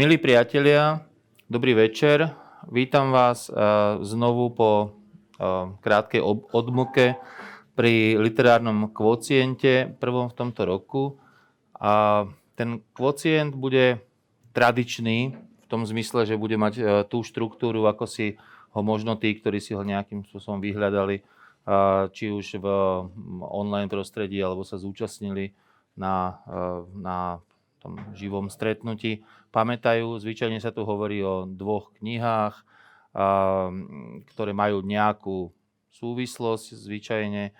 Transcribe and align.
Milí 0.00 0.16
priatelia, 0.16 1.04
dobrý 1.50 1.74
večer. 1.74 2.32
Vítam 2.72 3.10
vás 3.10 3.50
eh, 3.50 3.54
znovu 4.00 4.48
po 4.48 4.96
krátkej 5.80 6.20
odmlke 6.52 7.16
pri 7.72 8.20
literárnom 8.20 8.92
kvociente, 8.92 9.96
prvom 9.96 10.28
v 10.28 10.36
tomto 10.36 10.62
roku. 10.68 11.02
A 11.80 12.24
ten 12.54 12.84
kvocient 12.92 13.56
bude 13.56 14.04
tradičný 14.52 15.32
v 15.32 15.66
tom 15.70 15.88
zmysle, 15.88 16.28
že 16.28 16.36
bude 16.36 16.60
mať 16.60 16.74
eh, 16.76 16.84
tú 17.08 17.24
štruktúru, 17.24 17.88
ako 17.88 18.04
si 18.04 18.36
ho 18.70 18.80
možno 18.84 19.16
tí, 19.16 19.34
ktorí 19.34 19.58
si 19.58 19.74
ho 19.74 19.82
nejakým 19.82 20.22
spôsobom 20.30 20.62
vyhľadali, 20.62 21.26
či 22.14 22.30
už 22.30 22.62
v 22.62 22.66
mm, 22.70 23.42
online 23.42 23.90
prostredí, 23.90 24.38
alebo 24.38 24.62
sa 24.62 24.78
zúčastnili 24.78 25.58
na, 25.98 26.38
na 26.94 27.42
tom 27.82 27.98
živom 28.14 28.46
stretnutí 28.46 29.26
pamätajú. 29.50 30.16
Zvyčajne 30.22 30.62
sa 30.62 30.70
tu 30.70 30.86
hovorí 30.86 31.20
o 31.24 31.44
dvoch 31.50 31.90
knihách, 31.98 32.62
ktoré 34.34 34.52
majú 34.54 34.82
nejakú 34.86 35.50
súvislosť 35.90 36.66
zvyčajne 36.78 37.50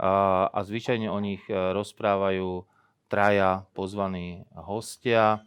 a 0.00 0.58
zvyčajne 0.64 1.12
o 1.12 1.18
nich 1.20 1.44
e, 1.50 1.52
rozprávajú 1.52 2.64
traja 3.12 3.68
pozvaní 3.76 4.48
hostia. 4.56 5.44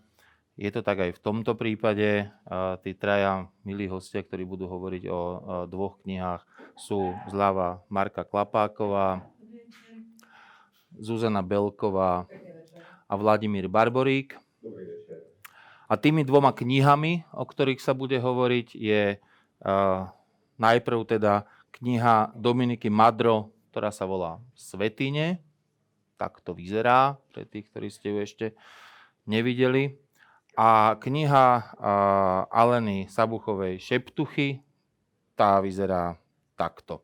Je 0.54 0.70
to 0.70 0.86
tak 0.86 1.02
aj 1.02 1.18
v 1.18 1.24
tomto 1.24 1.58
prípade. 1.58 2.30
Tí 2.86 2.92
traja 2.94 3.50
milí 3.66 3.90
hostia, 3.90 4.22
ktorí 4.22 4.46
budú 4.46 4.70
hovoriť 4.70 5.04
o 5.10 5.22
dvoch 5.66 5.98
knihách, 6.06 6.46
sú 6.78 7.18
zľava 7.34 7.82
Marka 7.90 8.22
Klapáková, 8.22 9.26
Zuzana 10.94 11.42
Belková 11.42 12.30
a 13.10 13.14
Vladimír 13.18 13.66
Barborík. 13.66 14.38
A 15.90 15.98
tými 15.98 16.22
dvoma 16.22 16.54
knihami, 16.54 17.26
o 17.34 17.46
ktorých 17.46 17.82
sa 17.82 17.98
bude 17.98 18.22
hovoriť, 18.22 18.78
je 18.78 19.18
najprv 20.60 21.00
teda 21.08 21.48
kniha 21.80 22.36
Dominiky 22.36 22.92
Madro, 22.92 23.52
ktorá 23.72 23.90
sa 23.90 24.06
volá 24.06 24.38
Svetine. 24.54 25.42
Tak 26.20 26.40
to 26.46 26.54
vyzerá, 26.54 27.18
pre 27.34 27.44
tých, 27.44 27.68
ktorí 27.74 27.88
ste 27.90 28.14
ju 28.14 28.18
ešte 28.22 28.46
nevideli. 29.26 29.98
A 30.54 30.94
kniha 31.02 31.48
uh, 31.58 32.54
Aleny 32.54 33.10
Sabuchovej 33.10 33.82
Šeptuchy, 33.82 34.62
tá 35.34 35.58
vyzerá 35.58 36.22
takto. 36.54 37.02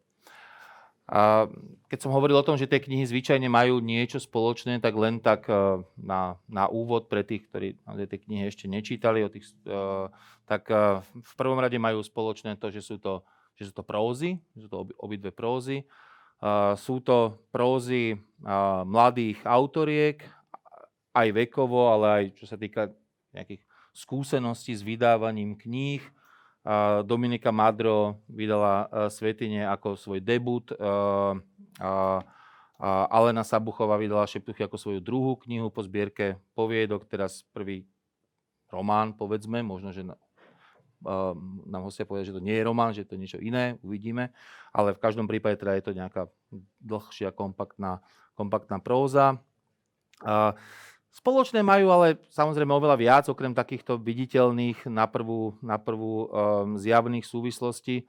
A 1.10 1.50
keď 1.90 2.06
som 2.06 2.14
hovoril 2.14 2.38
o 2.38 2.46
tom, 2.46 2.54
že 2.54 2.70
tie 2.70 2.78
knihy 2.78 3.02
zvyčajne 3.02 3.50
majú 3.50 3.82
niečo 3.82 4.22
spoločné, 4.22 4.78
tak 4.78 4.94
len 4.94 5.18
tak 5.18 5.50
e, 5.50 5.82
na, 5.98 6.38
na 6.46 6.70
úvod 6.70 7.10
pre 7.10 7.26
tých, 7.26 7.50
ktorí 7.50 7.82
tie 7.82 8.20
knihy 8.22 8.46
ešte 8.46 8.70
nečítali, 8.70 9.26
o 9.26 9.34
tých, 9.34 9.50
e, 9.66 9.82
tak 10.46 10.70
e, 10.70 11.02
v 11.02 11.34
prvom 11.34 11.58
rade 11.58 11.82
majú 11.82 11.98
spoločné 12.06 12.62
to, 12.62 12.70
že 12.70 12.86
sú 12.86 13.02
to, 13.02 13.26
že 13.58 13.74
sú 13.74 13.74
to 13.74 13.82
prózy, 13.82 14.38
že 14.54 14.66
sú 14.66 14.70
to 14.70 14.78
obidve 15.02 15.34
prózy. 15.34 15.84
Sú 16.80 17.04
to 17.04 17.36
prózy 17.52 18.16
mladých 18.88 19.44
autoriek, 19.44 20.24
aj 21.12 21.28
vekovo, 21.36 21.92
ale 21.92 22.08
aj 22.08 22.24
čo 22.40 22.48
sa 22.48 22.56
týka 22.56 22.96
nejakých 23.36 23.60
skúseností 23.92 24.72
s 24.72 24.80
vydávaním 24.80 25.60
kníh 25.60 26.00
Dominika 27.08 27.56
Madro 27.56 28.20
vydala 28.28 28.86
e, 28.86 29.08
Svetine 29.08 29.64
ako 29.64 29.96
svoj 29.96 30.20
debut. 30.20 30.68
E, 30.70 30.76
Alena 33.12 33.44
Sabuchová 33.44 33.96
vydala 34.00 34.28
Šeptuchy 34.28 34.64
ako 34.64 34.76
svoju 34.80 35.00
druhú 35.00 35.36
knihu 35.48 35.68
po 35.72 35.84
zbierke 35.84 36.40
poviedok, 36.56 37.08
teraz 37.08 37.44
prvý 37.52 37.84
román, 38.72 39.16
povedzme, 39.16 39.64
možno, 39.64 39.96
že 39.96 40.04
e, 40.04 40.12
nám 41.64 41.82
hostia 41.88 42.04
povedať, 42.04 42.32
že 42.32 42.36
to 42.36 42.44
nie 42.44 42.56
je 42.60 42.68
román, 42.68 42.92
že 42.92 43.08
to 43.08 43.16
je 43.16 43.24
niečo 43.24 43.40
iné, 43.40 43.80
uvidíme, 43.80 44.36
ale 44.76 44.92
v 44.92 45.02
každom 45.02 45.32
prípade 45.32 45.56
teda 45.60 45.80
je 45.80 45.84
to 45.88 45.96
nejaká 45.96 46.28
dlhšia, 46.84 47.32
kompaktná, 47.32 48.04
kompaktná 48.36 48.84
próza. 48.84 49.40
Spoločné 51.10 51.66
majú 51.66 51.90
ale 51.90 52.22
samozrejme 52.30 52.70
oveľa 52.70 52.98
viac, 53.02 53.26
okrem 53.26 53.52
takýchto 53.52 53.98
viditeľných 53.98 54.86
na 54.86 55.10
prvú, 55.10 55.58
na 55.60 55.82
prvú 55.82 56.30
um, 56.30 56.78
zjavných 56.78 57.26
súvislostí. 57.26 58.06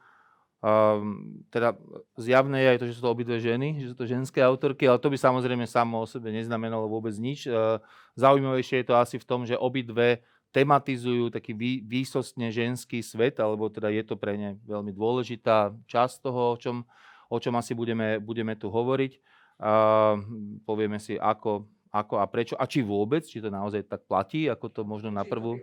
Um, 0.61 1.41
teda 1.49 1.73
zjavné 2.21 2.61
je 2.61 2.71
aj 2.77 2.79
to, 2.85 2.87
že 2.93 2.97
sú 3.01 3.03
to 3.09 3.13
obidve 3.17 3.41
ženy, 3.41 3.81
že 3.81 3.97
sú 3.97 3.97
to 3.97 4.05
ženské 4.05 4.45
autorky, 4.45 4.85
ale 4.85 5.01
to 5.01 5.09
by 5.09 5.17
samozrejme 5.17 5.65
samo 5.65 6.05
o 6.05 6.07
sebe 6.07 6.29
neznamenalo 6.29 6.85
vôbec 6.93 7.17
nič. 7.17 7.49
Uh, 7.49 7.81
zaujímavejšie 8.21 8.85
je 8.85 8.87
to 8.93 8.95
asi 9.01 9.17
v 9.17 9.25
tom, 9.25 9.49
že 9.49 9.57
obidve 9.57 10.21
tematizujú 10.53 11.33
taký 11.33 11.57
vý, 11.57 11.81
výsostne 11.81 12.53
ženský 12.53 13.01
svet, 13.01 13.41
alebo 13.41 13.73
teda 13.73 13.89
je 13.89 14.05
to 14.05 14.21
pre 14.21 14.37
ne 14.37 14.61
veľmi 14.69 14.93
dôležitá 14.93 15.73
časť 15.89 16.21
toho, 16.21 16.53
o 16.53 16.57
čom, 16.61 16.85
o 17.33 17.39
čom 17.41 17.57
asi 17.57 17.73
budeme, 17.73 18.21
budeme 18.21 18.53
tu 18.61 18.69
hovoriť. 18.69 19.13
Uh, 19.57 20.21
povieme 20.69 21.01
si, 21.01 21.17
ako 21.17 21.65
ako 21.91 22.23
a 22.23 22.27
prečo, 22.31 22.55
a 22.55 22.65
či 22.71 22.87
vôbec, 22.87 23.27
či 23.27 23.43
to 23.43 23.51
naozaj 23.51 23.83
tak 23.91 24.07
platí, 24.07 24.47
ako 24.47 24.67
to 24.71 24.83
možno 24.87 25.11
na 25.11 25.27
prvú... 25.27 25.59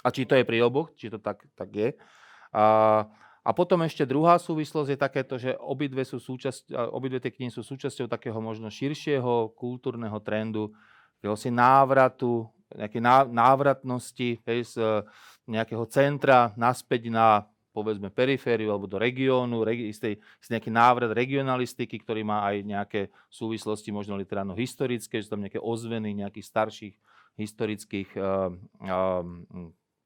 A 0.00 0.08
či 0.10 0.24
to 0.24 0.34
je 0.34 0.48
pri 0.48 0.64
oboch, 0.64 0.90
či 0.96 1.12
to 1.12 1.20
tak, 1.20 1.44
tak 1.54 1.70
je. 1.70 1.88
A, 2.56 3.04
a 3.44 3.50
potom 3.52 3.84
ešte 3.84 4.08
druhá 4.08 4.40
súvislosť 4.40 4.88
je 4.90 4.98
takéto, 4.98 5.34
že 5.36 5.54
obidve, 5.60 6.02
sú 6.08 6.16
súčasť, 6.16 6.72
obidve 6.90 7.20
tie 7.20 7.30
knihy 7.30 7.52
sú 7.52 7.60
súčasťou 7.60 8.08
takého 8.08 8.40
možno 8.40 8.72
širšieho 8.72 9.52
kultúrneho 9.54 10.16
trendu, 10.24 10.72
si 11.36 11.52
návratu, 11.52 12.48
nejaké 12.72 12.98
návratnosti 13.28 14.40
z 14.46 14.74
nejakého 15.44 15.84
centra 15.90 16.54
naspäť 16.56 17.12
na 17.12 17.44
povedzme 17.70 18.10
perifériu 18.10 18.74
alebo 18.74 18.90
do 18.90 18.98
regiónu, 18.98 19.62
regi- 19.62 19.94
istej, 19.94 20.18
nejaký 20.50 20.70
návrat 20.70 21.14
regionalistiky, 21.14 22.02
ktorý 22.02 22.26
má 22.26 22.46
aj 22.50 22.56
nejaké 22.66 23.00
súvislosti 23.30 23.94
možno 23.94 24.18
literárno-historické, 24.18 25.22
sú 25.22 25.34
tam 25.34 25.42
nejaké 25.46 25.62
ozveny 25.62 26.14
nejakých 26.14 26.46
starších 26.46 26.94
historických 27.38 28.10
uh, 28.18 28.50
uh, 28.84 29.24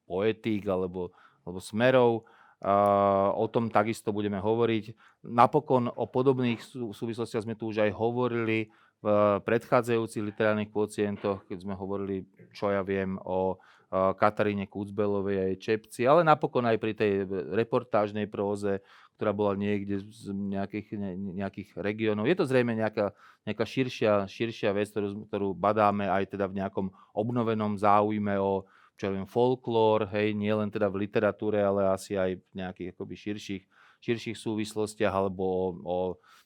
poetík 0.05 0.69
alebo, 0.69 1.11
alebo 1.43 1.59
smerov. 1.59 2.29
Uh, 2.65 3.29
o 3.37 3.45
tom 3.45 3.69
takisto 3.69 4.09
budeme 4.09 4.41
hovoriť. 4.41 4.97
Napokon 5.29 5.93
o 5.93 6.09
podobných 6.09 6.65
sú, 6.65 6.97
súvislostiach 6.97 7.45
sme 7.45 7.59
tu 7.59 7.69
už 7.69 7.85
aj 7.85 7.93
hovorili 7.93 8.73
v 9.05 9.37
predchádzajúcich 9.45 10.25
literárnych 10.33 10.73
pacientoch, 10.73 11.45
keď 11.45 11.61
sme 11.61 11.77
hovorili, 11.77 12.25
čo 12.57 12.73
ja 12.73 12.81
viem, 12.81 13.21
o 13.21 13.61
Kataríne 13.95 14.67
Kucbelovej 14.67 15.37
a 15.39 15.45
jej 15.55 15.59
Čepci, 15.59 16.03
ale 16.03 16.27
napokon 16.27 16.67
aj 16.67 16.79
pri 16.83 16.93
tej 16.99 17.31
reportážnej 17.55 18.27
próze, 18.27 18.83
ktorá 19.15 19.31
bola 19.31 19.55
niekde 19.55 20.03
z 20.03 20.35
nejakých, 20.35 20.99
nejakých 21.15 21.71
regiónov. 21.79 22.27
Je 22.27 22.35
to 22.35 22.51
zrejme 22.51 22.75
nejaká, 22.75 23.15
nejaká 23.47 23.63
širšia, 23.63 24.27
širšia 24.27 24.75
vec, 24.75 24.91
ktorú, 24.91 25.31
ktorú 25.31 25.49
badáme 25.55 26.11
aj 26.11 26.35
teda 26.35 26.51
v 26.51 26.59
nejakom 26.59 26.87
obnovenom 27.15 27.79
záujme 27.79 28.35
o 28.43 28.67
čo 28.95 29.11
viem, 29.11 29.27
folklór, 29.27 30.07
hej, 30.15 30.39
nie 30.39 30.55
len 30.55 30.71
teda 30.71 30.87
v 30.87 31.03
literatúre, 31.07 31.59
ale 31.59 31.91
asi 31.91 32.15
aj 32.15 32.39
v 32.39 32.53
nejakých 32.55 32.89
akoby 32.95 33.15
širších, 33.19 33.65
širších 33.99 34.37
súvislostiach 34.39 35.11
alebo 35.11 35.43
o, 35.43 35.65
o 35.83 35.99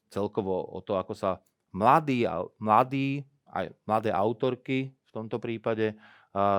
celkovo 0.09 0.57
o 0.57 0.81
to, 0.81 0.97
ako 0.97 1.13
sa 1.13 1.45
mladí, 1.77 2.25
mladí 2.57 3.29
aj 3.53 3.73
mladé 3.85 4.11
autorky 4.13 4.93
v 4.93 5.11
tomto 5.13 5.41
prípade 5.41 5.97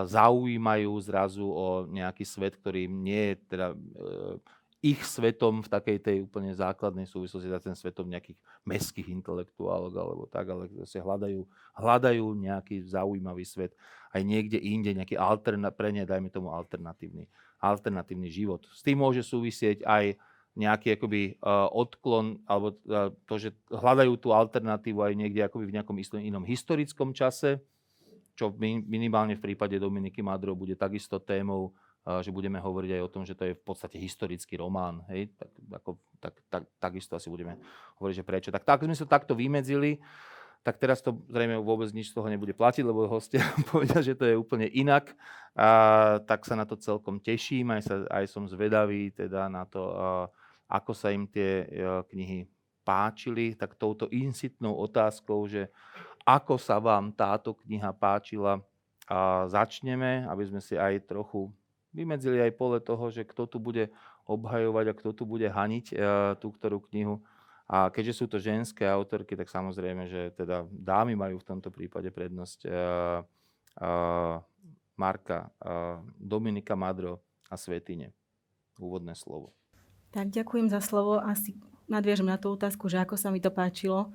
zaujímajú 0.09 0.91
zrazu 0.99 1.45
o 1.45 1.85
nejaký 1.85 2.25
svet, 2.25 2.57
ktorý 2.57 2.89
nie 2.89 3.33
je 3.33 3.35
teda 3.53 3.67
e, 3.71 3.77
ich 4.79 5.03
svetom 5.03 5.59
v 5.59 5.67
takej 5.67 5.97
tej 5.99 6.17
úplne 6.23 6.55
základnej 6.55 7.03
súvislosti, 7.03 7.51
za 7.51 7.59
ten 7.59 7.75
svetom 7.75 8.07
nejakých 8.07 8.39
mestských 8.63 9.11
intelektuálov 9.11 9.91
alebo 9.91 10.23
tak, 10.31 10.47
ale 10.47 10.71
sa 10.87 11.03
hľadajú, 11.03 11.43
hľadajú 11.75 12.25
nejaký 12.39 12.87
zaujímavý 12.87 13.43
svet 13.43 13.75
aj 14.15 14.21
niekde 14.23 14.57
inde, 14.57 14.95
nejaký 14.95 15.19
alterna, 15.19 15.69
pre 15.69 15.91
ne, 15.93 16.07
dajme 16.07 16.31
tomu 16.31 16.49
alternatívny, 16.49 17.29
alternatívny 17.61 18.31
život. 18.31 18.65
S 18.71 18.81
tým 18.81 19.03
môže 19.03 19.21
súvisieť 19.21 19.85
aj 19.85 20.17
nejaký 20.57 20.97
akoby, 20.97 21.37
uh, 21.45 21.69
odklon, 21.69 22.41
alebo 22.49 22.73
uh, 22.89 23.13
to, 23.29 23.35
že 23.37 23.49
hľadajú 23.69 24.17
tú 24.17 24.33
alternatívu 24.33 24.97
aj 25.05 25.13
niekde 25.13 25.45
akoby 25.45 25.69
v 25.69 25.75
nejakom 25.77 25.95
inom 26.23 26.41
historickom 26.41 27.13
čase, 27.13 27.61
čo 28.39 28.55
minimálne 28.87 29.35
v 29.35 29.51
prípade 29.51 29.75
Dominiky 29.75 30.23
Madro 30.23 30.55
bude 30.55 30.79
takisto 30.79 31.19
témou 31.19 31.75
že 32.07 32.33
budeme 32.33 32.57
hovoriť 32.57 32.91
aj 32.97 33.01
o 33.05 33.11
tom, 33.11 33.23
že 33.27 33.37
to 33.37 33.43
je 33.45 33.53
v 33.53 33.63
podstate 33.63 34.01
historický 34.01 34.57
román. 34.57 35.05
Hej? 35.11 35.29
Tak, 35.35 35.49
ako, 35.77 35.89
tak, 36.17 36.33
tak, 36.49 36.63
takisto 36.81 37.13
asi 37.13 37.29
budeme 37.29 37.59
hovoriť, 38.01 38.15
že 38.17 38.25
prečo. 38.25 38.49
Tak, 38.49 38.65
tak 38.65 38.81
sme 38.87 38.97
sa 38.97 39.05
takto 39.05 39.37
vymedzili, 39.37 40.01
tak 40.65 40.81
teraz 40.81 40.99
to 41.05 41.21
zrejme 41.29 41.61
vôbec 41.61 41.87
nič 41.93 42.11
z 42.11 42.15
toho 42.17 42.27
nebude 42.27 42.51
platiť, 42.57 42.83
lebo 42.83 43.05
hostia 43.05 43.45
povedia, 43.71 44.01
že 44.01 44.17
to 44.17 44.25
je 44.25 44.35
úplne 44.35 44.65
inak. 44.73 45.13
A, 45.53 46.17
tak 46.25 46.49
sa 46.49 46.57
na 46.57 46.65
to 46.65 46.79
celkom 46.79 47.21
teším, 47.21 47.77
aj, 47.77 47.81
sa, 47.85 47.95
aj 48.09 48.25
som 48.25 48.49
zvedavý 48.49 49.13
teda 49.13 49.45
na 49.51 49.69
to, 49.69 49.93
a, 49.93 50.09
ako 50.71 50.91
sa 50.97 51.13
im 51.13 51.29
tie 51.29 51.67
a, 51.67 52.01
knihy 52.09 52.49
páčili, 52.81 53.53
tak 53.53 53.77
touto 53.77 54.09
insitnou 54.09 54.73
otázkou, 54.81 55.45
že 55.45 55.69
ako 56.25 56.59
sa 56.59 56.77
vám 56.79 57.11
táto 57.15 57.55
kniha 57.55 57.91
páčila, 57.95 58.63
a 59.09 59.49
začneme, 59.49 60.29
aby 60.29 60.43
sme 60.45 60.61
si 60.61 60.77
aj 60.77 61.09
trochu 61.09 61.49
vymedzili 61.89 62.37
aj 62.37 62.53
pole 62.53 62.77
toho, 62.77 63.09
že 63.09 63.25
kto 63.25 63.49
tu 63.49 63.57
bude 63.57 63.89
obhajovať 64.29 64.85
a 64.85 64.97
kto 64.97 65.09
tu 65.17 65.23
bude 65.25 65.49
haniť 65.49 65.85
e, 65.89 65.95
tú 66.37 66.53
ktorú 66.53 66.77
knihu. 66.93 67.17
A 67.65 67.89
keďže 67.89 68.21
sú 68.21 68.25
to 68.29 68.37
ženské 68.37 68.85
autorky, 68.85 69.33
tak 69.33 69.49
samozrejme, 69.49 70.05
že 70.09 70.33
teda 70.33 70.65
dámy 70.69 71.13
majú 71.13 71.37
v 71.41 71.47
tomto 71.53 71.69
prípade 71.69 72.09
prednosť 72.09 72.65
uh, 72.65 73.21
uh, 73.77 74.41
Marka, 74.97 75.53
uh, 75.61 76.01
Dominika 76.17 76.73
Madro 76.73 77.21
a 77.45 77.53
Svetine. 77.61 78.09
Úvodné 78.81 79.13
slovo. 79.13 79.53
Tak 80.09 80.33
ďakujem 80.33 80.65
za 80.73 80.81
slovo. 80.81 81.21
Asi 81.21 81.61
nadviežem 81.85 82.25
na 82.25 82.41
tú 82.41 82.49
otázku, 82.57 82.89
že 82.89 82.97
ako 83.05 83.21
sa 83.21 83.29
mi 83.29 83.37
to 83.37 83.53
páčilo. 83.53 84.09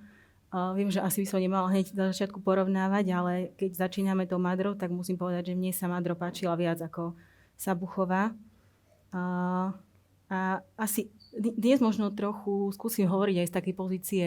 Viem, 0.54 0.86
že 0.86 1.02
asi 1.02 1.26
by 1.26 1.26
som 1.26 1.42
nemala 1.42 1.66
hneď 1.66 1.90
za 1.90 2.14
začiatku 2.14 2.38
porovnávať, 2.38 3.04
ale 3.10 3.32
keď 3.58 3.90
začíname 3.90 4.22
to 4.30 4.38
Madro, 4.38 4.78
tak 4.78 4.94
musím 4.94 5.18
povedať, 5.18 5.50
že 5.50 5.58
mne 5.58 5.74
sa 5.74 5.90
Madro 5.90 6.14
páčila 6.14 6.54
viac 6.54 6.78
ako 6.78 7.18
Sabuchová. 7.58 8.30
Uh, 9.10 9.74
a 10.30 10.62
asi 10.78 11.10
dnes 11.34 11.82
možno 11.82 12.14
trochu 12.14 12.70
skúsim 12.70 13.10
hovoriť 13.10 13.36
aj 13.42 13.48
z 13.50 13.56
takej 13.58 13.74
pozície 13.74 14.26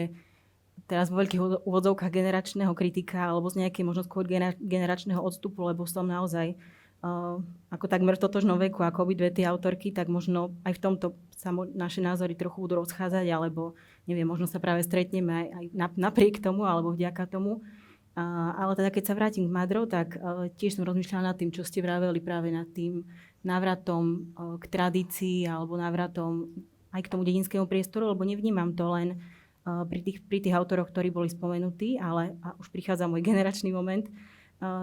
teraz 0.84 1.08
vo 1.08 1.20
veľkých 1.20 1.64
úvodzovkách 1.64 2.12
generačného 2.12 2.72
kritika 2.76 3.28
alebo 3.28 3.48
z 3.48 3.64
nejakej 3.64 3.84
možno 3.84 4.04
skôr 4.04 4.28
generačného 4.60 5.20
odstupu, 5.20 5.64
lebo 5.64 5.84
som 5.84 6.08
naozaj 6.08 6.56
uh, 7.04 7.40
ako 7.72 7.84
takmer 7.88 8.20
totožnom 8.20 8.56
veku 8.60 8.84
ako 8.84 9.08
obidve 9.08 9.32
tie 9.32 9.48
autorky, 9.48 9.92
tak 9.92 10.12
možno 10.12 10.56
aj 10.64 10.76
v 10.76 10.80
tomto 10.80 11.06
sa 11.38 11.54
naše 11.54 12.02
názory 12.02 12.34
trochu 12.34 12.66
budú 12.66 12.82
rozchádzať, 12.82 13.26
alebo 13.30 13.78
neviem, 14.08 14.24
možno 14.24 14.48
sa 14.48 14.56
práve 14.58 14.80
stretneme 14.80 15.30
aj, 15.30 15.46
aj 15.52 15.64
napriek 15.94 16.40
tomu 16.40 16.64
alebo 16.64 16.96
vďaka 16.96 17.28
tomu. 17.28 17.60
Uh, 18.18 18.50
ale 18.58 18.74
teda 18.74 18.90
keď 18.90 19.04
sa 19.06 19.14
vrátim 19.14 19.46
k 19.46 19.54
Madro, 19.54 19.86
tak 19.86 20.18
uh, 20.18 20.50
tiež 20.58 20.74
som 20.74 20.82
rozmýšľala 20.82 21.30
nad 21.30 21.36
tým, 21.38 21.54
čo 21.54 21.62
ste 21.62 21.78
vraveli 21.78 22.18
práve 22.18 22.50
nad 22.50 22.66
tým 22.66 23.06
návratom 23.46 24.34
uh, 24.34 24.58
k 24.58 24.64
tradícii 24.66 25.46
alebo 25.46 25.78
návratom 25.78 26.50
aj 26.90 27.06
k 27.06 27.10
tomu 27.14 27.22
dedinskému 27.22 27.70
priestoru, 27.70 28.10
lebo 28.10 28.26
nevnímam 28.26 28.74
to 28.74 28.90
len 28.90 29.22
uh, 29.62 29.86
pri 29.86 30.02
tých, 30.02 30.18
pri 30.26 30.42
tých 30.42 30.56
autoroch, 30.56 30.90
ktorí 30.90 31.14
boli 31.14 31.30
spomenutí, 31.30 32.02
ale 32.02 32.34
a 32.42 32.58
už 32.58 32.74
prichádza 32.74 33.06
môj 33.06 33.22
generačný 33.22 33.70
moment, 33.70 34.10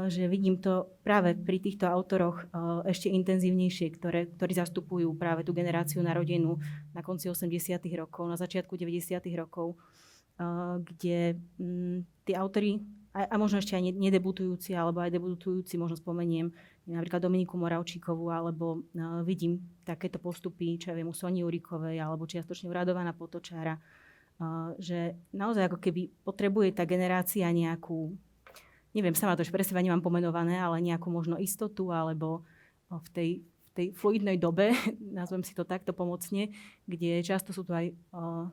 že 0.07 0.31
vidím 0.31 0.63
to 0.63 0.87
práve 1.03 1.35
pri 1.35 1.59
týchto 1.59 1.83
autoroch 1.91 2.47
uh, 2.47 2.79
ešte 2.87 3.11
intenzívnejšie, 3.11 3.87
ktoré, 3.99 4.31
ktorí 4.31 4.55
zastupujú 4.55 5.11
práve 5.19 5.43
tú 5.43 5.51
generáciu 5.51 5.99
narodenú 5.99 6.55
na 6.95 7.03
konci 7.03 7.27
80. 7.27 7.83
rokov, 7.99 8.23
na 8.31 8.39
začiatku 8.39 8.79
90. 8.79 9.19
rokov, 9.35 9.75
kde 10.79 11.39
um, 11.59 12.07
tí 12.23 12.31
autory 12.35 12.79
a, 13.15 13.31
a 13.31 13.35
možno 13.39 13.63
ešte 13.63 13.79
aj 13.79 13.95
nedebutujúci, 13.95 14.75
alebo 14.75 14.99
aj 14.99 15.15
debutujúci, 15.15 15.79
možno 15.79 15.95
spomeniem 15.95 16.51
napríklad 16.83 17.23
Dominiku 17.23 17.55
Moravčíkovú, 17.55 18.27
alebo 18.27 18.83
vidím 19.23 19.63
takéto 19.87 20.19
postupy, 20.19 20.75
čo 20.75 20.91
ja 20.91 20.95
viem, 20.99 21.07
u 21.07 21.15
Soni 21.15 21.41
Urikovej, 21.41 21.95
alebo 21.95 22.27
čiastočne 22.27 22.67
u 22.67 22.75
Radovana 22.75 23.15
Potočára, 23.15 23.79
že 24.77 25.15
naozaj 25.31 25.71
ako 25.71 25.79
keby 25.79 26.11
potrebuje 26.27 26.75
tá 26.75 26.83
generácia 26.83 27.47
nejakú, 27.47 28.11
neviem, 28.95 29.13
sama 29.13 29.35
to 29.35 29.43
už 29.43 29.51
pre 29.51 29.61
seba 29.67 29.83
nemám 29.83 29.99
pomenované, 29.99 30.55
ale 30.55 30.79
nejakú 30.79 31.11
možno 31.11 31.35
istotu, 31.35 31.91
alebo 31.91 32.47
v 32.87 33.07
tej, 33.11 33.29
v 33.43 33.71
tej 33.75 33.87
fluidnej 33.91 34.39
dobe, 34.39 34.71
nazvem 35.19 35.43
si 35.43 35.51
to 35.51 35.67
takto 35.67 35.91
pomocne, 35.91 36.55
kde 36.87 37.19
často 37.21 37.51
sú 37.51 37.67
tu 37.67 37.75
aj 37.75 37.91
uh, 38.15 38.47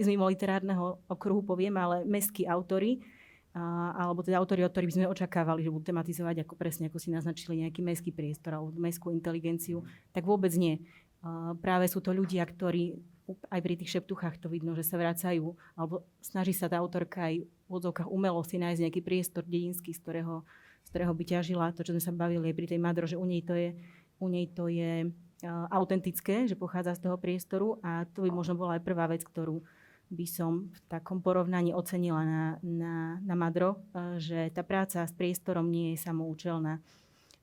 z 0.00 0.08
mimo 0.10 0.26
literárneho 0.26 0.98
okruhu 1.06 1.46
poviem, 1.46 1.78
ale 1.78 2.02
mestskí 2.02 2.48
autory, 2.48 2.98
a, 3.52 3.92
alebo 3.94 4.24
teda 4.24 4.40
autori, 4.40 4.64
od 4.64 4.72
ktorých 4.72 4.88
by 4.88 4.96
sme 4.96 5.12
očakávali, 5.12 5.60
že 5.60 5.70
budú 5.70 5.92
tematizovať, 5.92 6.42
ako 6.42 6.54
presne, 6.56 6.88
ako 6.88 6.98
si 6.98 7.12
naznačili, 7.12 7.62
nejaký 7.62 7.84
mestský 7.84 8.10
priestor 8.10 8.58
alebo 8.58 8.72
mestskú 8.74 9.12
inteligenciu, 9.12 9.84
tak 10.10 10.24
vôbec 10.24 10.50
nie. 10.56 10.80
A 11.22 11.54
práve 11.60 11.86
sú 11.86 12.00
to 12.02 12.10
ľudia, 12.10 12.42
ktorí 12.42 12.98
aj 13.26 13.60
pri 13.62 13.74
tých 13.78 13.98
šeptuchách 13.98 14.42
to 14.42 14.50
vidno, 14.50 14.74
že 14.74 14.82
sa 14.82 14.98
vracajú, 14.98 15.54
alebo 15.78 16.02
snaží 16.18 16.52
sa 16.52 16.66
tá 16.66 16.78
autorka 16.82 17.30
aj 17.30 17.46
v 17.46 17.70
odzovkách 17.70 18.10
umelo 18.10 18.42
nájsť 18.42 18.82
nejaký 18.82 19.00
priestor 19.00 19.46
dedinský, 19.46 19.94
z 19.94 20.00
ktorého, 20.02 20.42
z 20.82 20.88
ktorého 20.90 21.12
by 21.14 21.24
ťažila 21.24 21.72
to, 21.72 21.86
čo 21.86 21.94
sme 21.94 22.02
sa 22.02 22.12
bavili 22.12 22.50
aj 22.50 22.56
pri 22.58 22.66
tej 22.66 22.80
Madro, 22.82 23.06
že 23.06 23.16
u 23.16 23.24
nej 23.24 23.40
to 23.46 23.54
je, 23.54 23.78
u 24.18 24.26
nej 24.26 24.46
to 24.50 24.66
je 24.66 25.08
uh, 25.08 25.66
autentické, 25.70 26.50
že 26.50 26.58
pochádza 26.58 26.98
z 26.98 27.08
toho 27.08 27.16
priestoru 27.16 27.78
a 27.80 28.04
to 28.10 28.26
by 28.26 28.30
možno 28.34 28.58
bola 28.58 28.76
aj 28.76 28.82
prvá 28.84 29.06
vec, 29.06 29.22
ktorú 29.22 29.62
by 30.12 30.26
som 30.28 30.68
v 30.68 30.78
takom 30.92 31.24
porovnaní 31.24 31.72
ocenila 31.72 32.20
na, 32.20 32.44
na, 32.60 32.94
na 33.24 33.34
Madro, 33.34 33.80
eh, 33.96 34.20
že 34.20 34.40
tá 34.52 34.60
práca 34.60 35.00
s 35.08 35.12
priestorom 35.16 35.64
nie 35.72 35.96
je 35.96 36.04
samoučelná. 36.04 36.84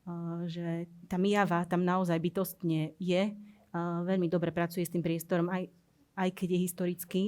Eh, 0.05 0.39
že 0.45 0.67
tá 1.09 1.17
Mijava 1.17 1.65
tam 1.65 1.81
naozaj 1.81 2.21
bytostne 2.21 2.93
je, 3.01 3.33
veľmi 3.77 4.27
dobre 4.31 4.49
pracuje 4.49 4.85
s 4.85 4.93
tým 4.93 5.03
priestorom, 5.03 5.49
aj, 5.49 5.69
aj 6.17 6.29
keď 6.33 6.47
je 6.55 6.59
historický, 6.63 7.23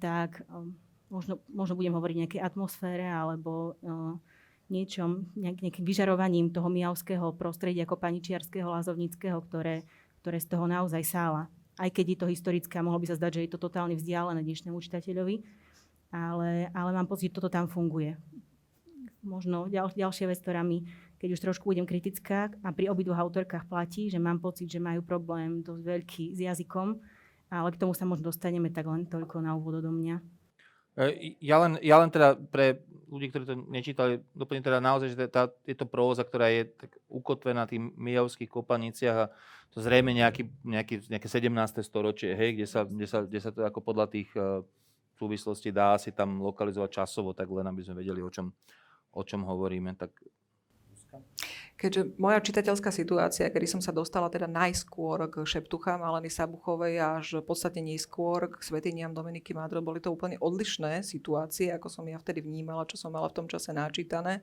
tak 0.00 0.42
možno, 1.12 1.38
možno 1.52 1.74
budem 1.78 1.94
hovoriť 1.94 2.16
o 2.16 2.22
nejakej 2.26 2.42
atmosfére 2.42 3.06
alebo 3.06 3.76
niečom, 4.66 5.30
nejakým 5.38 5.86
vyžarovaním 5.86 6.50
toho 6.50 6.66
mijavského 6.66 7.30
prostredia, 7.38 7.86
ako 7.86 8.02
paničiarského, 8.02 8.66
lazovnického, 8.66 9.38
ktoré, 9.46 9.86
ktoré 10.24 10.38
z 10.42 10.48
toho 10.50 10.66
naozaj 10.66 11.06
sála 11.06 11.46
aj 11.76 11.90
keď 11.92 12.06
je 12.08 12.18
to 12.18 12.32
historické 12.32 12.80
a 12.80 12.86
mohlo 12.86 13.00
by 13.00 13.08
sa 13.08 13.18
zdať, 13.20 13.40
že 13.40 13.44
je 13.46 13.50
to 13.52 13.60
totálne 13.60 13.96
vzdialené 13.96 14.40
dnešnému 14.40 14.80
čitateľovi, 14.80 15.44
ale, 16.12 16.72
ale 16.72 16.90
mám 16.96 17.04
pocit, 17.04 17.28
že 17.32 17.36
toto 17.36 17.52
tam 17.52 17.68
funguje. 17.68 18.16
Možno 19.20 19.68
ďal, 19.68 19.92
ďalšia 19.92 20.30
vec, 20.30 20.40
ktorá 20.40 20.64
mi, 20.64 20.88
keď 21.16 21.28
už 21.36 21.40
trošku 21.40 21.64
budem 21.68 21.88
kritická, 21.88 22.52
a 22.60 22.68
pri 22.72 22.92
obidvoch 22.92 23.18
autorkách 23.18 23.68
platí, 23.68 24.12
že 24.12 24.20
mám 24.20 24.40
pocit, 24.40 24.68
že 24.68 24.82
majú 24.82 25.00
problém 25.00 25.64
dosť 25.64 25.82
veľký 25.82 26.24
s 26.36 26.38
jazykom, 26.44 26.88
ale 27.50 27.68
k 27.72 27.80
tomu 27.80 27.94
sa 27.94 28.04
možno 28.04 28.28
dostaneme, 28.28 28.68
tak 28.68 28.86
len 28.86 29.06
toľko 29.06 29.40
na 29.40 29.54
úvod 29.54 29.80
do 29.80 29.92
mňa. 29.94 30.18
E, 30.96 31.36
ja 31.44 31.56
len, 31.60 31.76
ja 31.84 31.96
len 32.00 32.08
teda 32.08 32.34
pre 32.50 32.80
ľudí, 33.06 33.30
ktorí 33.30 33.44
to 33.44 33.54
nečítali, 33.68 34.24
doplním 34.34 34.64
teda 34.64 34.80
naozaj, 34.80 35.08
že 35.12 35.16
tá, 35.28 35.52
je 35.62 35.76
to 35.76 35.86
próza, 35.86 36.26
ktorá 36.26 36.50
je 36.50 36.66
tak 36.72 36.96
ukotvená 37.06 37.68
tých 37.68 37.80
mijavských 37.94 38.50
kopaniciach 38.50 39.16
a 39.28 39.30
to 39.70 39.78
zrejme 39.84 40.10
nejaký, 40.10 40.48
nejaký, 40.64 41.06
nejaké 41.12 41.28
17. 41.28 41.84
storočie, 41.84 42.32
hej, 42.34 42.56
kde, 42.56 42.66
sa, 42.66 42.80
kde, 42.82 43.06
sa, 43.06 43.18
kde 43.22 43.38
sa 43.44 43.50
to 43.52 43.62
ako 43.62 43.78
podľa 43.84 44.08
tých 44.08 44.32
uh, 44.34 44.64
súvislostí 45.20 45.72
dá 45.72 45.96
si 46.00 46.12
tam 46.12 46.40
lokalizovať 46.40 47.04
časovo, 47.04 47.36
tak 47.36 47.48
len 47.48 47.68
aby 47.68 47.84
sme 47.84 48.00
vedeli, 48.00 48.20
o 48.20 48.30
čom, 48.32 48.52
o 49.12 49.22
čom 49.24 49.44
hovoríme. 49.44 49.96
Tak 49.96 50.16
Keďže 51.76 52.16
moja 52.16 52.40
čitateľská 52.40 52.88
situácia, 52.88 53.52
kedy 53.52 53.68
som 53.68 53.80
sa 53.84 53.92
dostala 53.92 54.32
teda 54.32 54.48
najskôr 54.48 55.28
k 55.28 55.44
šeptuchám 55.44 56.00
Aleny 56.00 56.32
Sabuchovej 56.32 56.96
až 56.96 57.26
podstatne 57.44 57.84
neskôr 57.84 58.48
k 58.48 58.56
svetiniam 58.64 59.12
Dominiky 59.12 59.52
Madro, 59.52 59.84
boli 59.84 60.00
to 60.00 60.08
úplne 60.08 60.40
odlišné 60.40 61.04
situácie, 61.04 61.68
ako 61.76 61.92
som 61.92 62.08
ja 62.08 62.16
vtedy 62.16 62.40
vnímala, 62.40 62.88
čo 62.88 62.96
som 62.96 63.12
mala 63.12 63.28
v 63.28 63.44
tom 63.44 63.46
čase 63.46 63.76
načítané 63.76 64.40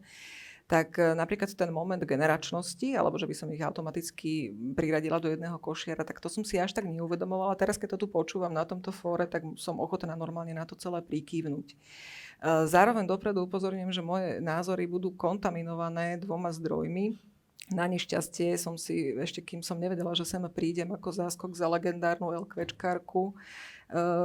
tak 0.67 0.96
e, 0.96 1.12
napríklad 1.12 1.51
ten 1.51 1.70
moment 1.70 2.00
generačnosti, 2.00 2.96
alebo 2.96 3.20
že 3.20 3.27
by 3.27 3.36
som 3.36 3.51
ich 3.51 3.60
automaticky 3.60 4.55
priradila 4.74 5.20
do 5.20 5.27
jedného 5.27 5.60
košiara, 5.60 6.08
tak 6.08 6.24
to 6.24 6.32
som 6.32 6.48
si 6.48 6.55
až 6.55 6.72
tak 6.72 6.88
neuvedomovala. 6.88 7.60
Teraz, 7.60 7.75
keď 7.75 7.96
to 7.96 8.05
tu 8.05 8.08
počúvam 8.08 8.51
na 8.51 8.63
tomto 8.63 8.96
fóre, 8.96 9.27
tak 9.27 9.43
som 9.60 9.84
ochotná 9.84 10.15
normálne 10.15 10.55
na 10.55 10.63
to 10.63 10.79
celé 10.79 11.03
prikývnuť. 11.03 11.67
Zároveň 12.43 13.08
dopredu 13.08 13.48
upozorňujem, 13.48 13.91
že 13.96 14.03
moje 14.03 14.29
názory 14.43 14.84
budú 14.84 15.15
kontaminované 15.15 16.20
dvoma 16.20 16.51
zdrojmi. 16.51 17.15
Na 17.72 17.88
nešťastie 17.88 18.60
som 18.60 18.75
si, 18.75 19.15
ešte 19.15 19.39
kým 19.39 19.63
som 19.63 19.79
nevedela, 19.79 20.12
že 20.12 20.27
sem 20.27 20.43
prídem 20.51 20.91
ako 20.91 21.15
záskok 21.15 21.55
za 21.55 21.72
legendárnu 21.72 22.36
LQčkárku, 22.43 23.32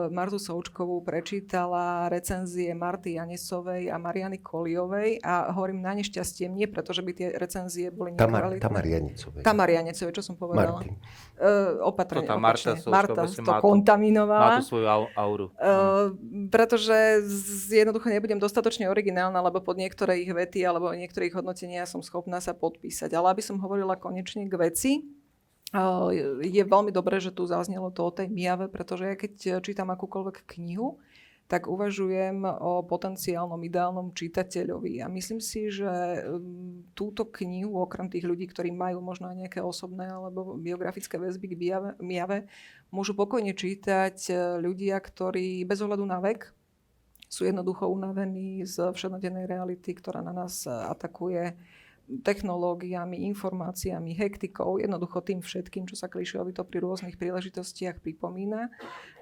Martu 0.09 0.39
Součkovú, 0.39 1.03
prečítala 1.03 2.07
recenzie 2.09 2.73
Marty 2.73 3.19
Janesovej 3.19 3.91
a 3.93 3.99
Mariany 3.99 4.39
Koliovej 4.41 5.21
a 5.21 5.53
hovorím 5.53 5.83
na 5.85 5.93
nešťastie 5.99 6.49
nie, 6.49 6.65
pretože 6.71 7.05
by 7.05 7.11
tie 7.13 7.29
recenzie 7.37 7.91
boli 7.93 8.15
nekvalitné. 8.17 8.63
Tamar 8.63 8.87
Janicovej. 8.87 9.43
Tamar 9.45 9.69
Janicovej, 9.69 10.13
čo 10.15 10.23
som 10.25 10.39
povedala? 10.39 10.81
Martin. 10.81 10.95
Uh, 11.37 11.85
opatrne, 11.85 12.25
To 12.25 12.33
tá 12.33 12.37
Marta 12.41 12.71
opačne. 12.73 12.81
Součková 12.81 12.97
Marta 12.97 13.23
to 13.29 13.43
má 13.45 13.57
kontaminovala. 13.61 14.49
Má 14.49 14.59
tu 14.63 14.67
svoju 14.73 14.87
au- 14.89 15.13
auru. 15.13 15.47
Uh, 15.59 16.17
pretože 16.49 16.97
z, 17.29 17.85
jednoducho 17.85 18.09
nebudem 18.09 18.41
dostatočne 18.41 18.89
originálna, 18.89 19.43
lebo 19.43 19.61
pod 19.61 19.77
niektoré 19.77 20.23
ich 20.23 20.31
vety 20.33 20.65
alebo 20.65 20.89
niektoré 20.97 21.29
ich 21.29 21.37
hodnotenia 21.37 21.85
som 21.85 22.01
schopná 22.01 22.41
sa 22.41 22.57
podpísať. 22.57 23.13
Ale 23.13 23.37
aby 23.37 23.43
som 23.45 23.61
hovorila 23.61 24.01
konečne 24.01 24.49
k 24.49 24.55
veci, 24.57 24.91
je 26.41 26.63
veľmi 26.65 26.89
dobré, 26.89 27.21
že 27.21 27.35
tu 27.35 27.45
zaznelo 27.45 27.93
to 27.93 28.09
o 28.09 28.15
tej 28.15 28.33
miave, 28.33 28.73
pretože 28.73 29.05
ja 29.05 29.17
keď 29.21 29.61
čítam 29.61 29.93
akúkoľvek 29.93 30.49
knihu, 30.57 30.97
tak 31.49 31.65
uvažujem 31.65 32.45
o 32.45 32.85
potenciálnom 32.85 33.57
ideálnom 33.65 34.13
čitateľovi. 34.13 35.01
A 35.01 35.09
myslím 35.09 35.41
si, 35.41 35.73
že 35.73 35.89
um, 35.89 36.85
túto 36.93 37.25
knihu, 37.25 37.81
okrem 37.81 38.13
tých 38.13 38.29
ľudí, 38.29 38.45
ktorí 38.53 38.69
majú 38.69 39.01
možno 39.01 39.33
aj 39.33 39.49
nejaké 39.49 39.61
osobné 39.65 40.13
alebo 40.13 40.61
biografické 40.61 41.17
väzby 41.17 41.57
k 41.57 41.59
Miave, 42.05 42.45
môžu 42.93 43.17
pokojne 43.17 43.57
čítať 43.57 44.17
e, 44.29 44.33
ľudia, 44.61 45.01
ktorí 45.01 45.65
bez 45.65 45.81
ohľadu 45.81 46.05
na 46.05 46.21
vek 46.21 46.53
sú 47.33 47.49
jednoducho 47.49 47.89
unavení 47.89 48.69
z 48.69 48.93
všenodennej 48.93 49.49
reality, 49.49 49.97
ktorá 49.97 50.21
na 50.21 50.37
nás 50.37 50.69
e, 50.69 50.73
atakuje 50.73 51.57
technológiami, 52.25 53.29
informáciami, 53.29 54.17
hektikou, 54.17 54.81
jednoducho 54.81 55.21
tým 55.21 55.45
všetkým, 55.45 55.85
čo 55.85 55.95
sa 55.95 56.09
klišovito 56.09 56.65
pri 56.65 56.81
rôznych 56.81 57.21
príležitostiach 57.21 58.01
pripomína. 58.01 58.73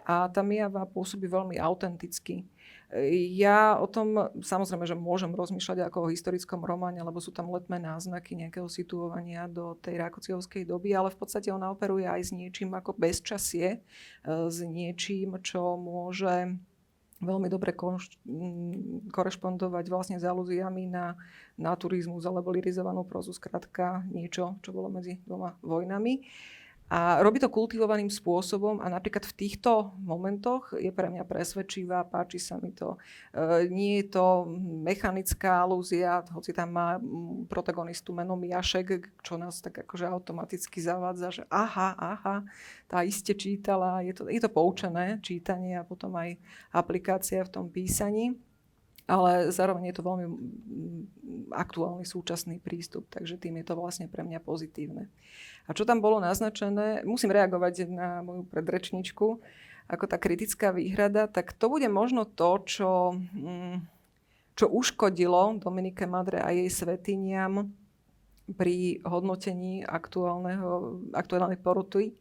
A 0.07 0.31
tá 0.31 0.47
Miava 0.47 0.87
pôsobí 0.87 1.27
veľmi 1.27 1.59
autenticky. 1.59 2.47
Ja 3.35 3.83
o 3.83 3.91
tom 3.91 4.31
samozrejme, 4.39 4.87
že 4.87 4.95
môžem 4.95 5.35
rozmýšľať 5.35 5.91
ako 5.91 6.07
o 6.07 6.13
historickom 6.15 6.63
románe, 6.63 7.03
lebo 7.03 7.19
sú 7.19 7.35
tam 7.35 7.51
letné 7.51 7.83
náznaky 7.83 8.39
nejakého 8.39 8.71
situovania 8.71 9.51
do 9.51 9.75
tej 9.83 9.99
Rákociovskej 10.07 10.63
doby, 10.71 10.95
ale 10.95 11.11
v 11.11 11.19
podstate 11.19 11.51
ona 11.51 11.75
operuje 11.75 12.07
aj 12.07 12.23
s 12.23 12.31
niečím 12.31 12.79
ako 12.79 12.95
bezčasie, 12.95 13.69
e, 13.75 13.79
s 14.47 14.63
niečím, 14.63 15.35
čo 15.43 15.75
môže 15.75 16.55
veľmi 17.21 17.49
dobre 17.49 17.73
konš- 17.73 18.21
m, 18.29 19.09
korešpondovať 19.09 19.85
vlastne 19.89 20.17
s 20.21 20.25
alúziami 20.25 20.85
na 20.89 21.17
naturizmus 21.57 22.25
alebo 22.29 22.53
lirizovanú 22.53 23.05
prozu, 23.09 23.33
skrátka 23.33 24.05
niečo, 24.13 24.61
čo 24.61 24.71
bolo 24.73 24.93
medzi 24.93 25.21
dvoma 25.25 25.57
vojnami. 25.65 26.21
A 26.87 27.19
robí 27.19 27.43
to 27.43 27.51
kultivovaným 27.51 28.07
spôsobom 28.07 28.79
a 28.79 28.87
napríklad 28.87 29.27
v 29.27 29.35
týchto 29.35 29.91
momentoch 30.07 30.71
je 30.79 30.95
pre 30.95 31.11
mňa 31.11 31.27
presvedčivá, 31.27 32.07
páči 32.07 32.39
sa 32.39 32.63
mi 32.63 32.71
to. 32.71 32.95
E, 33.35 33.67
nie 33.67 33.99
je 33.99 34.15
to 34.15 34.47
mechanická 34.87 35.67
alúzia, 35.67 36.23
hoci 36.31 36.55
tam 36.55 36.79
má 36.79 36.95
mm, 36.95 37.51
protagonistu 37.51 38.15
menom 38.15 38.39
Jašek, 38.39 39.19
čo 39.19 39.35
nás 39.35 39.59
tak 39.59 39.83
akože 39.83 40.07
automaticky 40.07 40.79
zavádza, 40.79 41.43
že 41.43 41.43
aha, 41.51 41.99
aha, 41.99 42.47
tá 42.87 43.03
iste 43.03 43.35
čítala, 43.35 44.07
je 44.07 44.15
to, 44.15 44.31
je 44.31 44.39
to 44.39 44.47
poučené 44.47 45.19
čítanie 45.27 45.75
a 45.75 45.83
potom 45.83 46.15
aj 46.15 46.39
aplikácia 46.71 47.43
v 47.43 47.51
tom 47.51 47.67
písaní 47.67 48.39
ale 49.07 49.55
zároveň 49.55 49.91
je 49.91 49.97
to 49.97 50.07
veľmi 50.07 50.27
aktuálny 51.55 52.03
súčasný 52.03 52.59
prístup, 52.59 53.07
takže 53.07 53.39
tým 53.39 53.63
je 53.63 53.67
to 53.71 53.79
vlastne 53.79 54.11
pre 54.11 54.27
mňa 54.27 54.43
pozitívne. 54.43 55.07
A 55.67 55.75
čo 55.75 55.87
tam 55.87 56.03
bolo 56.03 56.19
naznačené, 56.19 57.07
musím 57.07 57.31
reagovať 57.31 57.87
na 57.87 58.23
moju 58.27 58.43
predrečničku, 58.51 59.39
ako 59.87 60.05
tá 60.11 60.19
kritická 60.19 60.75
výhrada, 60.75 61.31
tak 61.31 61.55
to 61.55 61.71
bude 61.71 61.87
možno 61.87 62.27
to, 62.27 62.59
čo, 62.67 62.91
mm, 63.15 63.87
čo 64.59 64.67
uškodilo 64.67 65.63
Dominike 65.63 66.11
Madre 66.11 66.43
a 66.43 66.51
jej 66.51 66.67
svetiniam 66.67 67.71
pri 68.59 68.99
hodnotení 69.07 69.87
aktuálnej 69.87 71.59
poroty 71.63 72.15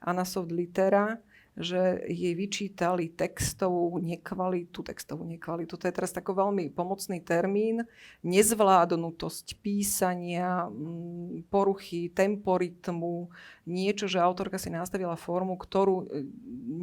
Anna 0.00 0.24
Soft 0.24 0.48
Litera, 0.48 1.20
že 1.60 2.00
jej 2.08 2.34
vyčítali 2.34 3.12
textovú 3.12 4.00
nekvalitu, 4.00 4.80
textovú 4.80 5.28
nekvalitu, 5.28 5.76
to 5.76 5.86
je 5.86 5.94
teraz 5.94 6.10
taký 6.10 6.32
veľmi 6.32 6.72
pomocný 6.72 7.20
termín, 7.20 7.84
nezvládnutosť 8.24 9.60
písania, 9.60 10.66
mm, 10.66 11.46
poruchy 11.52 12.08
temporitmu, 12.10 13.30
niečo, 13.68 14.10
že 14.10 14.18
autorka 14.18 14.58
si 14.58 14.72
nastavila 14.72 15.14
formu, 15.14 15.54
ktorú 15.54 15.96
e, 16.02 16.26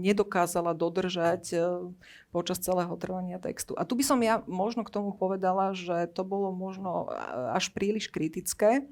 nedokázala 0.07 0.71
dodržať 0.77 1.43
e, 1.51 1.57
počas 2.29 2.61
celého 2.61 2.93
trvania 2.95 3.41
textu. 3.41 3.75
A 3.75 3.83
tu 3.83 3.97
by 3.97 4.03
som 4.05 4.21
ja 4.23 4.45
možno 4.47 4.85
k 4.87 4.93
tomu 4.93 5.11
povedala, 5.11 5.75
že 5.75 6.07
to 6.13 6.23
bolo 6.23 6.53
možno 6.55 7.11
a- 7.11 7.57
až 7.59 7.73
príliš 7.73 8.07
kritické, 8.07 8.87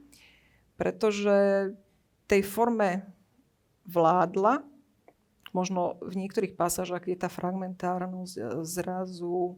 pretože 0.76 1.72
tej 2.26 2.42
forme 2.42 3.06
vládla, 3.86 4.66
možno 5.56 5.96
v 6.04 6.20
niektorých 6.20 6.60
pasážach, 6.60 7.08
kde 7.08 7.16
tá 7.16 7.32
fragmentárnosť 7.32 8.36
e, 8.36 8.42
zrazu 8.68 9.36
e, 9.48 9.54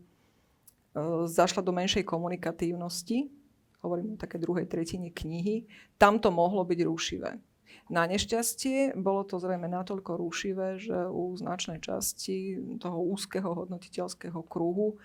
zašla 1.25 1.65
do 1.65 1.73
menšej 1.73 2.05
komunikatívnosti, 2.05 3.33
hovorím 3.81 4.13
o 4.13 4.21
také 4.21 4.37
druhej 4.37 4.69
tretine 4.69 5.09
knihy, 5.09 5.65
tam 5.97 6.21
to 6.21 6.29
mohlo 6.29 6.61
byť 6.61 6.79
rušivé. 6.85 7.41
Na 7.89 8.03
nešťastie 8.05 8.99
bolo 8.99 9.23
to 9.23 9.39
zrejme 9.41 9.65
natoľko 9.65 10.19
rušivé, 10.19 10.77
že 10.77 11.07
u 11.07 11.33
značnej 11.39 11.79
časti 11.81 12.59
toho 12.77 12.99
úzkeho 12.99 13.47
hodnotiteľského 13.63 14.43
kruhu 14.45 14.99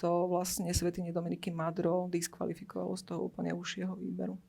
to 0.00 0.26
vlastne 0.26 0.72
svetine 0.72 1.12
Dominiky 1.12 1.52
Madro 1.52 2.08
diskvalifikovalo 2.08 2.96
z 2.96 3.02
toho 3.06 3.28
úplne 3.28 3.52
užšieho 3.52 3.94
výberu. 3.94 4.40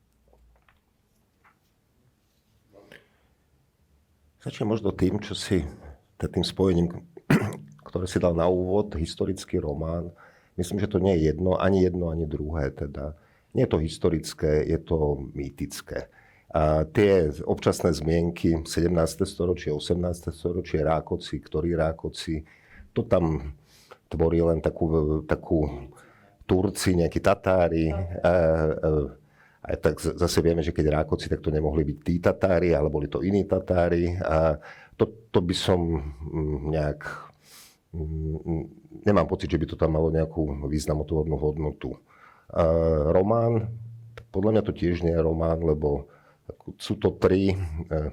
Začnem 4.43 4.67
možno 4.67 4.91
tým, 4.91 5.23
čo 5.23 5.35
si, 5.35 5.63
tým 6.27 6.45
spojením, 6.45 6.87
ktoré 7.87 8.05
si 8.07 8.19
dal 8.19 8.35
na 8.37 8.47
úvod, 8.47 8.95
historický 8.95 9.59
román. 9.59 10.11
Myslím, 10.59 10.79
že 10.79 10.91
to 10.91 11.01
nie 11.01 11.17
je 11.17 11.33
jedno, 11.33 11.57
ani 11.57 11.83
jedno, 11.83 12.13
ani 12.13 12.29
druhé. 12.29 12.69
Teda. 12.69 13.17
Nie 13.53 13.65
je 13.65 13.71
to 13.73 13.79
historické, 13.81 14.65
je 14.65 14.77
to 14.77 15.29
mýtické. 15.33 16.09
A 16.53 16.85
tie 16.85 17.33
občasné 17.41 17.89
zmienky 17.97 18.61
17. 18.61 19.25
storočie, 19.25 19.73
18. 19.73 20.29
storočie, 20.29 20.85
Rákoci, 20.85 21.41
ktorí 21.41 21.73
Rákoci, 21.73 22.45
to 22.93 23.01
tam 23.09 23.57
tvorí 24.05 24.37
len 24.45 24.61
takú, 24.61 25.25
takú 25.25 25.89
Turci, 26.45 26.93
nejakí 26.93 27.17
Tatári. 27.17 27.89
A, 27.89 27.97
a, 28.21 28.33
aj 29.63 29.75
tak 29.81 29.95
zase 29.97 30.39
vieme, 30.45 30.61
že 30.61 30.69
keď 30.69 31.01
Rákoci, 31.01 31.25
tak 31.25 31.41
to 31.41 31.49
nemohli 31.49 31.81
byť 31.89 31.97
tí 32.05 32.21
Tatári, 32.21 32.77
ale 32.77 32.85
boli 32.93 33.09
to 33.09 33.25
iní 33.25 33.49
Tatári. 33.49 34.13
A 34.21 34.61
to, 34.97 35.05
to 35.31 35.39
by 35.41 35.55
som 35.55 35.79
mm, 36.29 36.57
nejak... 36.73 37.01
mm, 37.93 38.81
Nemám 39.03 39.27
pocit, 39.27 39.51
že 39.51 39.59
by 39.59 39.67
to 39.67 39.75
tam 39.75 40.00
malo 40.00 40.13
nejakú 40.13 40.63
významotvornú 40.69 41.35
hodnotu. 41.35 41.97
Román, 43.09 43.67
podľa 44.33 44.51
mňa 44.57 44.63
to 44.63 44.73
tiež 44.73 45.05
nie 45.05 45.13
je 45.13 45.25
román, 45.25 45.59
lebo 45.62 46.07
sú 46.81 46.97
to 47.00 47.13
tri 47.15 47.53
eh, 47.53 48.12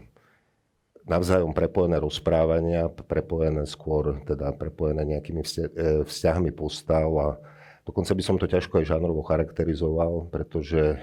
navzájom 1.08 1.56
prepojené 1.56 1.98
rozprávania, 1.98 2.92
prepojené 2.92 3.66
skôr, 3.66 4.22
teda 4.28 4.52
prepojené 4.54 5.02
nejakými 5.16 5.42
eh, 5.42 6.04
vzťahmi 6.04 6.50
postav 6.54 7.08
a 7.16 7.28
dokonca 7.88 8.12
by 8.14 8.22
som 8.22 8.36
to 8.38 8.46
ťažko 8.46 8.84
aj 8.84 8.90
žánrovo 8.90 9.24
charakterizoval, 9.24 10.30
pretože 10.30 11.00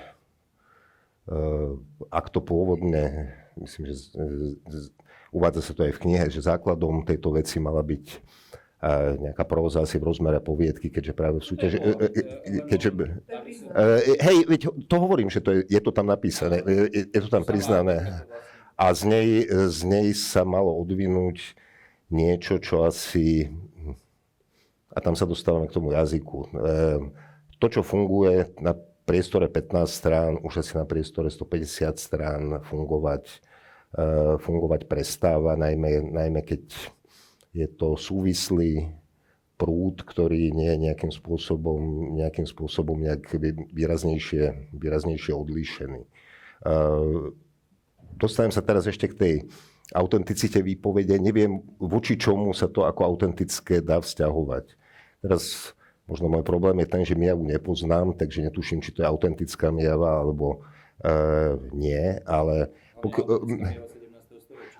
eh, 1.28 1.70
ak 2.14 2.26
to 2.32 2.40
pôvodne, 2.40 3.34
myslím, 3.60 3.92
že 3.92 3.96
uvádza 5.32 5.62
sa 5.62 5.74
to 5.74 5.82
aj 5.88 5.94
v 5.98 6.02
knihe, 6.08 6.26
že 6.32 6.46
základom 6.46 7.04
tejto 7.08 7.36
veci 7.36 7.58
mala 7.60 7.84
byť 7.84 8.06
a 8.78 9.18
nejaká 9.18 9.42
próza 9.50 9.82
asi 9.82 9.98
v 9.98 10.06
rozmere 10.06 10.38
poviedky, 10.38 10.94
keďže 10.94 11.18
práve 11.18 11.42
v 11.42 11.46
súťaži... 11.50 11.78
e, 11.82 11.92
e, 11.98 12.10
Keďže, 12.70 12.90
e, 12.94 14.14
hej, 14.22 14.38
veď 14.46 14.62
to 14.86 14.96
hovorím, 15.02 15.34
že 15.34 15.42
to 15.42 15.50
je, 15.50 15.62
je 15.66 15.82
to 15.82 15.90
tam 15.90 16.14
napísané, 16.14 16.62
je, 16.62 17.10
je 17.10 17.22
to 17.26 17.30
tam 17.34 17.42
priznané. 17.42 18.22
A 18.78 18.94
z 18.94 19.10
nej, 19.10 19.30
z 19.50 19.80
nej 19.82 20.14
sa 20.14 20.46
malo 20.46 20.78
odvinúť 20.78 21.58
niečo, 22.14 22.62
čo 22.62 22.86
asi... 22.86 23.50
A 24.94 25.02
tam 25.02 25.18
sa 25.18 25.26
dostávame 25.26 25.66
k 25.66 25.74
tomu 25.74 25.98
jazyku. 25.98 26.38
E, 26.46 26.48
to, 27.58 27.74
čo 27.74 27.82
funguje 27.82 28.54
na 28.62 28.78
priestore 29.10 29.50
15 29.50 29.90
strán, 29.90 30.32
už 30.46 30.62
asi 30.62 30.78
na 30.78 30.86
priestore 30.86 31.34
150 31.34 31.98
strán 31.98 32.62
fungovať, 32.62 33.26
e, 33.26 33.38
fungovať 34.44 34.86
prestáva, 34.86 35.56
najmä, 35.56 36.12
najmä 36.12 36.44
keď 36.44 36.64
je 37.56 37.68
to 37.72 37.96
súvislý 37.96 38.92
prúd, 39.58 40.06
ktorý 40.06 40.54
nie 40.54 40.70
je 40.70 40.84
nejakým 40.90 41.10
spôsobom, 41.10 42.14
nejakým 42.14 42.46
spôsobom 42.46 43.02
nejak 43.02 43.26
výraznejšie, 43.74 44.70
výraznejšie 44.76 45.34
odlíšený. 45.34 46.02
Uh, 46.62 47.34
Dostanem 48.18 48.50
sa 48.50 48.66
teraz 48.66 48.90
ešte 48.90 49.14
k 49.14 49.18
tej 49.18 49.36
autenticite 49.94 50.62
výpovede, 50.62 51.22
neviem 51.22 51.62
voči 51.78 52.18
čomu 52.18 52.50
sa 52.52 52.66
to 52.66 52.86
ako 52.86 53.06
autentické 53.06 53.80
dá 53.80 54.02
vzťahovať. 54.02 54.66
Teraz 55.22 55.74
možno 56.10 56.26
môj 56.26 56.42
problém 56.42 56.82
je 56.82 56.88
ten, 56.90 57.04
že 57.06 57.14
miavu 57.14 57.46
nepoznám, 57.46 58.18
takže 58.18 58.42
netuším, 58.50 58.82
či 58.82 58.90
to 58.90 59.06
je 59.06 59.08
autentická 59.08 59.70
miava 59.70 60.18
alebo 60.22 60.66
e, 61.02 61.16
nie, 61.78 62.18
ale... 62.26 62.74
Pok- 62.98 63.26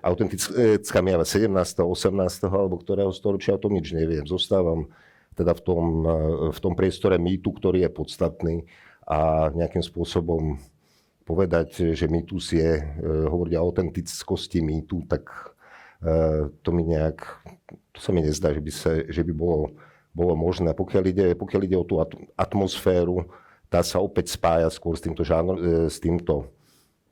autentická 0.02 0.98
miava 1.02 1.26
17., 1.26 1.50
18. 1.50 2.46
alebo 2.46 2.78
ktorého 2.78 3.10
storočia, 3.10 3.58
o 3.58 3.62
tom 3.62 3.74
nič 3.74 3.90
neviem. 3.90 4.22
Zostávam 4.24 4.90
teda 5.34 5.54
v 5.54 5.62
tom, 5.62 5.84
e, 6.02 6.16
v 6.50 6.58
tom 6.58 6.74
priestore 6.74 7.18
mýtu, 7.18 7.54
ktorý 7.54 7.86
je 7.86 7.90
podstatný 7.90 8.56
a 9.06 9.50
nejakým 9.54 9.82
spôsobom 9.82 10.58
povedať, 11.22 11.94
že 11.94 12.10
mýtus 12.10 12.56
je, 12.56 12.72
e, 12.80 12.84
hovoriť 13.28 13.52
o 13.54 13.62
autentickosti 13.62 14.58
mýtu, 14.64 15.06
tak 15.06 15.30
e, 16.02 16.50
to 16.62 16.70
mi 16.74 16.82
nejak, 16.86 17.22
to 17.94 17.98
sa 18.02 18.10
mi 18.10 18.22
nezdá, 18.22 18.50
že 18.50 18.62
by, 18.62 18.72
sa, 18.74 18.90
že 19.06 19.22
by 19.22 19.32
bolo, 19.34 19.78
bolo 20.10 20.34
možné. 20.34 20.74
Pokiaľ 20.74 21.04
ide, 21.06 21.26
pokiaľ 21.38 21.60
ide 21.62 21.76
o 21.78 21.86
tú 21.86 22.02
atmosféru, 22.34 23.30
tá 23.68 23.84
sa 23.84 24.00
opäť 24.00 24.32
spája 24.32 24.72
skôr 24.72 24.96
s 24.96 25.04
týmto, 25.04 25.22
žánr, 25.22 25.86
s 25.92 26.00
týmto 26.00 26.48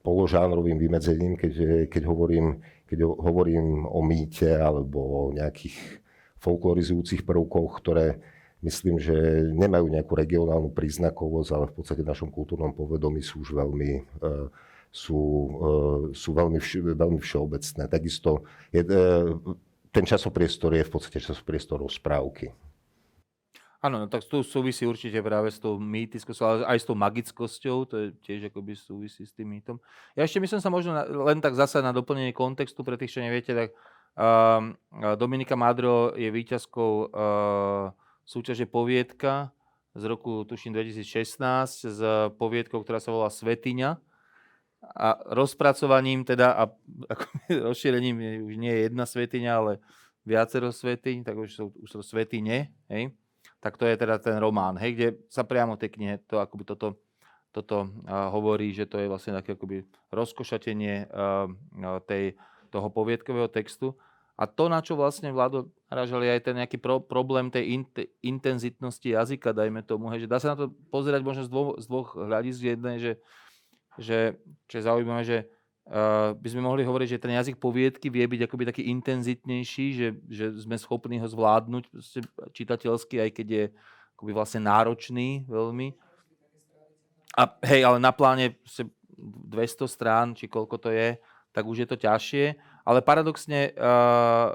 položánrovým 0.07 0.79
vymedzením, 0.79 1.35
keď, 1.35 1.53
keď, 1.91 2.03
hovorím, 2.07 2.63
keď 2.87 3.03
hovorím 3.03 3.91
o 3.91 3.99
mýte 4.07 4.55
alebo 4.55 4.99
o 5.03 5.21
nejakých 5.35 5.75
folklorizujúcich 6.39 7.27
prvkoch, 7.27 7.83
ktoré 7.83 8.23
myslím, 8.63 9.03
že 9.03 9.15
nemajú 9.51 9.91
nejakú 9.91 10.15
regionálnu 10.15 10.71
príznakovosť, 10.71 11.51
ale 11.51 11.65
v 11.67 11.75
podstate 11.75 12.07
v 12.07 12.11
našom 12.15 12.31
kultúrnom 12.31 12.71
povedomí 12.71 13.19
sú 13.19 13.43
už 13.43 13.59
veľmi, 13.59 13.91
e, 13.99 14.31
sú, 14.95 15.21
e, 15.21 15.75
sú 16.15 16.31
veľmi, 16.31 16.63
veľmi 16.95 17.19
všeobecné. 17.19 17.83
Takisto 17.91 18.47
je, 18.71 18.87
ten 19.91 20.05
časopriestor 20.07 20.79
je 20.79 20.87
v 20.87 20.93
podstate 20.93 21.19
časopriestor 21.19 21.83
rozprávky. 21.83 22.55
Áno, 23.87 24.02
no 24.02 24.07
tak 24.11 24.26
tu 24.26 24.43
súvisí 24.43 24.83
určite 24.83 25.23
práve 25.23 25.47
s 25.47 25.62
tou 25.62 25.78
mýtickosťou, 25.78 26.43
ale 26.43 26.59
aj 26.66 26.78
s 26.83 26.87
tou 26.90 26.99
magickosťou, 26.99 27.76
to 27.87 27.95
je 27.95 28.07
tiež 28.19 28.50
akoby 28.50 28.75
súvisí 28.75 29.23
s 29.23 29.31
tým 29.31 29.47
mýtom. 29.47 29.78
Ja 30.19 30.26
ešte 30.26 30.43
myslím 30.43 30.59
sa 30.59 30.75
možno 30.75 30.90
na, 30.90 31.07
len 31.07 31.38
tak 31.38 31.55
zase 31.55 31.78
na 31.78 31.95
doplnenie 31.95 32.35
kontextu, 32.35 32.83
pre 32.83 32.99
tých, 32.99 33.14
čo 33.14 33.23
neviete, 33.23 33.55
tak 33.55 33.71
uh, 34.19 34.75
Dominika 35.14 35.55
Madro 35.55 36.19
je 36.19 36.26
výťazkou 36.26 36.93
uh, 37.14 37.95
súťaže 38.26 38.66
Poviedka 38.66 39.55
z 39.95 40.02
roku, 40.11 40.43
tuším, 40.43 40.75
2016 40.75 41.87
s 41.87 42.00
poviedkou, 42.35 42.83
ktorá 42.83 42.99
sa 42.99 43.14
volá 43.14 43.31
Svetiňa. 43.31 44.02
A 44.83 45.09
rozpracovaním 45.31 46.26
teda 46.26 46.59
a 46.59 46.75
ako, 47.14 47.25
rozšírením 47.71 48.50
už 48.50 48.55
nie 48.59 48.75
je 48.75 48.81
jedna 48.90 49.07
svetiňa, 49.07 49.52
ale 49.55 49.73
viacero 50.26 50.75
svetiň, 50.75 51.23
tak 51.23 51.38
už 51.38 51.49
sú, 51.55 51.64
už 51.71 51.88
sú 51.90 52.00
svetine, 52.02 52.75
hej. 52.90 53.14
Tak 53.66 53.82
to 53.82 53.90
je 53.90 53.99
teda 53.99 54.23
ten 54.23 54.38
román, 54.38 54.78
hej, 54.78 54.94
kde 54.94 55.08
sa 55.26 55.42
priamo 55.42 55.75
tej 55.75 55.99
knihe 55.99 56.23
to 56.30 56.38
akoby 56.38 56.62
toto, 56.62 57.02
toto 57.50 57.90
uh, 58.06 58.30
hovorí, 58.30 58.70
že 58.70 58.87
to 58.87 59.02
je 59.02 59.11
vlastne 59.11 59.35
také 59.35 59.58
akoby 59.58 59.82
rozkošatenie 60.14 61.11
uh, 61.11 61.50
tej, 62.06 62.38
toho 62.70 62.87
poviedkového 62.94 63.50
textu. 63.50 63.99
A 64.38 64.46
to, 64.46 64.70
na 64.70 64.78
čo 64.87 64.94
vlastne 64.94 65.35
Vlado 65.35 65.66
narážal, 65.90 66.23
je 66.23 66.38
aj 66.38 66.42
ten 66.46 66.54
nejaký 66.62 66.78
pro, 66.78 67.02
problém 67.02 67.50
tej 67.50 67.75
in, 67.75 67.82
intenzitnosti 68.23 69.02
jazyka, 69.02 69.50
dajme 69.50 69.82
tomu. 69.82 70.14
Hej, 70.14 70.28
že 70.28 70.30
dá 70.30 70.38
sa 70.38 70.54
na 70.54 70.62
to 70.62 70.70
pozerať 70.94 71.26
možno 71.26 71.42
z 71.42 71.50
dvoch, 71.50 71.75
z 71.82 71.85
dvoch 71.90 72.14
hľadisk. 72.14 72.61
Jedné, 72.62 73.02
že, 73.02 73.12
že 73.99 74.38
čo 74.70 74.78
je 74.78 74.87
zaujímavé, 74.87 75.23
že 75.26 75.38
by 76.37 76.49
sme 76.50 76.66
mohli 76.66 76.83
hovoriť, 76.83 77.09
že 77.14 77.23
ten 77.23 77.38
jazyk 77.38 77.62
poviedky 77.62 78.11
vie 78.11 78.26
byť 78.26 78.50
akoby 78.50 78.64
taký 78.66 78.83
intenzitnejší, 78.90 79.87
že, 79.95 80.09
že 80.26 80.47
sme 80.59 80.75
schopní 80.75 81.23
ho 81.23 81.28
zvládnuť 81.31 81.95
čitateľsky, 82.50 83.23
aj 83.23 83.31
keď 83.31 83.47
je 83.47 83.64
akoby 84.19 84.33
vlastne 84.35 84.66
náročný 84.66 85.47
veľmi. 85.47 85.95
A 87.38 87.43
hej, 87.71 87.87
ale 87.87 88.02
na 88.02 88.11
pláne 88.11 88.59
200 88.66 89.87
strán, 89.87 90.35
či 90.35 90.50
koľko 90.50 90.76
to 90.83 90.90
je, 90.90 91.14
tak 91.55 91.62
už 91.62 91.87
je 91.87 91.88
to 91.88 91.97
ťažšie 91.97 92.59
ale 92.87 93.02
paradoxne 93.02 93.75
uh, 93.75 94.55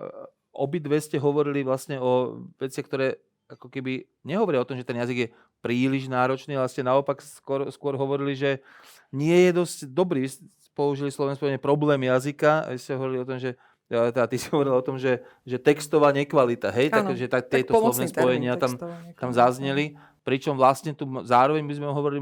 obidve 0.55 0.95
ste 1.03 1.19
hovorili 1.19 1.67
vlastne 1.67 1.99
o 1.99 2.47
veciach, 2.55 2.87
ktoré 2.87 3.19
ako 3.51 3.67
keby 3.67 4.07
nehovoria 4.23 4.63
o 4.63 4.67
tom, 4.67 4.79
že 4.79 4.87
ten 4.87 4.95
jazyk 4.95 5.17
je 5.27 5.31
príliš 5.59 6.07
náročný, 6.07 6.55
ale 6.55 6.71
ste 6.71 6.87
naopak 6.87 7.19
skôr, 7.19 7.67
skôr 7.67 7.99
hovorili, 7.99 8.31
že 8.31 8.63
nie 9.11 9.35
je 9.35 9.51
dosť 9.51 9.77
dobrý. 9.91 10.31
Použili 10.71 11.11
slovenské 11.11 11.59
problém 11.59 12.07
jazyka 12.07 12.65
a 12.65 12.75
ste 12.79 12.95
hovorili 12.95 13.19
o 13.21 13.27
tom, 13.27 13.37
že 13.37 13.59
teda 13.91 14.23
ty 14.23 14.39
si 14.39 14.47
hovoril 14.47 14.71
o 14.71 14.85
tom, 14.85 14.95
že, 14.95 15.19
že 15.43 15.59
textová 15.59 16.15
nekvalita, 16.15 16.71
hej, 16.71 16.95
ano, 16.95 17.11
tak, 17.11 17.51
tieto 17.51 17.75
tak 17.75 17.81
slovné 17.83 18.05
spojenia 18.07 18.55
tam, 18.55 18.79
tam 19.19 19.31
zazneli. 19.35 19.99
Pričom 20.21 20.53
vlastne 20.53 20.93
tu 20.93 21.03
zároveň 21.25 21.65
by 21.65 21.75
sme 21.75 21.87
hovorili, 21.89 22.21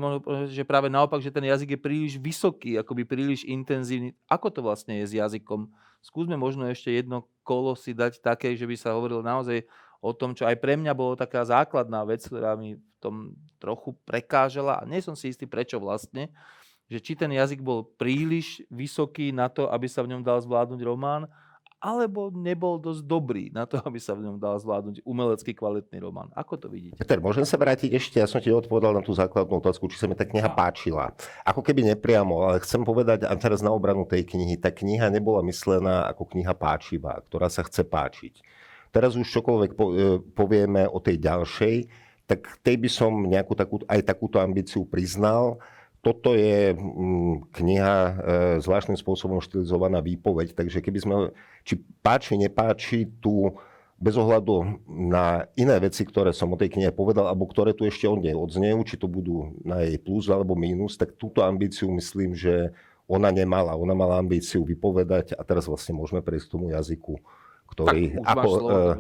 že 0.50 0.64
práve 0.64 0.88
naopak, 0.88 1.20
že 1.20 1.36
ten 1.36 1.44
jazyk 1.46 1.76
je 1.76 1.80
príliš 1.80 2.14
vysoký, 2.16 2.80
akoby 2.80 3.04
príliš 3.04 3.44
intenzívny. 3.44 4.16
Ako 4.32 4.50
to 4.50 4.64
vlastne 4.64 5.04
je 5.04 5.06
s 5.06 5.14
jazykom? 5.14 5.68
Skúsme 6.00 6.40
možno 6.40 6.64
ešte 6.72 6.96
jedno 6.96 7.28
kolo 7.44 7.76
si 7.76 7.92
dať 7.92 8.24
také, 8.24 8.56
že 8.56 8.64
by 8.64 8.76
sa 8.80 8.96
hovorilo 8.96 9.20
naozaj 9.20 9.68
o 10.00 10.16
tom, 10.16 10.32
čo 10.32 10.48
aj 10.48 10.58
pre 10.64 10.80
mňa 10.80 10.96
bolo 10.96 11.20
taká 11.20 11.44
základná 11.44 12.08
vec, 12.08 12.24
ktorá 12.24 12.56
mi 12.56 12.80
v 12.80 12.98
tom 13.04 13.36
trochu 13.60 13.92
prekážala 14.08 14.80
a 14.80 14.88
nie 14.88 15.04
som 15.04 15.12
si 15.12 15.36
istý 15.36 15.44
prečo 15.44 15.76
vlastne, 15.76 16.32
že 16.90 16.98
či 16.98 17.14
ten 17.14 17.30
jazyk 17.30 17.62
bol 17.62 17.86
príliš 17.86 18.66
vysoký 18.74 19.30
na 19.30 19.46
to, 19.46 19.70
aby 19.70 19.86
sa 19.86 20.02
v 20.02 20.18
ňom 20.18 20.26
dal 20.26 20.42
zvládnuť 20.42 20.82
román, 20.82 21.30
alebo 21.80 22.28
nebol 22.28 22.76
dosť 22.76 23.08
dobrý 23.08 23.46
na 23.56 23.64
to, 23.64 23.80
aby 23.88 24.02
sa 24.02 24.12
v 24.18 24.28
ňom 24.28 24.36
dal 24.36 24.60
zvládnuť 24.60 25.06
umelecký 25.08 25.56
kvalitný 25.56 25.98
román. 26.04 26.28
Ako 26.36 26.60
to 26.60 26.68
vidíte? 26.68 27.00
Peter, 27.00 27.24
môžem 27.24 27.48
sa 27.48 27.56
vrátiť 27.56 27.94
ešte, 27.96 28.20
ja 28.20 28.28
som 28.28 28.44
ti 28.44 28.52
odpovedal 28.52 28.92
na 28.92 29.06
tú 29.06 29.16
základnú 29.16 29.64
otázku, 29.64 29.88
či 29.88 30.02
sa 30.02 30.10
mi 30.10 30.18
tá 30.18 30.28
kniha 30.28 30.52
páčila. 30.52 31.16
Ako 31.48 31.64
keby 31.64 31.88
nepriamo, 31.96 32.44
ale 32.44 32.60
chcem 32.66 32.84
povedať, 32.84 33.24
a 33.24 33.32
teraz 33.40 33.64
na 33.64 33.72
obranu 33.72 34.04
tej 34.04 34.28
knihy, 34.28 34.60
tá 34.60 34.74
kniha 34.74 35.08
nebola 35.08 35.40
myslená 35.48 36.12
ako 36.12 36.36
kniha 36.36 36.52
páčivá, 36.58 37.24
ktorá 37.32 37.48
sa 37.48 37.64
chce 37.64 37.88
páčiť. 37.88 38.44
Teraz 38.90 39.14
už 39.14 39.30
čokoľvek 39.30 39.72
e, 39.72 39.78
povieme 40.34 40.90
o 40.90 40.98
tej 40.98 41.22
ďalšej, 41.22 41.76
tak 42.26 42.62
tej 42.62 42.76
by 42.78 42.90
som 42.90 43.14
nejakú 43.26 43.54
takú, 43.58 43.82
aj 43.90 44.02
takúto 44.06 44.38
ambíciu 44.42 44.86
priznal 44.86 45.58
toto 46.00 46.32
je 46.32 46.72
mm, 46.76 47.52
kniha 47.52 47.96
e, 48.00 48.12
zvláštnym 48.64 48.96
spôsobom 48.96 49.44
štilizovaná 49.44 50.00
výpoveď, 50.00 50.56
takže 50.56 50.80
keby 50.80 51.00
sme, 51.00 51.16
či 51.68 51.84
páči, 52.00 52.40
nepáči, 52.40 53.12
tu 53.20 53.52
bez 54.00 54.16
ohľadu 54.16 54.80
na 54.88 55.44
iné 55.60 55.76
veci, 55.84 56.08
ktoré 56.08 56.32
som 56.32 56.56
o 56.56 56.60
tej 56.60 56.72
knihe 56.72 56.96
povedal, 56.96 57.28
alebo 57.28 57.44
ktoré 57.44 57.76
tu 57.76 57.84
ešte 57.84 58.08
od 58.08 58.24
nej 58.24 58.32
odznejú, 58.32 58.80
či 58.88 58.96
to 58.96 59.12
budú 59.12 59.52
na 59.68 59.84
jej 59.84 60.00
plus 60.00 60.32
alebo 60.32 60.56
mínus, 60.56 60.96
tak 60.96 61.20
túto 61.20 61.44
ambíciu 61.44 61.92
myslím, 61.92 62.32
že 62.32 62.72
ona 63.12 63.28
nemala. 63.28 63.76
Ona 63.76 63.92
mala 63.92 64.16
ambíciu 64.22 64.64
vypovedať 64.64 65.36
a 65.36 65.42
teraz 65.44 65.68
vlastne 65.68 66.00
môžeme 66.00 66.24
prejsť 66.24 66.46
k 66.48 66.54
tomu 66.56 66.72
jazyku, 66.72 67.20
ktorý 67.76 68.24
tak, 68.24 68.40
ako, 68.40 68.48
slovo, 68.48 68.70
uh, 68.72 68.94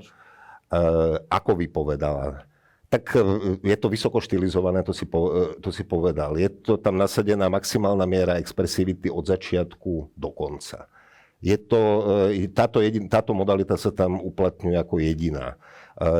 uh, 0.74 1.16
ako 1.32 1.52
vypovedala. 1.64 2.49
Tak 2.89 3.13
e, 3.13 3.21
je 3.62 3.78
to 3.78 3.88
vysoko 3.88 4.17
štilizované, 4.17 4.82
to 4.82 4.97
si, 4.97 5.06
po, 5.06 5.30
e, 5.30 5.62
to 5.62 5.69
si 5.69 5.86
povedal. 5.86 6.34
Je 6.41 6.49
to 6.49 6.82
tam 6.82 6.97
nasadená 6.97 7.45
maximálna 7.45 8.10
miera 8.10 8.41
expresivity 8.41 9.13
od 9.13 9.30
začiatku 9.30 10.17
do 10.17 10.30
konca. 10.34 10.89
Je 11.38 11.54
to, 11.56 11.82
e, 12.34 12.49
táto, 12.49 12.82
jedin, 12.82 13.06
táto 13.06 13.38
modalita 13.38 13.78
sa 13.78 13.93
tam 13.93 14.17
uplatňuje 14.17 14.78
ako 14.82 14.97
jediná. 14.99 15.56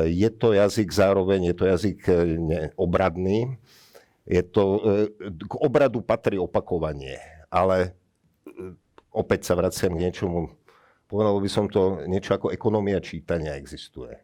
Je 0.04 0.28
to 0.28 0.52
jazyk 0.52 0.92
zároveň, 0.92 1.40
je 1.50 1.56
to 1.56 1.64
jazyk 1.64 2.04
obradný. 2.76 3.56
Je 4.28 4.44
to, 4.44 4.76
k 5.24 5.52
obradu 5.56 6.04
patrí 6.04 6.36
opakovanie, 6.36 7.16
ale 7.48 7.96
opäť 9.08 9.48
sa 9.48 9.56
vraciam 9.56 9.96
k 9.96 10.04
niečomu, 10.04 10.52
povedal 11.08 11.32
by 11.40 11.48
som 11.48 11.64
to, 11.64 12.04
niečo 12.04 12.36
ako 12.36 12.52
ekonomia 12.52 13.00
čítania 13.00 13.56
existuje 13.56 14.20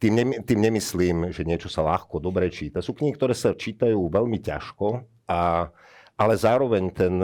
tým, 0.00 0.12
ne, 0.16 0.24
tým 0.40 0.60
nemyslím, 0.64 1.28
že 1.30 1.44
niečo 1.44 1.68
sa 1.68 1.84
ľahko, 1.84 2.18
dobre 2.18 2.48
číta. 2.48 2.80
Sú 2.80 2.96
knihy, 2.96 3.12
ktoré 3.12 3.36
sa 3.36 3.52
čítajú 3.52 4.00
veľmi 4.08 4.40
ťažko, 4.40 5.04
a, 5.28 5.68
ale 6.16 6.34
zároveň 6.40 6.88
ten, 6.90 7.14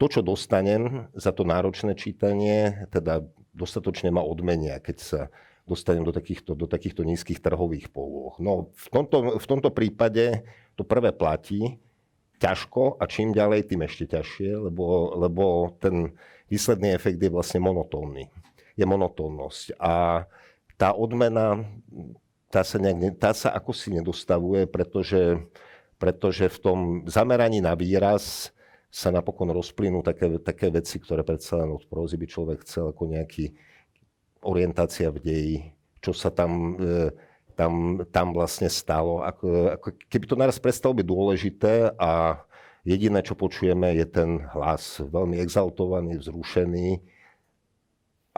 to, 0.00 0.06
čo 0.08 0.24
dostanem 0.24 1.12
za 1.12 1.36
to 1.36 1.44
náročné 1.44 1.92
čítanie, 1.94 2.88
teda 2.88 3.22
dostatočne 3.52 4.08
ma 4.08 4.24
odmenia, 4.24 4.80
keď 4.80 4.96
sa 4.96 5.20
dostanem 5.68 6.00
do 6.00 6.16
takýchto, 6.16 6.56
do 6.56 6.64
takýchto 6.64 7.04
nízkych 7.04 7.44
trhových 7.44 7.92
polôch. 7.92 8.40
No 8.40 8.72
v 8.72 8.88
tomto, 8.88 9.36
v 9.36 9.46
tomto 9.46 9.68
prípade 9.68 10.48
to 10.80 10.88
prvé 10.88 11.12
platí, 11.12 11.76
ťažko 12.40 12.96
a 12.96 13.04
čím 13.04 13.36
ďalej, 13.36 13.68
tým 13.68 13.84
ešte 13.84 14.16
ťažšie, 14.16 14.70
lebo, 14.70 15.12
lebo 15.18 15.74
ten 15.82 16.16
výsledný 16.48 16.94
efekt 16.94 17.20
je 17.20 17.28
vlastne 17.28 17.60
monotónny. 17.60 18.30
Je 18.78 18.86
monotónnosť. 18.86 19.76
A 19.82 20.24
tá 20.78 20.94
odmena, 20.94 21.66
tá 22.48 22.62
sa, 22.62 22.78
nejak, 22.78 23.18
tá 23.18 23.34
sa 23.34 23.50
ako 23.52 23.74
nedostavuje, 23.90 24.64
pretože, 24.70 25.42
pretože 25.98 26.46
v 26.48 26.58
tom 26.62 26.78
zameraní 27.04 27.60
na 27.60 27.74
výraz 27.74 28.54
sa 28.88 29.12
napokon 29.12 29.52
rozplynú 29.52 30.00
také, 30.00 30.40
také 30.40 30.72
veci, 30.72 30.96
ktoré 30.96 31.20
predsa 31.26 31.60
len 31.60 31.74
od 31.74 31.84
prózy 31.84 32.16
by 32.16 32.26
človek 32.30 32.58
chcel 32.64 32.94
ako 32.94 33.04
nejaký 33.10 33.52
orientácia 34.40 35.12
v 35.12 35.18
deji, 35.20 35.56
čo 36.00 36.16
sa 36.16 36.32
tam, 36.32 36.78
e, 36.80 37.12
tam, 37.52 38.00
tam 38.08 38.32
vlastne 38.32 38.70
stalo. 38.72 39.20
Ako, 39.26 39.76
ako, 39.76 39.86
keby 40.08 40.24
to 40.24 40.40
naraz 40.40 40.56
prestalo 40.56 40.96
byť 40.96 41.04
dôležité 41.04 41.74
a 42.00 42.40
jediné, 42.86 43.20
čo 43.20 43.36
počujeme, 43.36 43.92
je 43.98 44.06
ten 44.08 44.40
hlas 44.56 45.04
veľmi 45.04 45.36
exaltovaný, 45.42 46.16
vzrušený, 46.16 47.17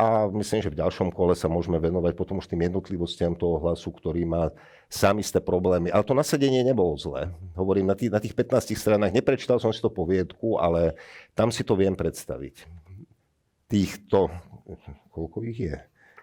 a 0.01 0.33
myslím, 0.33 0.65
že 0.65 0.73
v 0.73 0.81
ďalšom 0.81 1.13
kole 1.13 1.37
sa 1.37 1.45
môžeme 1.45 1.77
venovať 1.77 2.17
potom 2.17 2.41
už 2.41 2.49
tým 2.49 2.65
jednotlivostiam 2.65 3.37
toho 3.37 3.61
hlasu, 3.61 3.93
ktorý 3.93 4.25
má 4.25 4.49
sám 4.89 5.21
isté 5.21 5.45
problémy. 5.45 5.93
Ale 5.93 6.09
to 6.09 6.17
nasadenie 6.17 6.65
nebolo 6.65 6.97
zlé. 6.97 7.29
Hovorím, 7.53 7.93
na 7.93 7.97
tých, 7.97 8.09
na 8.09 8.17
tých 8.17 8.33
15 8.33 8.73
stranách, 8.81 9.13
neprečítal 9.13 9.61
som 9.61 9.69
si 9.69 9.85
to 9.85 9.93
poviedku, 9.93 10.57
ale 10.57 10.97
tam 11.37 11.53
si 11.53 11.61
to 11.61 11.77
viem 11.77 11.93
predstaviť. 11.93 12.65
Týchto, 13.69 14.33
koľko 15.13 15.45
ich 15.45 15.69
je? 15.69 15.77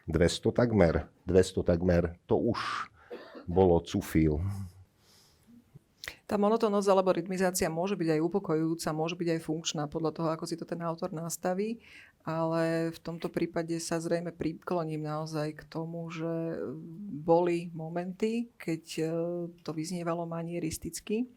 200 0.09 0.57
takmer. 0.57 1.05
200 1.29 1.61
takmer. 1.61 2.17
To 2.25 2.41
už 2.49 2.89
bolo 3.45 3.77
cufil. 3.85 4.41
Tá 6.27 6.35
monotónnosť 6.35 6.91
alebo 6.91 7.15
rytmizácia 7.15 7.71
môže 7.71 7.95
byť 7.95 8.19
aj 8.19 8.23
upokojujúca, 8.27 8.91
môže 8.91 9.15
byť 9.15 9.29
aj 9.31 9.39
funkčná 9.47 9.83
podľa 9.87 10.11
toho, 10.11 10.27
ako 10.35 10.43
si 10.43 10.59
to 10.59 10.67
ten 10.67 10.83
autor 10.83 11.15
nastaví, 11.15 11.79
ale 12.27 12.91
v 12.91 12.99
tomto 12.99 13.31
prípade 13.31 13.79
sa 13.79 13.95
zrejme 14.03 14.35
prikloním 14.35 15.07
naozaj 15.07 15.55
k 15.55 15.63
tomu, 15.71 16.03
že 16.11 16.59
boli 17.23 17.71
momenty, 17.71 18.51
keď 18.59 18.83
e, 18.99 19.03
to 19.63 19.71
vyznievalo 19.71 20.27
manieristicky 20.27 21.31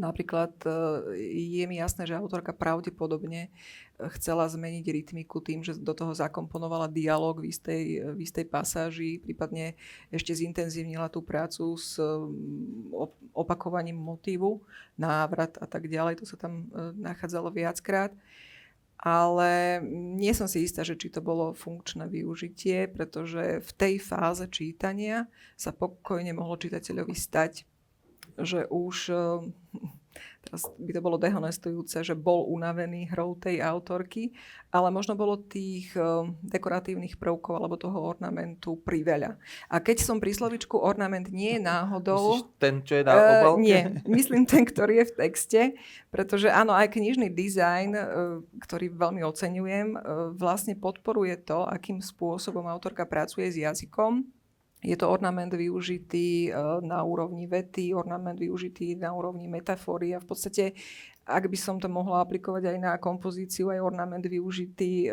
Napríklad 0.00 0.56
e, 0.64 0.70
je 1.52 1.64
mi 1.68 1.76
jasné, 1.76 2.08
že 2.08 2.16
autorka 2.16 2.56
pravdepodobne 2.56 3.48
e, 3.48 3.50
chcela 4.16 4.48
zmeniť 4.48 4.86
rytmiku 4.88 5.44
tým, 5.44 5.60
že 5.60 5.76
do 5.76 5.92
toho 5.92 6.16
zakomponovala 6.16 6.88
dialog 6.88 7.44
v 7.44 7.52
istej, 7.52 7.84
v 8.16 8.18
istej 8.24 8.48
pasáži, 8.48 9.20
prípadne 9.20 9.76
ešte 10.08 10.32
zintenzívnila 10.32 11.12
tú 11.12 11.20
prácu 11.20 11.76
s 11.76 12.00
opakovaním 13.36 14.00
motívu, 14.00 14.64
návrat 14.96 15.60
a 15.60 15.68
tak 15.68 15.88
ďalej. 15.88 16.20
To 16.20 16.26
sa 16.28 16.36
tam 16.40 16.72
e, 16.72 16.96
nachádzalo 16.96 17.52
viackrát. 17.52 18.16
Ale 19.02 19.82
nie 20.14 20.30
som 20.30 20.46
si 20.46 20.62
istá, 20.62 20.86
že 20.86 20.94
či 20.94 21.10
to 21.10 21.18
bolo 21.18 21.58
funkčné 21.58 22.06
využitie, 22.06 22.86
pretože 22.86 23.58
v 23.58 23.70
tej 23.74 23.94
fáze 23.98 24.46
čítania 24.46 25.26
sa 25.58 25.74
pokojne 25.74 26.30
mohlo 26.30 26.54
čitateľovi 26.54 27.10
stať 27.10 27.66
že 28.38 28.64
už 28.68 28.96
eh, 29.12 29.18
teraz 30.44 30.68
by 30.76 30.90
to 30.92 31.00
bolo 31.00 31.16
dehonestujúce, 31.16 32.02
že 32.04 32.18
bol 32.18 32.44
unavený 32.50 33.08
hrou 33.14 33.38
tej 33.38 33.62
autorky, 33.62 34.34
ale 34.68 34.90
možno 34.90 35.14
bolo 35.14 35.38
tých 35.38 35.94
eh, 35.94 36.28
dekoratívnych 36.42 37.16
prvkov 37.16 37.56
alebo 37.56 37.78
toho 37.78 37.96
ornamentu 38.02 38.76
priveľa. 38.82 39.38
A 39.70 39.80
keď 39.80 40.04
som 40.04 40.18
pri 40.18 40.34
slovičku 40.34 40.76
ornament 40.76 41.30
nie 41.30 41.56
je 41.56 41.62
náhodou... 41.62 42.42
Myslíš 42.42 42.60
ten, 42.60 42.74
čo 42.82 43.00
je 43.00 43.04
na 43.06 43.12
eh, 43.14 43.22
obálke? 43.22 43.56
Uh, 43.56 43.64
nie, 43.64 43.80
myslím 44.20 44.42
ten, 44.44 44.62
ktorý 44.66 45.02
je 45.02 45.08
v 45.08 45.16
texte, 45.16 45.60
pretože 46.10 46.50
áno, 46.50 46.74
aj 46.74 46.92
knižný 46.92 47.32
dizajn, 47.32 47.90
uh, 47.94 48.04
ktorý 48.60 48.92
veľmi 48.92 49.22
oceňujem, 49.24 49.88
uh, 49.96 50.00
vlastne 50.36 50.74
podporuje 50.76 51.38
to, 51.40 51.64
akým 51.64 52.02
spôsobom 52.02 52.66
autorka 52.68 53.06
pracuje 53.06 53.48
s 53.48 53.56
jazykom 53.56 54.41
je 54.82 54.96
to 54.98 55.06
ornament 55.06 55.54
využitý 55.54 56.50
e, 56.50 56.80
na 56.82 57.06
úrovni 57.06 57.46
vety, 57.46 57.94
ornament 57.94 58.34
využitý 58.34 58.98
na 58.98 59.14
úrovni 59.14 59.46
metafory 59.46 60.10
a 60.10 60.18
v 60.18 60.26
podstate, 60.26 60.74
ak 61.22 61.46
by 61.46 61.54
som 61.54 61.78
to 61.78 61.86
mohla 61.86 62.18
aplikovať 62.26 62.74
aj 62.74 62.78
na 62.82 62.92
kompozíciu, 62.98 63.70
aj 63.70 63.78
ornament 63.78 64.26
využitý 64.26 65.06
e, 65.06 65.10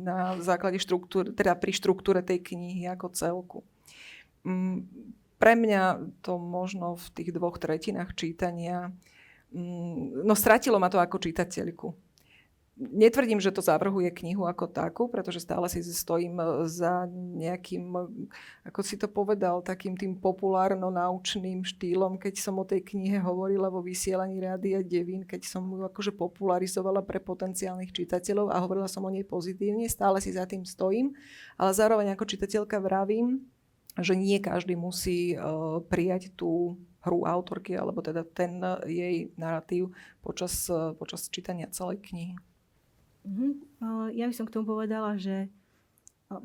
na 0.00 0.40
základe 0.40 0.80
štruktúry, 0.80 1.36
teda 1.36 1.52
pri 1.60 1.76
štruktúre 1.76 2.24
tej 2.24 2.40
knihy 2.40 2.88
ako 2.88 3.06
celku. 3.12 3.58
Mm, 4.48 4.88
pre 5.36 5.52
mňa 5.52 6.00
to 6.24 6.40
možno 6.40 6.96
v 6.96 7.06
tých 7.12 7.36
dvoch 7.36 7.60
tretinách 7.60 8.16
čítania, 8.16 8.88
mm, 9.52 10.24
no 10.24 10.32
stratilo 10.32 10.80
ma 10.80 10.88
to 10.88 10.96
ako 10.96 11.20
čitateľku 11.20 12.05
Netvrdím, 12.76 13.40
že 13.40 13.56
to 13.56 13.64
zavrhuje 13.64 14.12
knihu 14.12 14.44
ako 14.44 14.68
takú, 14.68 15.08
pretože 15.08 15.40
stále 15.40 15.64
si 15.64 15.80
stojím 15.80 16.36
e, 16.36 16.68
za 16.68 17.08
nejakým, 17.08 17.88
e, 17.88 18.04
ako 18.68 18.80
si 18.84 19.00
to 19.00 19.08
povedal, 19.08 19.64
takým 19.64 19.96
tým 19.96 20.12
populárno-naučným 20.20 21.64
štýlom, 21.64 22.20
keď 22.20 22.36
som 22.36 22.60
o 22.60 22.68
tej 22.68 22.84
knihe 22.84 23.16
hovorila 23.24 23.72
vo 23.72 23.80
vysielaní 23.80 24.44
Rádia 24.44 24.84
Devín, 24.84 25.24
keď 25.24 25.48
som 25.48 25.64
ju 25.72 25.88
akože 25.88 26.12
popularizovala 26.20 27.00
pre 27.00 27.16
potenciálnych 27.16 27.96
čitateľov 27.96 28.52
a 28.52 28.60
hovorila 28.60 28.92
som 28.92 29.08
o 29.08 29.10
nej 29.10 29.24
pozitívne, 29.24 29.88
stále 29.88 30.20
si 30.20 30.36
za 30.36 30.44
tým 30.44 30.68
stojím, 30.68 31.16
ale 31.56 31.72
zároveň 31.72 32.12
ako 32.12 32.28
čitateľka 32.28 32.76
vravím, 32.84 33.40
že 33.96 34.12
nie 34.12 34.36
každý 34.36 34.76
musí 34.76 35.32
uh, 35.32 35.80
prijať 35.80 36.36
tú 36.36 36.76
hru 37.00 37.24
autorky, 37.24 37.72
alebo 37.72 38.04
teda 38.04 38.20
ten 38.28 38.60
jej 38.84 39.32
narratív 39.40 39.96
počas, 40.20 40.68
počas 41.00 41.32
čítania 41.32 41.72
celej 41.72 42.04
knihy. 42.04 42.36
Uh-huh. 43.26 44.14
Ja 44.14 44.30
by 44.30 44.34
som 44.34 44.46
k 44.46 44.54
tomu 44.54 44.70
povedala, 44.70 45.18
že 45.18 45.50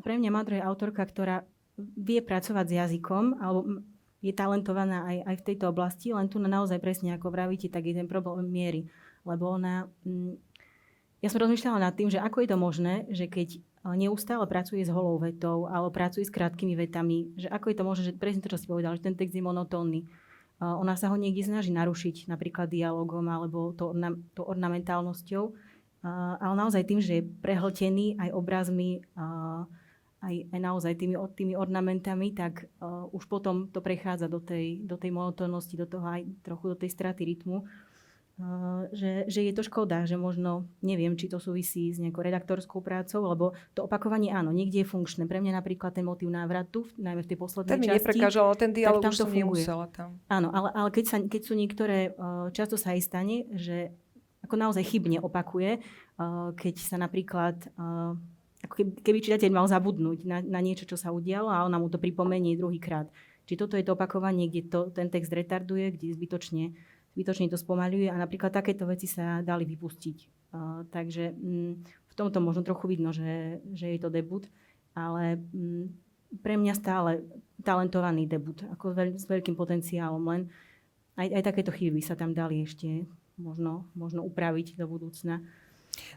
pre 0.01 0.17
mňa 0.17 0.29
Madro 0.33 0.57
je 0.57 0.65
autorka, 0.65 1.05
ktorá 1.05 1.45
vie 1.77 2.25
pracovať 2.25 2.65
s 2.65 2.73
jazykom, 2.73 3.37
alebo 3.37 3.85
je 4.21 4.33
talentovaná 4.33 5.05
aj, 5.09 5.17
aj 5.25 5.35
v 5.41 5.45
tejto 5.45 5.65
oblasti, 5.69 6.13
len 6.13 6.29
tu 6.29 6.37
na 6.37 6.49
naozaj 6.49 6.77
presne, 6.77 7.17
ako 7.17 7.33
vravíte, 7.33 7.69
tak 7.69 7.89
je 7.89 7.97
ten 7.97 8.05
problém 8.05 8.49
miery. 8.49 8.81
Lebo 9.25 9.57
ona... 9.57 9.89
Ja 11.21 11.29
som 11.29 11.41
rozmýšľala 11.41 11.85
nad 11.85 11.93
tým, 11.93 12.09
že 12.09 12.17
ako 12.17 12.41
je 12.41 12.49
to 12.49 12.57
možné, 12.57 12.93
že 13.13 13.29
keď 13.29 13.61
neustále 13.97 14.45
pracuje 14.45 14.85
s 14.85 14.93
holou 14.93 15.17
vetou 15.21 15.65
alebo 15.69 15.93
pracuje 15.93 16.25
s 16.25 16.33
krátkými 16.33 16.77
vetami, 16.77 17.33
že 17.37 17.49
ako 17.49 17.65
je 17.69 17.77
to 17.77 17.85
možné, 17.85 18.03
že 18.09 18.17
presne 18.17 18.41
to, 18.41 18.49
čo 18.53 18.61
si 18.61 18.69
povedal, 18.69 18.93
že 18.97 19.05
ten 19.05 19.17
text 19.17 19.33
je 19.33 19.41
monotónny. 19.41 20.05
Ona 20.61 20.93
sa 20.93 21.09
ho 21.09 21.17
niekde 21.17 21.41
snaží 21.41 21.73
narušiť, 21.73 22.29
napríklad 22.29 22.69
dialogom 22.69 23.25
alebo 23.25 23.73
to, 23.73 23.89
to 24.37 24.41
ornamentálnosťou 24.45 25.70
ale 26.03 26.53
naozaj 26.57 26.83
tým, 26.89 26.97
že 26.97 27.21
je 27.21 27.23
prehltený 27.45 28.17
aj 28.17 28.29
obrazmi, 28.33 29.05
aj, 30.21 30.35
aj 30.53 30.59
naozaj 30.61 30.93
tými, 31.01 31.17
tými 31.33 31.53
ornamentami, 31.57 32.33
tak 32.37 32.69
uh, 32.77 33.09
už 33.09 33.25
potom 33.25 33.69
to 33.73 33.81
prechádza 33.81 34.29
do 34.29 34.37
tej, 34.37 34.85
do 34.85 34.93
tej 34.93 35.09
monotónnosti, 35.09 35.73
do 35.73 35.89
toho 35.89 36.05
aj 36.05 36.21
trochu 36.45 36.65
do 36.73 36.77
tej 36.77 36.89
straty 36.93 37.25
rytmu. 37.25 37.65
Uh, 38.41 38.89
že, 38.93 39.29
že 39.29 39.45
je 39.45 39.53
to 39.53 39.61
škoda, 39.61 40.05
že 40.09 40.17
možno, 40.17 40.65
neviem, 40.81 41.13
či 41.13 41.29
to 41.29 41.37
súvisí 41.37 41.93
s 41.93 42.01
nejakou 42.01 42.25
redaktorskou 42.25 42.81
prácou, 42.81 43.21
lebo 43.29 43.53
to 43.77 43.85
opakovanie 43.85 44.33
áno, 44.33 44.49
niekde 44.49 44.81
je 44.81 44.87
funkčné. 44.89 45.29
Pre 45.29 45.41
mňa 45.41 45.61
napríklad 45.61 45.93
ten 45.93 46.05
motív 46.05 46.33
návratu, 46.33 46.89
najmä 46.97 47.21
v 47.25 47.29
tej 47.29 47.37
poslednej 47.37 47.69
ten 47.69 47.81
časti. 47.81 47.89
Ten 47.89 47.93
mi 47.93 48.01
neprekážal, 48.01 48.47
ten 48.57 48.71
dialog 48.73 49.01
už 49.05 49.25
som 49.25 49.29
nemusela 49.29 49.85
tam. 49.93 50.17
Áno, 50.25 50.49
ale, 50.53 50.69
ale 50.73 50.89
keď, 50.89 51.05
sa, 51.05 51.17
keď 51.21 51.41
sú 51.45 51.53
niektoré, 51.53 52.13
uh, 52.17 52.49
často 52.49 52.81
sa 52.81 52.97
aj 52.97 53.01
stane, 53.05 53.45
že 53.53 53.93
ako 54.51 54.59
naozaj 54.59 54.83
chybne 54.83 55.23
opakuje, 55.23 55.79
eh, 55.79 56.47
keď 56.59 56.75
sa 56.83 56.99
napríklad 56.99 57.71
eh, 57.71 58.11
ako 58.67 58.73
keby, 58.99 59.23
čitateľ 59.23 59.49
mal 59.55 59.65
zabudnúť 59.71 60.27
na, 60.27 60.43
na 60.43 60.59
niečo, 60.59 60.83
čo 60.83 60.99
sa 60.99 61.15
udialo 61.15 61.47
a 61.47 61.63
ona 61.63 61.79
mu 61.79 61.87
to 61.87 61.95
pripomenie 61.95 62.59
druhýkrát. 62.59 63.07
Či 63.47 63.55
toto 63.55 63.79
je 63.79 63.87
to 63.87 63.95
opakovanie, 63.95 64.51
kde 64.51 64.67
to, 64.67 64.79
ten 64.91 65.07
text 65.07 65.31
retarduje, 65.33 65.95
kde 65.95 66.13
zbytočne, 66.13 66.75
zbytočne 67.17 67.49
to 67.49 67.57
spomaľuje 67.57 68.11
a 68.11 68.21
napríklad 68.21 68.53
takéto 68.53 68.85
veci 68.85 69.09
sa 69.09 69.41
dali 69.41 69.65
vypustiť. 69.65 70.17
Uh, 70.53 70.85
takže 70.93 71.33
mm, 71.33 71.73
v 71.81 72.13
tomto 72.13 72.37
možno 72.37 72.61
trochu 72.61 72.85
vidno, 72.85 73.09
že, 73.09 73.65
že 73.73 73.97
je 73.97 73.99
to 74.03 74.13
debut, 74.13 74.45
ale 74.93 75.41
mm, 75.41 75.89
pre 76.45 76.53
mňa 76.53 76.73
stále 76.77 77.25
talentovaný 77.65 78.29
debut, 78.29 78.61
ako 78.69 78.93
s 79.17 79.25
veľkým 79.25 79.57
potenciálom, 79.57 80.21
len 80.21 80.53
aj, 81.17 81.27
aj 81.33 81.43
takéto 81.49 81.73
chyby 81.73 82.05
sa 82.05 82.13
tam 82.13 82.37
dali 82.37 82.61
ešte 82.61 83.09
možno, 83.41 83.89
možno 83.97 84.21
upraviť 84.21 84.77
do 84.77 84.85
budúcna. 84.85 85.41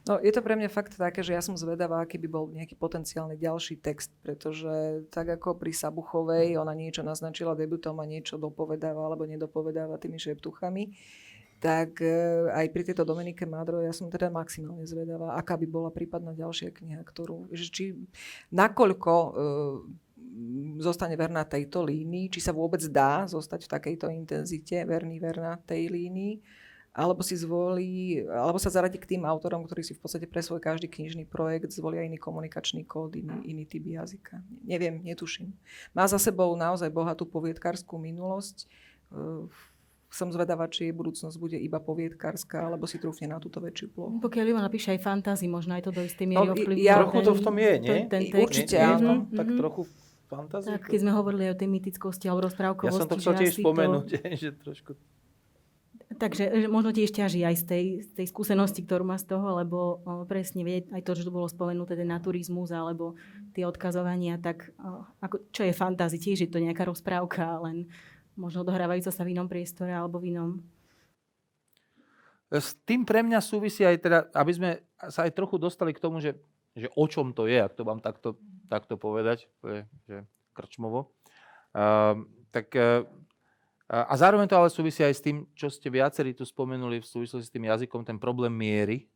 No, 0.06 0.22
je 0.22 0.30
to 0.30 0.44
pre 0.44 0.54
mňa 0.54 0.70
fakt 0.70 0.94
také, 0.94 1.26
že 1.26 1.34
ja 1.34 1.42
som 1.42 1.58
zvedavá, 1.58 2.04
aký 2.04 2.20
by 2.20 2.28
bol 2.30 2.46
nejaký 2.52 2.78
potenciálny 2.78 3.34
ďalší 3.34 3.82
text, 3.82 4.14
pretože 4.22 5.02
tak 5.10 5.26
ako 5.34 5.58
pri 5.58 5.74
Sabuchovej, 5.74 6.54
ona 6.60 6.76
niečo 6.76 7.02
naznačila 7.02 7.58
debutom 7.58 7.98
a 7.98 8.06
niečo 8.06 8.38
dopovedáva 8.38 9.02
alebo 9.02 9.26
nedopovedáva 9.26 9.98
tými 9.98 10.20
šeptuchami, 10.22 10.94
tak 11.58 12.04
e, 12.04 12.52
aj 12.52 12.66
pri 12.70 12.82
tejto 12.84 13.08
Dominike 13.08 13.48
Madro 13.48 13.80
ja 13.80 13.90
som 13.90 14.12
teda 14.12 14.28
maximálne 14.28 14.84
zvedavá, 14.84 15.34
aká 15.40 15.56
by 15.56 15.66
bola 15.66 15.90
prípadná 15.90 16.36
ďalšia 16.36 16.70
kniha, 16.70 17.00
ktorú, 17.00 17.48
že 17.50 17.72
či, 17.72 17.84
nakoľko 18.52 19.12
e, 19.16 19.30
zostane 20.82 21.14
verná 21.16 21.46
tejto 21.46 21.80
línii, 21.80 22.28
či 22.28 22.42
sa 22.42 22.52
vôbec 22.52 22.82
dá 22.90 23.24
zostať 23.24 23.64
v 23.64 23.72
takejto 23.72 24.06
intenzite 24.10 24.82
verný 24.84 25.22
verná 25.22 25.56
tej 25.62 25.88
línii, 25.88 26.42
alebo 26.94 27.20
si 27.20 27.34
zvolí, 27.34 28.22
alebo 28.22 28.54
sa 28.56 28.70
zaradí 28.70 28.96
k 28.96 29.10
tým 29.10 29.22
autorom, 29.22 29.60
ktorí 29.60 29.82
si 29.82 29.92
v 29.92 30.00
podstate 30.00 30.24
pre 30.24 30.38
svoj 30.38 30.58
každý 30.58 30.86
knižný 30.86 31.26
projekt 31.26 31.68
zvolia 31.68 32.00
iný 32.00 32.14
komunikačný 32.16 32.82
kód, 32.84 33.14
iný, 33.14 33.34
iný 33.44 33.64
typ 33.64 33.82
jazyka. 33.84 34.38
Neviem, 34.62 35.02
netuším. 35.02 35.50
Má 35.90 36.06
za 36.06 36.16
sebou 36.16 36.54
naozaj 36.54 36.88
bohatú 36.88 37.26
poviedkarskú 37.26 37.98
minulosť. 37.98 38.70
som 40.08 40.30
zvedavá, 40.30 40.66
či 40.66 40.86
jej 40.86 40.94
budúcnosť 40.94 41.34
bude 41.34 41.58
iba 41.58 41.82
poviedkárska, 41.82 42.62
alebo 42.62 42.86
si 42.86 43.02
trúfne 43.02 43.26
na 43.26 43.42
túto 43.42 43.58
väčšiu 43.58 43.86
plochu. 43.88 44.16
Pokiaľ 44.22 44.44
Ivo 44.46 44.62
napíše 44.62 44.94
aj 44.94 45.02
fantázy, 45.02 45.50
možno 45.50 45.74
aj 45.74 45.82
to 45.82 45.90
do 45.90 46.06
istej 46.06 46.22
miery 46.24 46.38
No, 46.40 46.54
ovplyvňuje. 46.54 46.86
ja- 46.86 47.02
Trochu 47.02 47.18
to 47.20 47.32
v 47.32 47.42
tom 47.42 47.56
je, 47.58 47.72
nie? 47.80 47.98
Ten, 48.06 48.22
ten. 48.22 48.38
Určite 48.40 48.70
Nie- 48.72 48.86
je 48.86 48.94
áno. 48.94 49.10
tam 49.26 49.34
Tak 49.34 49.46
Mhm. 49.48 49.58
trochu 49.58 49.82
fantázie. 50.24 50.70
Tak, 50.70 50.82
keď 50.86 50.98
sme 51.00 51.12
hovorili 51.12 51.44
o 51.50 51.56
tej 51.56 51.66
mytickosti 51.68 52.24
alebo 52.24 52.40
Ja 52.40 52.46
rozprávkovosti. 52.46 52.94
som 52.96 53.08
to 53.08 53.18
chcel 53.18 53.34
tiež 53.34 53.54
spomenúť, 53.56 54.06
že 54.38 54.48
trošku... 54.54 54.94
Takže 56.14 56.64
že 56.64 56.68
možno 56.70 56.94
tiež 56.94 57.10
ťaží 57.10 57.42
aj 57.42 57.56
z 57.60 57.64
tej, 57.64 57.84
z 58.06 58.08
tej 58.14 58.26
skúsenosti, 58.30 58.86
ktorú 58.86 59.02
má 59.02 59.18
z 59.18 59.34
toho, 59.34 59.58
lebo 59.58 60.00
presne 60.30 60.62
vie 60.62 60.86
aj 60.94 61.02
to, 61.02 61.12
že 61.18 61.26
tu 61.26 61.34
bolo 61.34 61.50
spomenuté 61.50 61.98
ten 61.98 62.06
naturizmus 62.06 62.70
alebo 62.70 63.18
tie 63.52 63.66
odkazovania, 63.66 64.38
tak 64.38 64.70
ako, 65.18 65.50
čo 65.50 65.66
je 65.66 65.74
fantázi, 65.74 66.22
tiež 66.22 66.46
je 66.46 66.50
to 66.50 66.62
nejaká 66.62 66.86
rozprávka, 66.86 67.58
len 67.64 67.90
možno 68.38 68.62
dohrávajúca 68.62 69.10
sa 69.10 69.22
v 69.26 69.34
inom 69.34 69.50
priestore 69.50 69.94
alebo 69.94 70.22
v 70.22 70.34
inom. 70.34 70.50
S 72.54 72.78
tým 72.86 73.02
pre 73.02 73.26
mňa 73.26 73.42
súvisí 73.42 73.82
aj 73.82 73.96
teda, 73.98 74.18
aby 74.30 74.52
sme 74.54 74.70
sa 75.10 75.26
aj 75.26 75.34
trochu 75.34 75.58
dostali 75.58 75.90
k 75.90 76.02
tomu, 76.02 76.22
že, 76.22 76.38
že 76.78 76.86
o 76.94 77.04
čom 77.10 77.34
to 77.34 77.50
je, 77.50 77.58
ak 77.58 77.74
to 77.74 77.82
mám 77.82 77.98
takto, 77.98 78.38
takto 78.70 78.94
povedať, 78.94 79.50
to 79.58 79.82
že 80.06 80.22
krčmovo. 80.54 81.10
Uh, 81.74 82.22
tak, 82.54 82.70
uh, 82.78 83.02
a 84.02 84.14
zároveň 84.18 84.50
to 84.50 84.58
ale 84.58 84.72
súvisí 84.72 85.06
aj 85.06 85.14
s 85.14 85.22
tým, 85.22 85.46
čo 85.54 85.70
ste 85.70 85.86
viacerí 85.92 86.34
tu 86.34 86.42
spomenuli 86.42 86.98
v 86.98 87.06
súvislosti 87.06 87.46
s 87.46 87.54
tým 87.54 87.70
jazykom, 87.70 88.02
ten 88.02 88.18
problém 88.18 88.50
miery. 88.50 89.06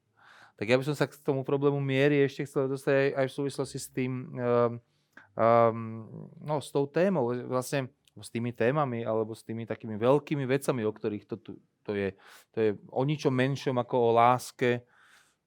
Tak 0.58 0.66
ja 0.66 0.76
by 0.78 0.84
som 0.86 0.94
sa 0.94 1.06
k 1.06 1.18
tomu 1.22 1.42
problému 1.42 1.78
miery 1.78 2.22
ešte 2.22 2.46
chcel 2.46 2.66
dostať 2.66 3.14
aj, 3.14 3.26
v 3.30 3.36
súvislosti 3.38 3.78
s 3.78 3.88
tým, 3.94 4.12
um, 4.34 4.72
um, 5.38 5.78
no 6.42 6.58
s 6.58 6.70
tou 6.74 6.86
témou, 6.90 7.30
vlastne 7.46 7.90
s 8.18 8.28
tými 8.30 8.50
témami 8.50 9.06
alebo 9.06 9.34
s 9.34 9.46
tými 9.46 9.64
takými 9.64 9.94
veľkými 9.94 10.44
vecami, 10.46 10.82
o 10.82 10.92
ktorých 10.92 11.24
to, 11.30 11.36
tu, 11.38 11.52
to 11.86 11.94
je. 11.94 12.10
To 12.54 12.58
je 12.58 12.70
o 12.90 13.02
ničom 13.06 13.30
menšom 13.30 13.78
ako 13.78 13.96
o 13.98 14.10
láske, 14.18 14.82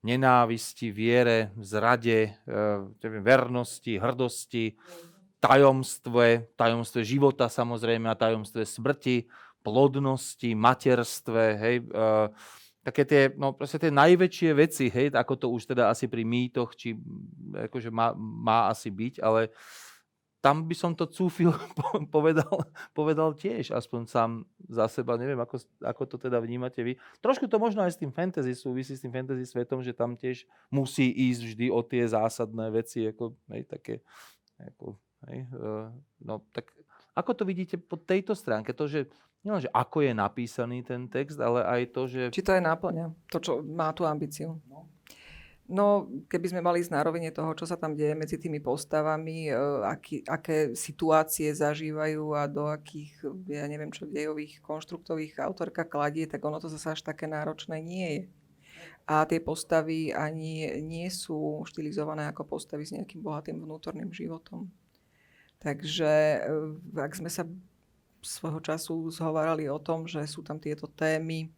nenávisti, 0.02 0.90
viere, 0.90 1.54
zrade, 1.62 2.34
e, 2.48 3.20
vernosti, 3.22 4.02
hrdosti, 4.02 4.74
tajomstve, 5.42 6.54
tajomstve 6.54 7.02
života 7.02 7.50
samozrejme 7.50 8.06
a 8.08 8.16
tajomstve 8.16 8.62
smrti, 8.62 9.26
plodnosti, 9.66 10.54
materstve, 10.54 11.44
hej, 11.58 11.76
e, 11.82 12.16
také 12.82 13.06
tie, 13.06 13.22
no 13.38 13.54
tie 13.58 13.94
najväčšie 13.94 14.50
veci, 14.58 14.86
hej, 14.90 15.14
ako 15.14 15.34
to 15.38 15.48
už 15.50 15.74
teda 15.74 15.90
asi 15.90 16.10
pri 16.10 16.26
mýtoch, 16.26 16.74
či 16.78 16.98
akože 17.54 17.90
má, 17.94 18.14
má 18.18 18.70
asi 18.70 18.90
byť, 18.90 19.22
ale 19.22 19.54
tam 20.42 20.66
by 20.66 20.74
som 20.74 20.98
to 20.98 21.06
cúfil 21.06 21.54
povedal, 22.16 22.66
povedal 22.98 23.38
tiež, 23.38 23.70
aspoň 23.70 24.02
sám 24.10 24.30
za 24.66 24.90
seba. 24.90 25.14
Neviem, 25.14 25.38
ako, 25.38 25.62
ako 25.86 26.04
to 26.10 26.18
teda 26.18 26.42
vnímate 26.42 26.82
vy. 26.82 26.98
Trošku 27.22 27.46
to 27.46 27.62
možno 27.62 27.86
aj 27.86 27.94
s 27.94 28.02
tým 28.02 28.10
fantasy 28.10 28.58
súvisí, 28.58 28.98
s 28.98 29.06
tým 29.06 29.14
fantasy 29.14 29.46
svetom, 29.46 29.86
že 29.86 29.94
tam 29.94 30.18
tiež 30.18 30.50
musí 30.74 31.14
ísť 31.14 31.42
vždy 31.46 31.66
o 31.70 31.86
tie 31.86 32.02
zásadné 32.10 32.74
veci, 32.74 33.06
ako, 33.06 33.38
hej, 33.54 33.70
také, 33.70 34.02
ako, 34.58 34.98
hej, 35.30 35.46
uh, 35.54 35.92
no, 36.24 36.42
tak 36.56 36.72
ako 37.14 37.32
to 37.36 37.44
vidíte 37.44 37.76
po 37.78 38.00
tejto 38.00 38.34
stránke? 38.34 38.72
To, 38.72 38.88
že 38.88 39.12
nielen, 39.44 39.62
že 39.62 39.72
ako 39.74 40.06
je 40.06 40.14
napísaný 40.16 40.86
ten 40.86 41.10
text, 41.12 41.38
ale 41.42 41.66
aj 41.66 41.82
to, 41.92 42.02
že... 42.08 42.22
Či 42.32 42.46
to 42.46 42.56
aj 42.56 42.64
náplňa, 42.64 43.06
to, 43.28 43.38
čo 43.42 43.52
má 43.66 43.92
tú 43.92 44.08
ambíciu. 44.08 44.62
No, 45.72 46.04
keby 46.28 46.52
sme 46.52 46.60
mali 46.60 46.84
ísť 46.84 46.92
na 46.92 47.00
rovine 47.00 47.32
toho, 47.32 47.56
čo 47.56 47.64
sa 47.64 47.80
tam 47.80 47.96
deje 47.96 48.12
medzi 48.12 48.36
tými 48.36 48.60
postavami, 48.60 49.48
e, 49.48 49.56
aký, 49.88 50.20
aké 50.28 50.76
situácie 50.76 51.48
zažívajú 51.48 52.36
a 52.36 52.44
do 52.52 52.68
akých, 52.68 53.24
ja 53.48 53.64
neviem 53.72 53.88
čo, 53.88 54.04
dejových 54.04 54.60
konštruktových 54.60 55.40
autorka 55.40 55.88
kladie, 55.88 56.28
tak 56.28 56.44
ono 56.44 56.60
to 56.60 56.68
zase 56.68 57.00
až 57.00 57.02
také 57.08 57.24
náročné 57.24 57.80
nie 57.80 58.08
je. 58.12 58.24
A 59.08 59.24
tie 59.24 59.40
postavy 59.40 60.12
ani 60.12 60.76
nie 60.84 61.08
sú 61.08 61.64
štilizované 61.64 62.28
ako 62.28 62.52
postavy 62.52 62.84
s 62.84 62.92
nejakým 62.92 63.24
bohatým 63.24 63.56
vnútorným 63.56 64.12
životom. 64.12 64.68
Takže 65.62 66.10
e, 66.10 66.40
ak 66.98 67.14
sme 67.14 67.30
sa 67.30 67.46
svojho 68.26 68.62
času 68.62 69.14
zhovárali 69.14 69.70
o 69.70 69.78
tom, 69.78 70.10
že 70.10 70.26
sú 70.26 70.42
tam 70.42 70.58
tieto 70.58 70.90
témy, 70.90 71.54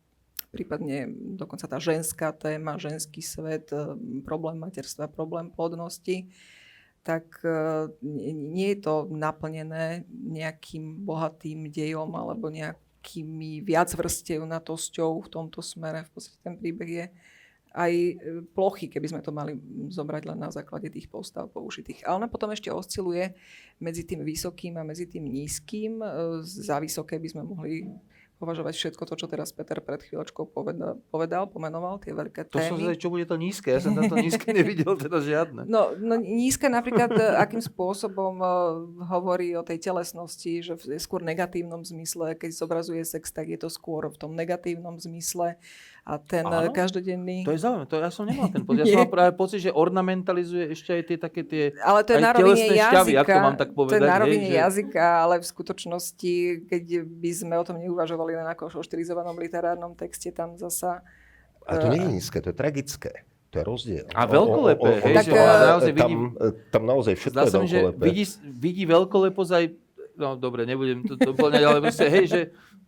prípadne 0.52 1.08
dokonca 1.40 1.66
tá 1.66 1.80
ženská 1.80 2.36
téma, 2.36 2.76
ženský 2.76 3.24
svet, 3.24 3.72
e, 3.72 3.96
problém 4.28 4.60
materstva, 4.60 5.08
problém 5.08 5.48
plodnosti, 5.48 6.28
tak 7.04 7.26
e, 7.48 7.88
nie 8.36 8.76
je 8.76 8.80
to 8.84 9.08
naplnené 9.08 10.04
nejakým 10.12 11.04
bohatým 11.08 11.72
dejom 11.72 12.12
alebo 12.16 12.52
nejakými 12.52 13.64
viacvrstevnatosťou 13.64 15.12
v 15.24 15.28
tomto 15.32 15.64
smere. 15.64 16.04
V 16.08 16.12
podstate 16.12 16.40
ten 16.44 16.60
príbeh 16.60 16.90
je 16.92 17.06
aj 17.74 17.94
e, 17.94 18.14
plochy, 18.54 18.86
keby 18.88 19.08
sme 19.10 19.22
to 19.26 19.34
mali 19.34 19.58
zobrať 19.90 20.30
len 20.30 20.38
na 20.38 20.54
základe 20.54 20.94
tých 20.94 21.10
postav 21.10 21.50
použitých. 21.50 22.06
A 22.06 22.14
ona 22.14 22.30
potom 22.30 22.54
ešte 22.54 22.70
osciluje 22.70 23.34
medzi 23.82 24.06
tým 24.06 24.22
vysokým 24.22 24.78
a 24.78 24.86
medzi 24.86 25.10
tým 25.10 25.26
nízkym. 25.26 26.00
Za 26.46 26.78
vysoké 26.78 27.18
by 27.18 27.28
sme 27.34 27.44
mohli 27.44 27.90
považovať 28.44 28.74
všetko 28.76 29.04
to, 29.08 29.16
čo 29.16 29.28
teraz 29.32 29.56
Peter 29.56 29.80
pred 29.80 30.04
chvíľočkou 30.04 30.52
povedal, 30.52 31.00
povedal 31.08 31.48
pomenoval, 31.48 32.04
tie 32.04 32.12
veľké 32.12 32.52
To 32.52 32.60
som 32.60 32.76
témy. 32.76 32.92
zvedal, 32.92 33.00
čo 33.00 33.08
bude 33.08 33.24
to 33.24 33.40
nízke. 33.40 33.72
Ja 33.72 33.80
som 33.80 33.96
tam 33.96 34.12
to 34.12 34.20
nízke 34.20 34.52
nevidel 34.60 35.00
teda 35.00 35.24
žiadne. 35.24 35.64
No, 35.64 35.96
no 35.96 36.20
nízke 36.20 36.68
napríklad, 36.68 37.16
e, 37.16 37.24
akým 37.40 37.64
spôsobom 37.64 38.44
uh, 38.44 38.84
hovorí 39.08 39.56
o 39.56 39.64
tej 39.64 39.80
telesnosti, 39.80 40.60
že 40.60 40.76
v 40.76 41.00
skôr 41.00 41.24
negatívnom 41.24 41.88
zmysle, 41.88 42.36
keď 42.36 42.52
zobrazuje 42.52 43.08
sex, 43.08 43.32
tak 43.32 43.48
je 43.48 43.60
to 43.64 43.72
skôr 43.72 44.12
v 44.12 44.20
tom 44.20 44.36
negatívnom 44.36 45.00
zmysle. 45.00 45.56
A 46.04 46.20
ten 46.20 46.44
Áno? 46.44 46.68
Každodenný... 46.68 47.48
To 47.48 47.56
je 47.56 47.64
zaujímavé, 47.64 47.88
to 47.88 47.96
ja 47.96 48.12
som 48.12 48.28
nemal 48.28 48.52
ten 48.52 48.60
pocit. 48.68 48.84
Ja 48.84 48.86
som 48.92 49.00
mal 49.00 49.12
práve 49.12 49.32
pocit, 49.40 49.60
že 49.64 49.72
ornamentalizuje 49.72 50.76
ešte 50.76 50.92
aj 50.92 51.04
tie 51.08 51.18
také 51.18 51.42
tie... 51.48 51.64
Ale 51.80 52.04
to 52.04 52.12
je 52.12 52.20
na 52.20 52.32
rovine 52.36 52.76
šťavy, 52.76 53.12
jazyka. 53.16 53.22
ak 53.24 53.28
to 53.32 53.40
mám 53.40 53.56
tak 53.56 53.70
to 53.70 53.72
je 53.72 53.78
povedať, 53.80 54.00
na 54.04 54.18
rovine 54.20 54.48
že- 54.52 54.60
jazyka, 54.60 55.06
ale 55.24 55.36
v 55.40 55.46
skutočnosti, 55.48 56.34
keď 56.68 56.84
by 57.08 57.32
sme 57.32 57.56
o 57.56 57.64
tom 57.64 57.80
neuvažovali 57.80 58.36
len 58.36 58.48
ako 58.52 58.68
o 58.68 58.84
štilizovanom 58.84 59.40
literárnom 59.40 59.96
texte, 59.96 60.28
tam 60.30 60.60
zasa... 60.60 61.00
A 61.64 61.80
to 61.80 61.88
nie 61.88 62.04
je 62.04 62.10
nízke, 62.20 62.44
to 62.44 62.52
je 62.52 62.58
tragické. 62.60 63.24
To 63.56 63.62
je 63.62 63.64
rozdiel. 63.64 64.06
A 64.12 64.28
veľkolepé, 64.28 64.90
hej, 65.08 65.16
že 65.24 65.30
že 65.30 65.32
ona 65.32 65.56
naozaj 65.72 65.92
tam, 65.96 66.10
vidí- 66.12 66.32
tam 66.68 66.84
naozaj 66.84 67.14
všetko 67.16 67.32
Zdá 67.32 67.44
je 67.48 67.56
mi, 67.56 67.68
že 67.70 67.80
veľkolepé. 67.80 68.04
vidí, 68.04 68.24
vidí 68.60 68.84
veľkoleposť 68.84 69.52
aj... 69.56 69.66
No 70.14 70.36
dobre, 70.36 70.68
nebudem 70.68 71.08
to 71.08 71.16
doplňať, 71.16 71.64
ale 71.64 71.80
proste, 71.80 72.12
hej, 72.12 72.26
že 72.28 72.42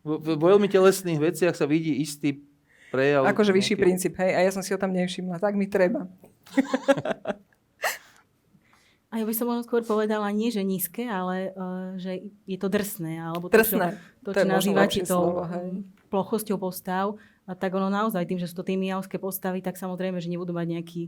v, 0.04 0.19
v 0.19 0.30
veľmi 0.36 0.67
telesných 0.67 1.17
veciach 1.17 1.56
sa 1.56 1.63
vidí 1.63 2.04
istý 2.04 2.43
prejav. 2.89 3.24
Akože 3.26 3.52
vyšší 3.54 3.74
nejaký- 3.76 3.84
princíp, 3.84 4.13
hej, 4.19 4.32
a 4.36 4.39
ja 4.43 4.52
som 4.52 4.62
si 4.62 4.74
ho 4.74 4.80
tam 4.80 4.91
nevšimla, 4.93 5.39
tak 5.39 5.54
mi 5.58 5.65
treba. 5.69 6.06
A 9.15 9.24
ja 9.24 9.24
by 9.24 9.32
som 9.32 9.48
možno 9.48 9.63
skôr 9.63 9.80
povedala 9.80 10.28
nie, 10.36 10.52
že 10.52 10.60
nízke, 10.60 11.08
ale 11.08 11.56
uh, 11.56 11.95
že 11.95 12.28
je 12.43 12.60
to 12.60 12.67
drsné. 12.67 13.15
Alebo 13.15 13.48
to, 13.48 13.56
čo, 13.63 13.80
to, 14.28 14.36
To 14.36 14.43
čo 14.43 14.43
nazývate 14.43 15.00
lepšie 15.00 15.04
to 15.08 15.15
slovo, 15.15 15.48
hej. 15.56 15.88
plochosťou 16.12 16.60
postav. 16.60 17.15
A 17.48 17.56
tak 17.56 17.71
ono 17.80 17.88
naozaj, 17.88 18.28
tým, 18.28 18.43
že 18.43 18.52
sú 18.52 18.60
to 18.60 18.67
tie 18.67 18.76
mijavské 18.76 19.15
postavy, 19.15 19.63
tak 19.63 19.80
samozrejme, 19.80 20.19
že 20.19 20.28
nebudú 20.28 20.52
mať 20.52 20.67
nejaký 20.67 21.02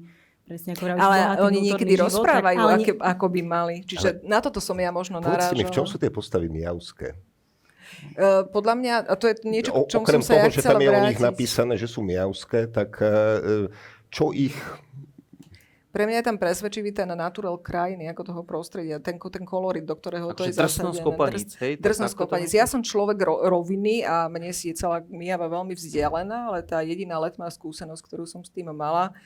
presne 0.47 0.79
ako 0.79 0.95
Ale 0.95 1.43
oni 1.43 1.59
niekedy 1.59 1.99
život, 1.99 2.07
rozprávajú, 2.07 2.55
tak, 2.55 2.63
ale 2.63 2.71
aké, 2.79 2.91
ako 2.95 3.25
by 3.27 3.41
mali. 3.43 3.75
Čiže 3.83 4.23
na 4.23 4.39
toto 4.39 4.63
som 4.63 4.79
ja 4.79 4.87
možno 4.95 5.19
Povedzte 5.19 5.59
mi, 5.59 5.67
v 5.67 5.75
čom 5.75 5.83
narážala. 5.83 5.91
sú 5.91 5.97
tie 5.99 6.07
postavy 6.07 6.47
mijavské? 6.47 7.19
Uh, 8.17 8.43
podľa 8.49 8.73
mňa, 8.77 8.93
a 9.07 9.13
to 9.15 9.29
je 9.29 9.35
niečo, 9.45 9.71
O, 9.71 9.85
k 9.85 9.95
čomu 9.95 10.03
okrem 10.07 10.21
som 10.21 10.27
sa 10.27 10.33
toho, 10.35 10.47
ja 10.47 10.53
že 10.53 10.61
tam 10.63 10.81
je 10.81 10.89
o 10.89 11.01
nich 11.05 11.19
vrátiť. 11.19 11.27
napísané, 11.31 11.73
že 11.77 11.87
sú 11.87 11.99
mijavské, 12.03 12.67
tak 12.69 12.97
e, 12.99 13.69
čo 14.07 14.31
ich... 14.31 14.55
Pre 15.87 16.05
mňa 16.05 16.21
je 16.21 16.27
tam 16.29 16.37
presvedčivý 16.37 16.93
ten 16.93 17.09
natural 17.09 17.57
krajiny, 17.57 18.05
ako 18.13 18.21
toho 18.21 18.41
prostredia, 18.45 19.01
ten, 19.01 19.17
ten 19.17 19.41
kolorit, 19.41 19.81
do 19.81 19.97
ktorého 19.97 20.29
to 20.29 20.45
Akože 20.45 20.53
je 20.53 20.59
drsnosť 20.61 20.99
zasadené. 21.01 21.07
kopaníc, 21.09 21.49
Drsnosť 21.81 22.13
to 22.13 22.19
kopaníc. 22.21 22.51
Ja 22.53 22.69
som 22.69 22.85
človek 22.85 23.17
ro- 23.25 23.41
roviny 23.41 24.05
a 24.05 24.29
mne 24.29 24.53
si 24.53 24.69
je 24.69 24.77
celá 24.77 25.01
Mijava 25.09 25.49
veľmi 25.49 25.73
vzdialená, 25.73 26.53
ale 26.53 26.61
tá 26.61 26.85
jediná 26.85 27.17
letná 27.17 27.49
skúsenosť, 27.49 28.03
ktorú 28.05 28.29
som 28.29 28.45
s 28.45 28.53
tým 28.53 28.69
mala, 28.77 29.17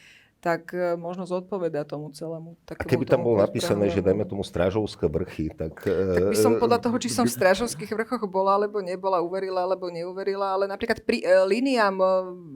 tak 0.41 0.73
e, 0.73 0.97
možno 0.97 1.29
zodpoveda 1.29 1.85
tomu 1.85 2.09
celému. 2.09 2.57
A 2.65 2.81
keby 2.81 3.05
tam 3.05 3.21
bolo 3.21 3.45
napísané, 3.45 3.93
že 3.93 4.01
dajme 4.01 4.25
tomu 4.25 4.41
strážovské 4.41 5.05
vrchy, 5.05 5.53
tak... 5.53 5.85
tak 5.85 6.33
by 6.33 6.35
e, 6.35 6.41
som 6.41 6.57
podľa 6.57 6.81
toho, 6.81 6.97
či 6.97 7.13
som 7.13 7.29
v 7.29 7.33
strážovských 7.37 7.93
vrchoch 7.93 8.25
bola, 8.25 8.57
alebo 8.57 8.81
nebola, 8.81 9.21
uverila, 9.21 9.69
alebo 9.69 9.93
neuverila, 9.93 10.57
ale 10.57 10.65
napríklad 10.65 11.05
pri, 11.05 11.21
e, 11.21 11.29
líniám 11.45 11.95
e, 12.01 12.05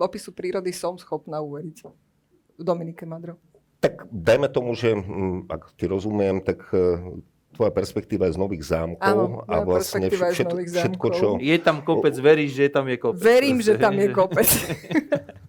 opisu 0.01 0.33
prírody 0.33 0.73
som 0.73 0.97
schopná 0.97 1.37
uveriť. 1.45 1.85
Dominike 2.57 3.05
Madro. 3.05 3.37
Tak 3.85 4.09
dajme 4.09 4.49
tomu, 4.49 4.73
že 4.73 4.97
mm, 4.97 5.45
ak 5.45 5.77
ti 5.77 5.85
rozumiem, 5.85 6.41
tak 6.41 6.65
e, 6.73 7.21
tvoja 7.53 7.69
perspektíva 7.69 8.25
je 8.25 8.33
z 8.33 8.39
nových 8.41 8.65
zámkov 8.65 9.05
Áno, 9.05 9.45
a 9.45 9.61
vlastne 9.61 10.09
všet, 10.09 10.49
všetko, 10.73 11.07
čo... 11.13 11.27
Je 11.37 11.53
tam 11.61 11.85
kopec, 11.85 12.17
veríš, 12.17 12.57
že 12.57 12.65
tam 12.73 12.89
je 12.89 12.97
kopec. 12.97 13.21
Verím, 13.21 13.61
že 13.61 13.77
tam 13.77 13.93
je 13.93 14.07
kopec. 14.17 14.49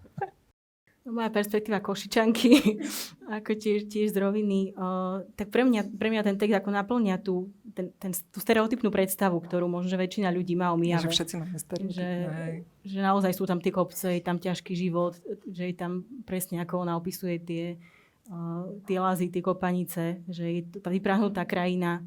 No, 1.07 1.15
moja 1.15 1.31
perspektíva 1.31 1.79
Košičanky, 1.79 2.83
ako 3.39 3.55
tiež, 3.55 3.87
tiež 3.87 4.11
z 4.11 4.17
roviny, 4.19 4.75
uh, 4.75 5.23
tak 5.39 5.55
pre 5.55 5.63
mňa, 5.63 5.95
pre 5.95 6.11
mňa 6.11 6.19
ten 6.27 6.35
text 6.35 6.59
ako 6.59 6.67
naplňa 6.67 7.15
tú, 7.23 7.47
ten, 7.71 7.95
ten, 7.95 8.11
tú 8.11 8.43
stereotypnú 8.43 8.91
predstavu, 8.91 9.39
ktorú 9.39 9.71
možno, 9.71 9.95
väčšina 9.95 10.27
ľudí 10.35 10.59
má 10.59 10.75
o 10.75 10.77
Mijave. 10.77 11.07
Že 11.07 11.15
všetci 11.15 11.35
máme 11.39 11.57
stereotyp. 11.63 11.95
Že, 11.95 12.09
že 12.83 12.99
naozaj 12.99 13.31
sú 13.39 13.47
tam 13.47 13.63
tie 13.63 13.71
kopce, 13.71 14.19
je 14.19 14.23
tam 14.23 14.35
ťažký 14.35 14.75
život, 14.75 15.15
že 15.47 15.71
je 15.71 15.75
tam 15.79 16.03
presne 16.27 16.59
ako 16.59 16.83
ona 16.83 16.99
opisuje 16.99 17.39
tie, 17.39 17.79
uh, 18.27 18.67
tie 18.83 18.99
lazy, 18.99 19.31
tie 19.31 19.39
kopanice, 19.39 20.27
že 20.27 20.43
je 20.59 20.61
to 20.67 20.83
tá 20.83 20.91
vyprahnutá 20.91 21.47
krajina. 21.47 22.03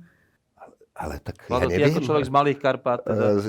Ale 1.00 1.16
tak 1.24 1.40
Vlado, 1.48 1.72
ja 1.72 1.80
neviem, 1.80 1.96
ako 1.96 2.04
človek 2.04 2.24
z 2.28 2.32
Malých 2.32 2.58
Karpát. 2.60 3.00
Teda. 3.00 3.40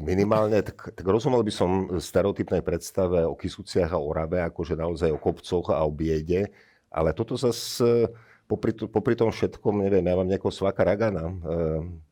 Minimálne, 0.00 0.64
tak, 0.64 0.96
tak 0.96 1.04
rozumel 1.04 1.44
by 1.44 1.52
som 1.52 2.00
stereotypnej 2.00 2.64
predstave 2.64 3.28
o 3.28 3.36
Kisúciach 3.36 3.92
a 3.92 4.00
Orave, 4.00 4.40
akože 4.48 4.80
naozaj 4.80 5.12
o 5.12 5.20
kopcoch 5.20 5.76
a 5.76 5.84
o 5.84 5.92
biede, 5.92 6.48
ale 6.88 7.12
toto 7.12 7.36
zase 7.36 8.08
popri, 8.48 8.72
popri 8.74 9.14
tom 9.14 9.28
všetkom, 9.28 9.84
neviem, 9.84 10.02
ja 10.02 10.16
mám 10.16 10.26
nejakého 10.26 10.50
svaka 10.50 10.82
Ragana 10.82 11.28
e, 11.28 11.34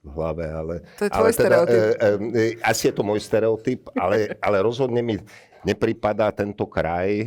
v 0.05 0.11
hlave, 0.13 0.45
ale... 0.47 0.75
To 1.01 1.09
je 1.09 1.11
tvoj 1.11 1.19
ale 1.19 1.31
teda, 1.33 1.57
stereotyp. 1.65 1.81
E, 1.81 2.07
e, 2.37 2.45
asi 2.61 2.83
je 2.87 2.95
to 2.95 3.03
môj 3.03 3.21
stereotyp, 3.25 3.81
ale, 3.97 4.39
ale 4.39 4.57
rozhodne 4.61 5.01
mi 5.01 5.17
nepripadá 5.67 6.31
tento 6.31 6.71
kraj 6.71 7.27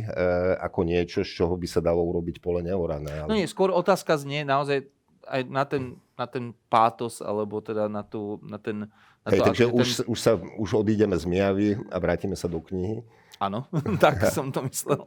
ako 0.62 0.80
niečo, 0.88 1.20
z 1.20 1.44
čoho 1.44 1.58
by 1.60 1.68
sa 1.68 1.84
dalo 1.84 2.00
urobiť 2.00 2.40
pole 2.40 2.64
neorané. 2.64 3.26
Ale... 3.26 3.28
No 3.28 3.36
nie, 3.36 3.44
skôr 3.44 3.68
otázka 3.68 4.16
znie 4.16 4.48
naozaj 4.48 4.88
aj 5.26 5.42
na 5.48 5.64
ten, 5.64 5.96
na 6.18 6.26
ten 6.26 6.44
pátos, 6.66 7.22
alebo 7.22 7.62
teda 7.62 7.86
na, 7.86 8.02
tú, 8.02 8.42
na 8.42 8.58
ten... 8.58 8.86
Na 9.22 9.30
Hej, 9.30 9.40
to, 9.40 9.46
takže 9.54 9.64
ten... 9.66 9.74
už, 9.74 9.88
už, 10.10 10.18
sa, 10.18 10.32
už 10.38 10.70
odídeme 10.82 11.14
z 11.14 11.24
Mijavy 11.26 11.68
a 11.90 11.96
vrátime 12.02 12.34
sa 12.34 12.50
do 12.50 12.58
knihy. 12.58 13.06
Áno, 13.38 13.66
tak 14.02 14.30
som 14.30 14.50
to 14.50 14.62
myslel. 14.66 15.02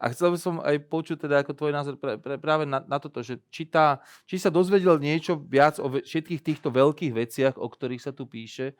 A 0.00 0.08
chcel 0.16 0.32
by 0.32 0.38
som 0.40 0.54
aj 0.64 0.80
počuť 0.88 1.28
teda 1.28 1.44
ako 1.44 1.52
tvoj 1.52 1.72
názor 1.76 1.94
pre, 2.00 2.16
pre, 2.16 2.40
práve 2.40 2.64
na, 2.64 2.80
na 2.80 2.96
toto, 2.96 3.20
že 3.20 3.36
či, 3.52 3.68
tá, 3.68 4.00
či 4.24 4.40
sa 4.40 4.48
dozvedel 4.48 4.96
niečo 4.96 5.36
viac 5.36 5.76
o 5.76 5.92
ve, 5.92 6.00
všetkých 6.00 6.40
týchto 6.40 6.72
veľkých 6.72 7.12
veciach, 7.12 7.54
o 7.60 7.68
ktorých 7.68 8.00
sa 8.00 8.12
tu 8.16 8.24
píše, 8.24 8.72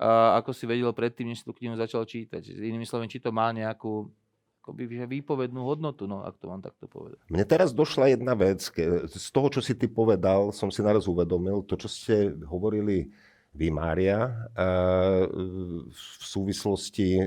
a 0.00 0.40
ako 0.40 0.56
si 0.56 0.64
vedel 0.64 0.88
predtým, 0.96 1.28
než 1.28 1.42
si 1.42 1.44
tú 1.44 1.52
knihu 1.52 1.76
začal 1.76 2.08
čítať. 2.08 2.56
Inými 2.56 2.88
slovami, 2.88 3.10
či 3.10 3.20
to 3.20 3.28
má 3.34 3.52
nejakú 3.52 4.08
akoby, 4.70 5.02
že 5.02 5.10
výpovednú 5.10 5.66
hodnotu, 5.66 6.06
no, 6.06 6.22
ak 6.22 6.38
to 6.38 6.46
mám 6.46 6.62
takto 6.62 6.86
povedať. 6.86 7.18
Mne 7.26 7.42
teraz 7.42 7.74
došla 7.74 8.14
jedna 8.14 8.38
vec. 8.38 8.62
Z 9.10 9.28
toho, 9.34 9.50
čo 9.50 9.58
si 9.58 9.74
ty 9.74 9.90
povedal, 9.90 10.54
som 10.54 10.70
si 10.70 10.78
naraz 10.78 11.10
uvedomil, 11.10 11.66
to, 11.66 11.74
čo 11.74 11.90
ste 11.90 12.14
hovorili 12.46 13.10
vy, 13.50 13.66
Mária, 13.74 14.30
v 15.90 16.22
súvislosti 16.22 17.18
e, 17.18 17.24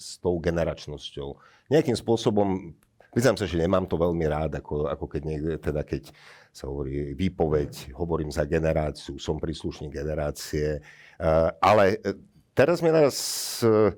s 0.00 0.16
tou 0.16 0.40
generačnosťou. 0.40 1.36
Nejakým 1.68 2.00
spôsobom 2.00 2.72
Priznám 3.16 3.40
sa, 3.40 3.48
že 3.48 3.56
nemám 3.56 3.88
to 3.88 3.96
veľmi 3.96 4.28
rád, 4.28 4.60
ako, 4.60 4.92
ako 4.92 5.08
keď 5.08 5.22
niekde, 5.24 5.56
teda 5.56 5.88
keď 5.88 6.12
sa 6.52 6.68
hovorí 6.68 7.16
výpoveď, 7.16 7.96
hovorím 7.96 8.28
za 8.28 8.44
generáciu, 8.44 9.16
som 9.16 9.40
príslušník 9.40 9.88
generácie, 9.88 10.84
uh, 11.16 11.48
ale 11.56 11.96
e, 12.04 12.12
teraz 12.52 12.84
mi 12.84 12.92
uh, 12.92 13.88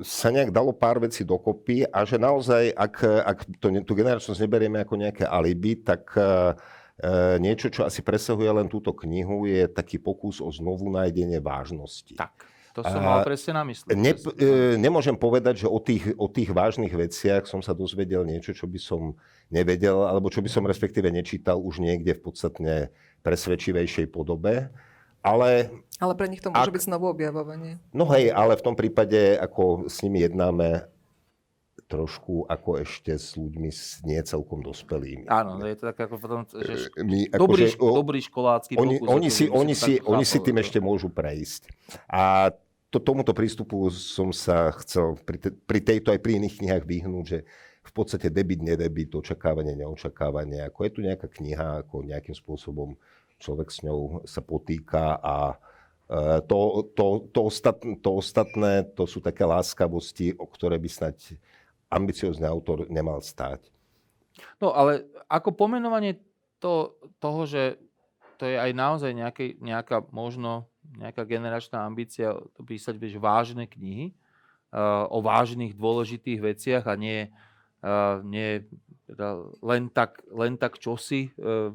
sa 0.00 0.32
nejak 0.32 0.50
dalo 0.50 0.72
pár 0.72 1.00
vecí 1.00 1.22
dokopy 1.24 1.84
a 1.88 2.04
že 2.08 2.16
naozaj, 2.16 2.72
ak, 2.72 2.94
ak 3.04 3.38
to, 3.60 3.72
tú 3.84 3.92
generačnosť 3.92 4.40
neberieme 4.44 4.80
ako 4.80 4.94
nejaké 4.96 5.24
alibi, 5.28 5.80
tak 5.80 6.08
uh, 6.16 6.56
niečo, 7.40 7.72
čo 7.72 7.88
asi 7.88 8.04
presahuje 8.04 8.48
len 8.48 8.68
túto 8.68 8.92
knihu, 8.92 9.48
je 9.48 9.64
taký 9.68 9.96
pokus 9.96 10.40
o 10.40 10.52
znovu 10.52 10.92
nájdenie 10.92 11.40
vážnosti. 11.40 12.16
Tak. 12.16 12.50
To 12.78 12.86
som 12.86 13.02
mal 13.02 13.26
presne 13.26 13.50
na 13.50 13.66
mysli. 13.66 13.90
Ne, 13.98 14.14
e, 14.14 14.78
nemôžem 14.78 15.18
povedať, 15.18 15.66
že 15.66 15.68
o 15.68 15.82
tých, 15.82 16.14
o 16.14 16.30
tých 16.30 16.54
vážnych 16.54 16.94
veciach 16.94 17.42
som 17.50 17.58
sa 17.58 17.74
dozvedel 17.74 18.22
niečo, 18.22 18.54
čo 18.54 18.70
by 18.70 18.78
som 18.78 19.18
nevedel, 19.50 20.06
alebo 20.06 20.30
čo 20.30 20.38
by 20.38 20.46
som 20.46 20.62
respektíve 20.62 21.10
nečítal 21.10 21.58
už 21.58 21.82
niekde 21.82 22.14
v 22.14 22.30
podstatne 22.30 22.74
presvedčivejšej 23.26 24.14
podobe. 24.14 24.70
Ale, 25.20 25.68
ale 26.00 26.16
pre 26.16 26.26
nich 26.32 26.40
to 26.40 26.48
môže 26.48 26.72
ak, 26.72 26.74
byť 26.74 26.84
znovu 26.88 27.12
objavovanie. 27.12 27.76
No 27.92 28.08
hej, 28.10 28.32
ale 28.32 28.56
v 28.56 28.64
tom 28.64 28.74
prípade, 28.74 29.36
ako 29.36 29.86
s 29.86 30.00
nimi 30.00 30.24
jednáme, 30.24 30.88
trošku 31.90 32.46
ako 32.46 32.80
ešte 32.80 33.18
s 33.18 33.34
ľuďmi 33.34 33.68
nie 34.06 34.20
celkom 34.22 34.62
dospelými. 34.62 35.26
Áno, 35.26 35.58
je 35.66 35.76
to 35.76 35.84
tak 35.90 36.06
ako 36.06 36.16
potom, 36.22 36.40
že 36.46 36.88
e, 36.94 37.02
My, 37.02 37.20
ako 37.34 37.40
dobrý, 37.42 37.64
že, 37.66 37.76
o, 37.82 37.88
dobrý 37.98 38.20
školácky 38.22 38.72
oni, 38.78 39.02
pokus. 39.02 39.10
Oni, 39.10 39.28
si, 39.28 39.44
oni, 39.50 39.74
si, 39.74 39.92
oni 40.06 40.24
si 40.24 40.38
tým 40.38 40.56
to. 40.56 40.62
ešte 40.62 40.78
môžu 40.78 41.10
prejsť. 41.10 41.66
A 42.06 42.54
to, 42.94 43.02
tomuto 43.02 43.34
prístupu 43.34 43.90
som 43.90 44.30
sa 44.30 44.70
chcel 44.80 45.18
pri, 45.26 45.36
te, 45.42 45.50
pri 45.50 45.82
tejto 45.82 46.14
aj 46.14 46.22
pri 46.22 46.38
iných 46.38 46.62
knihách 46.62 46.84
vyhnúť, 46.86 47.24
že 47.26 47.38
v 47.80 47.92
podstate 47.92 48.30
debit, 48.30 48.62
nedebit, 48.62 49.10
očakávanie, 49.10 49.74
neočakávanie. 49.74 50.62
Ako 50.70 50.86
je 50.86 50.90
tu 50.94 51.00
nejaká 51.02 51.26
kniha, 51.26 51.82
ako 51.82 52.06
nejakým 52.06 52.38
spôsobom 52.38 52.94
človek 53.42 53.72
s 53.72 53.82
ňou 53.82 54.22
sa 54.30 54.44
potýka 54.44 55.18
a 55.18 55.58
to, 56.50 56.90
to, 56.98 57.04
to, 57.30 57.40
ostatné, 57.46 57.94
to 58.02 58.10
ostatné, 58.18 58.82
to 58.98 59.06
sú 59.06 59.22
také 59.22 59.46
láskavosti, 59.46 60.34
o 60.34 60.42
ktoré 60.42 60.74
by 60.74 60.90
snať 60.90 61.38
ambiciózny 61.86 62.46
autor 62.50 62.90
nemal 62.90 63.22
stáť. 63.22 63.70
No 64.58 64.74
ale 64.74 65.06
ako 65.30 65.54
pomenovanie 65.54 66.18
to, 66.58 66.98
toho, 67.22 67.46
že 67.46 67.78
to 68.40 68.48
je 68.48 68.56
aj 68.56 68.72
naozaj 68.74 69.12
nejaký, 69.14 69.60
nejaká 69.62 70.02
možno 70.10 70.66
nejaká 70.98 71.22
generačná 71.28 71.86
ambícia 71.86 72.34
písať 72.58 72.96
vieš, 72.98 73.20
vážne 73.20 73.68
knihy 73.70 74.10
uh, 74.72 75.06
o 75.12 75.22
vážnych, 75.22 75.76
dôležitých 75.76 76.40
veciach 76.40 76.84
a 76.90 76.94
nie, 76.98 77.30
uh, 77.84 78.18
nie 78.26 78.66
teda 79.10 79.42
len, 79.66 79.90
tak, 79.90 80.22
len 80.30 80.54
tak 80.54 80.78
čosi 80.78 81.34
uh, 81.42 81.74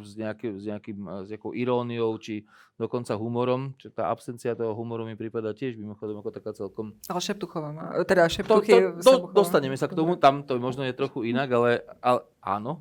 s, 0.00 0.16
nejaký, 0.16 0.56
s, 0.56 0.64
nejakým, 0.64 0.98
s 1.24 1.28
nejakou 1.28 1.52
iróniou 1.52 2.16
či 2.16 2.48
dokonca 2.80 3.12
humorom. 3.20 3.76
Čiže 3.76 3.92
tá 3.92 4.08
absencia 4.08 4.56
toho 4.56 4.72
humoru 4.72 5.04
mi 5.04 5.12
prípada 5.12 5.52
tiež 5.52 5.76
mimochodom 5.76 6.24
ako 6.24 6.30
taká 6.32 6.56
celkom... 6.56 6.96
Ale 7.12 7.20
Šeptuchová 7.20 7.68
má, 7.76 7.92
teda 8.08 8.24
Šeptuchy... 8.32 8.96
To, 8.96 9.04
to, 9.04 9.12
do, 9.28 9.44
dostaneme 9.44 9.76
sa 9.76 9.92
k 9.92 9.92
tomu, 9.92 10.16
tam 10.16 10.40
to 10.40 10.56
možno 10.56 10.88
je 10.88 10.96
trochu 10.96 11.28
inak, 11.28 11.52
ale, 11.52 11.84
ale 12.00 12.24
áno. 12.40 12.80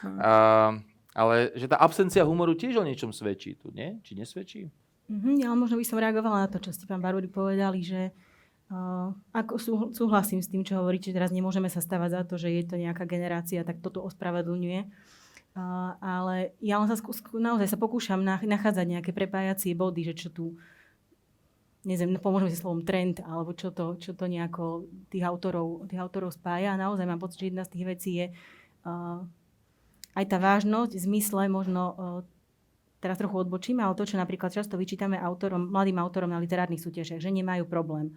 Hmm. 0.00 0.18
A, 0.24 0.32
ale 1.12 1.52
že 1.52 1.68
tá 1.68 1.76
absencia 1.76 2.24
humoru 2.24 2.56
tiež 2.56 2.80
o 2.80 2.86
niečom 2.88 3.12
svedčí 3.12 3.60
tu, 3.60 3.68
nie? 3.76 4.00
Či 4.00 4.16
nesvedčí? 4.16 4.72
Mm-hmm, 5.04 5.44
ale 5.44 5.56
možno 5.60 5.76
by 5.76 5.84
som 5.84 6.00
reagovala 6.00 6.48
na 6.48 6.48
to, 6.48 6.56
čo 6.64 6.72
ste 6.72 6.88
pán 6.88 7.04
Barúry 7.04 7.28
povedali, 7.28 7.84
že 7.84 8.08
uh, 8.08 8.23
ako 9.30 9.54
sú, 9.60 9.72
súhlasím 9.94 10.42
s 10.42 10.50
tým, 10.50 10.66
čo 10.66 10.80
hovoríte, 10.80 11.12
že 11.12 11.16
teraz 11.16 11.30
nemôžeme 11.30 11.70
sa 11.70 11.78
stavať 11.78 12.10
za 12.10 12.22
to, 12.26 12.34
že 12.40 12.48
je 12.50 12.64
to 12.66 12.76
nejaká 12.80 13.06
generácia, 13.06 13.62
tak 13.62 13.78
toto 13.84 14.02
ospravedlňuje. 14.02 14.90
Ale 16.02 16.58
ja 16.58 16.82
len 16.82 16.88
sa 16.90 16.98
skú, 16.98 17.38
naozaj 17.38 17.70
sa 17.70 17.78
pokúšam 17.78 18.18
nach, 18.18 18.42
nachádzať 18.42 18.86
nejaké 18.98 19.10
prepájacie 19.14 19.78
body, 19.78 20.10
že 20.10 20.14
čo 20.26 20.28
tu 20.34 20.44
neviem, 21.84 22.16
no 22.16 22.18
pomôžeme 22.18 22.48
si 22.48 22.56
slovom 22.56 22.80
trend, 22.80 23.20
alebo 23.20 23.52
čo 23.52 23.68
to, 23.68 24.00
čo 24.00 24.16
to 24.16 24.24
nejako 24.24 24.88
tých 25.12 25.20
autorov, 25.20 25.84
tých 25.84 26.00
autorov 26.00 26.32
spája. 26.32 26.72
A 26.72 26.80
naozaj 26.80 27.04
mám 27.04 27.20
pocit, 27.20 27.44
že 27.44 27.48
jedna 27.52 27.62
z 27.68 27.72
tých 27.76 27.84
vecí 27.84 28.10
je 28.24 28.26
aj 30.16 30.24
tá 30.24 30.38
vážnosť 30.40 30.96
v 30.96 31.04
zmysle 31.04 31.46
možno, 31.52 31.92
teraz 33.04 33.20
trochu 33.20 33.36
odbočíme, 33.36 33.84
ale 33.84 33.92
to, 33.92 34.08
čo 34.08 34.16
napríklad 34.16 34.48
často 34.48 34.80
vyčítame 34.80 35.20
autorom, 35.20 35.68
mladým 35.68 36.00
autorom 36.00 36.32
na 36.32 36.40
literárnych 36.40 36.80
súťažiach, 36.80 37.20
že 37.20 37.28
nemajú 37.28 37.68
problém. 37.68 38.16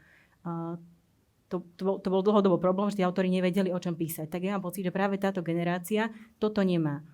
To, 1.47 1.63
to, 1.79 1.83
to 2.03 2.07
bol 2.11 2.19
dlhodobo 2.19 2.59
problém, 2.59 2.91
že 2.91 2.99
tí 2.99 3.03
autori 3.07 3.31
nevedeli, 3.31 3.71
o 3.71 3.79
čom 3.79 3.95
písať. 3.95 4.27
Tak 4.27 4.43
ja 4.43 4.59
mám 4.59 4.67
pocit, 4.67 4.83
že 4.83 4.91
práve 4.91 5.15
táto 5.15 5.39
generácia 5.39 6.11
toto 6.37 6.59
nemá 6.59 7.07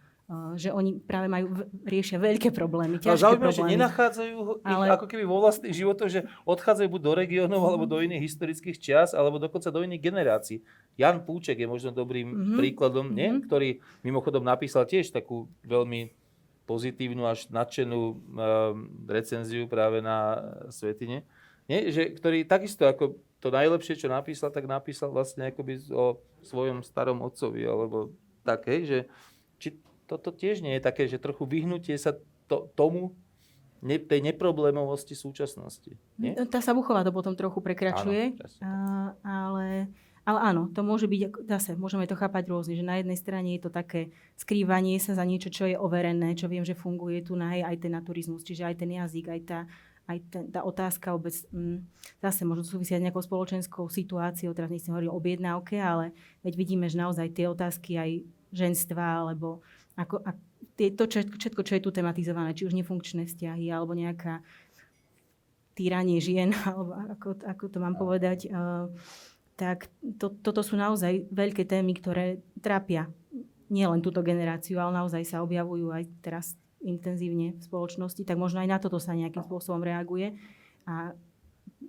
že 0.56 0.72
oni 0.72 1.04
práve 1.04 1.28
majú, 1.28 1.68
riešia 1.84 2.16
veľké 2.16 2.56
problémy, 2.56 2.96
ťažké 2.96 3.12
no, 3.12 3.20
zaujímavé, 3.20 3.52
problémy. 3.52 3.70
že 3.70 3.76
nenachádzajú 3.76 4.36
ale... 4.64 4.86
ich 4.88 4.96
ako 4.96 5.08
keby 5.12 5.24
vo 5.28 5.38
vlastných 5.44 5.76
životoch, 5.76 6.10
že 6.10 6.22
odchádzajú 6.48 6.88
buď 6.88 7.02
do 7.04 7.14
regiónov, 7.14 7.60
mm. 7.60 7.68
alebo 7.68 7.86
do 7.86 7.98
iných 8.00 8.24
historických 8.24 8.78
čias, 8.80 9.10
alebo 9.12 9.36
dokonca 9.36 9.68
do 9.68 9.84
iných 9.84 10.00
generácií. 10.00 10.64
Jan 10.96 11.28
Púček 11.28 11.60
je 11.60 11.68
možno 11.68 11.92
dobrým 11.92 12.30
mm-hmm. 12.32 12.58
príkladom, 12.58 13.12
mm-hmm. 13.12 13.20
nie? 13.20 13.30
ktorý 13.44 13.70
mimochodom 14.08 14.48
napísal 14.48 14.88
tiež 14.88 15.12
takú 15.12 15.52
veľmi 15.68 16.16
pozitívnu 16.64 17.28
až 17.28 17.52
nadšenú 17.52 18.00
um, 18.00 18.16
recenziu 19.12 19.68
práve 19.68 20.00
na 20.00 20.40
Svetine. 20.72 21.28
Nie? 21.72 21.90
Že, 21.92 22.20
ktorý 22.20 22.40
takisto 22.44 22.84
ako 22.88 23.20
to 23.44 23.52
najlepšie, 23.52 24.00
čo 24.00 24.08
napísal, 24.08 24.56
tak 24.56 24.64
napísal 24.68 25.12
vlastne 25.12 25.52
akoby 25.52 25.92
o 25.92 26.20
svojom 26.48 26.80
starom 26.80 27.20
otcovi, 27.20 27.68
alebo 27.68 28.16
tak, 28.48 28.72
hej, 28.72 28.82
že 28.88 29.00
či 29.60 29.68
toto 30.08 30.32
tiež 30.32 30.64
nie 30.64 30.80
je 30.80 30.82
také, 30.84 31.08
že 31.12 31.20
trochu 31.20 31.44
vyhnutie 31.44 31.96
sa 32.00 32.16
to, 32.48 32.72
tomu, 32.76 33.16
ne, 33.84 34.00
tej 34.00 34.24
neproblémovosti 34.24 35.12
súčasnosti. 35.16 36.00
Nie? 36.16 36.40
Tá 36.48 36.64
Sabuchová 36.64 37.04
to 37.04 37.12
potom 37.12 37.36
trochu 37.36 37.60
prekračuje, 37.60 38.40
áno, 38.64 39.20
a, 39.24 39.28
ale, 39.28 39.68
ale 40.24 40.40
áno, 40.40 40.72
to 40.72 40.80
môže 40.80 41.12
byť, 41.12 41.44
zase 41.44 41.76
môžeme 41.76 42.08
to 42.08 42.16
chápať 42.16 42.48
rôzne, 42.48 42.80
že 42.80 42.88
na 42.88 43.04
jednej 43.04 43.20
strane 43.20 43.60
je 43.60 43.68
to 43.68 43.72
také 43.76 44.16
skrývanie 44.40 44.96
sa 45.04 45.20
za 45.20 45.28
niečo, 45.28 45.52
čo 45.52 45.68
je 45.68 45.76
overené, 45.76 46.32
čo 46.36 46.48
viem, 46.48 46.64
že 46.64 46.80
funguje 46.80 47.28
tu 47.28 47.36
na 47.36 47.60
aj 47.60 47.76
ten 47.76 47.92
naturizmus, 47.92 48.48
čiže 48.48 48.64
aj 48.64 48.76
ten 48.80 48.92
jazyk, 48.96 49.26
aj 49.28 49.42
tá, 49.44 49.60
aj 50.08 50.18
ten, 50.28 50.44
tá 50.52 50.68
otázka 50.68 51.16
vôbec, 51.16 51.34
mm, 51.52 51.80
zase 52.20 52.44
možno 52.44 52.68
súvisia 52.68 53.00
s 53.00 53.06
nejakou 53.06 53.24
spoločenskou 53.24 53.88
situáciou, 53.88 54.52
teraz 54.52 54.68
nechcem 54.68 54.92
hovoriť 54.92 55.10
o 55.10 55.18
objednávke, 55.18 55.80
ale 55.80 56.12
veď 56.44 56.54
vidíme, 56.60 56.86
že 56.92 57.00
naozaj 57.00 57.32
tie 57.32 57.48
otázky 57.48 57.96
aj 57.96 58.12
ženstva 58.52 59.24
alebo 59.24 59.64
ako, 59.96 60.20
a 60.26 60.36
to 60.76 61.04
všetko, 61.06 61.62
čo 61.62 61.74
je 61.78 61.84
tu 61.86 61.90
tematizované, 61.94 62.58
či 62.58 62.66
už 62.66 62.74
nefunkčné 62.74 63.30
vzťahy, 63.30 63.70
alebo 63.70 63.94
nejaká 63.94 64.42
týranie 65.78 66.18
žien, 66.18 66.52
alebo 66.70 66.98
ako, 66.98 67.30
ako 67.46 67.66
to 67.70 67.78
mám 67.78 67.96
povedať, 67.96 68.50
uh, 68.50 68.90
tak 69.54 69.88
to, 70.18 70.34
toto 70.34 70.66
sú 70.66 70.74
naozaj 70.76 71.30
veľké 71.30 71.64
témy, 71.70 71.94
ktoré 71.94 72.42
trápia 72.58 73.06
nielen 73.70 74.02
túto 74.02 74.26
generáciu, 74.26 74.82
ale 74.82 74.98
naozaj 74.98 75.24
sa 75.26 75.46
objavujú 75.46 75.94
aj 75.94 76.04
teraz 76.22 76.58
intenzívne 76.84 77.56
v 77.58 77.62
spoločnosti, 77.64 78.22
tak 78.28 78.36
možno 78.36 78.62
aj 78.62 78.70
na 78.70 78.78
toto 78.78 79.00
sa 79.00 79.16
nejakým 79.16 79.44
spôsobom 79.44 79.82
reaguje. 79.82 80.36
A 80.84 81.16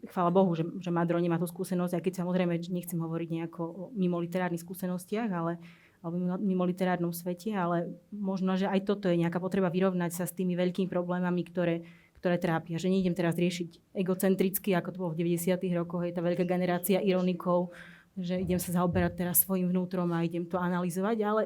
chvála 0.08 0.30
Bohu, 0.30 0.54
že, 0.54 0.64
že 0.78 0.94
Madro 0.94 1.18
nemá 1.18 1.38
tú 1.38 1.46
skúsenosť, 1.50 1.98
aj 1.98 2.02
keď 2.02 2.12
samozrejme 2.24 2.54
nechcem 2.70 2.98
hovoriť 2.98 3.28
nejako 3.30 3.62
o 3.62 3.82
mimo 3.94 4.22
literárnych 4.22 4.62
skúsenostiach, 4.62 5.30
ale 5.30 5.58
alebo 6.04 6.20
mimo 6.36 6.68
literárnom 6.68 7.16
svete, 7.16 7.56
ale 7.56 7.96
možno, 8.12 8.60
že 8.60 8.68
aj 8.68 8.84
toto 8.84 9.08
je 9.08 9.16
nejaká 9.16 9.40
potreba 9.40 9.72
vyrovnať 9.72 10.12
sa 10.12 10.28
s 10.28 10.36
tými 10.36 10.52
veľkými 10.52 10.84
problémami, 10.84 11.40
ktoré, 11.48 11.80
ktoré 12.20 12.36
trápia. 12.36 12.76
Že 12.76 12.92
nejdem 12.92 13.16
teraz 13.16 13.32
riešiť 13.40 13.96
egocentricky, 13.96 14.76
ako 14.76 14.88
to 14.92 15.00
bolo 15.00 15.10
v 15.16 15.24
90. 15.24 15.56
rokoch, 15.72 16.04
je 16.04 16.12
tá 16.12 16.20
veľká 16.20 16.44
generácia 16.44 17.00
ironikov, 17.00 17.72
že 18.20 18.36
idem 18.36 18.60
sa 18.60 18.84
zaoberať 18.84 19.16
teraz 19.16 19.48
svojim 19.48 19.72
vnútrom 19.72 20.12
a 20.12 20.20
idem 20.20 20.44
to 20.44 20.60
analyzovať, 20.60 21.16
ale 21.24 21.42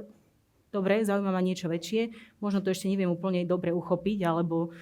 dobre, 0.72 1.04
zaujíma 1.04 1.32
ma 1.32 1.42
niečo 1.42 1.68
väčšie, 1.70 2.12
možno 2.42 2.60
to 2.60 2.72
ešte 2.72 2.90
neviem 2.90 3.08
úplne 3.08 3.44
dobre 3.48 3.72
uchopiť, 3.72 4.18
alebo 4.24 4.72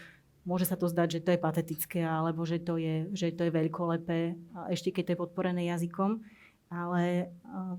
môže 0.46 0.66
sa 0.70 0.78
to 0.78 0.86
zdať, 0.86 1.18
že 1.18 1.20
to 1.26 1.30
je 1.34 1.42
patetické, 1.42 2.00
alebo 2.06 2.46
že 2.46 2.62
to 2.62 2.78
je, 2.78 3.10
že 3.12 3.34
to 3.34 3.50
je 3.50 3.52
veľkolepé, 3.52 4.38
ešte 4.70 4.94
keď 4.94 5.02
to 5.02 5.12
je 5.12 5.22
podporené 5.26 5.62
jazykom. 5.66 6.22
Ale 6.66 7.30
uh, 7.46 7.78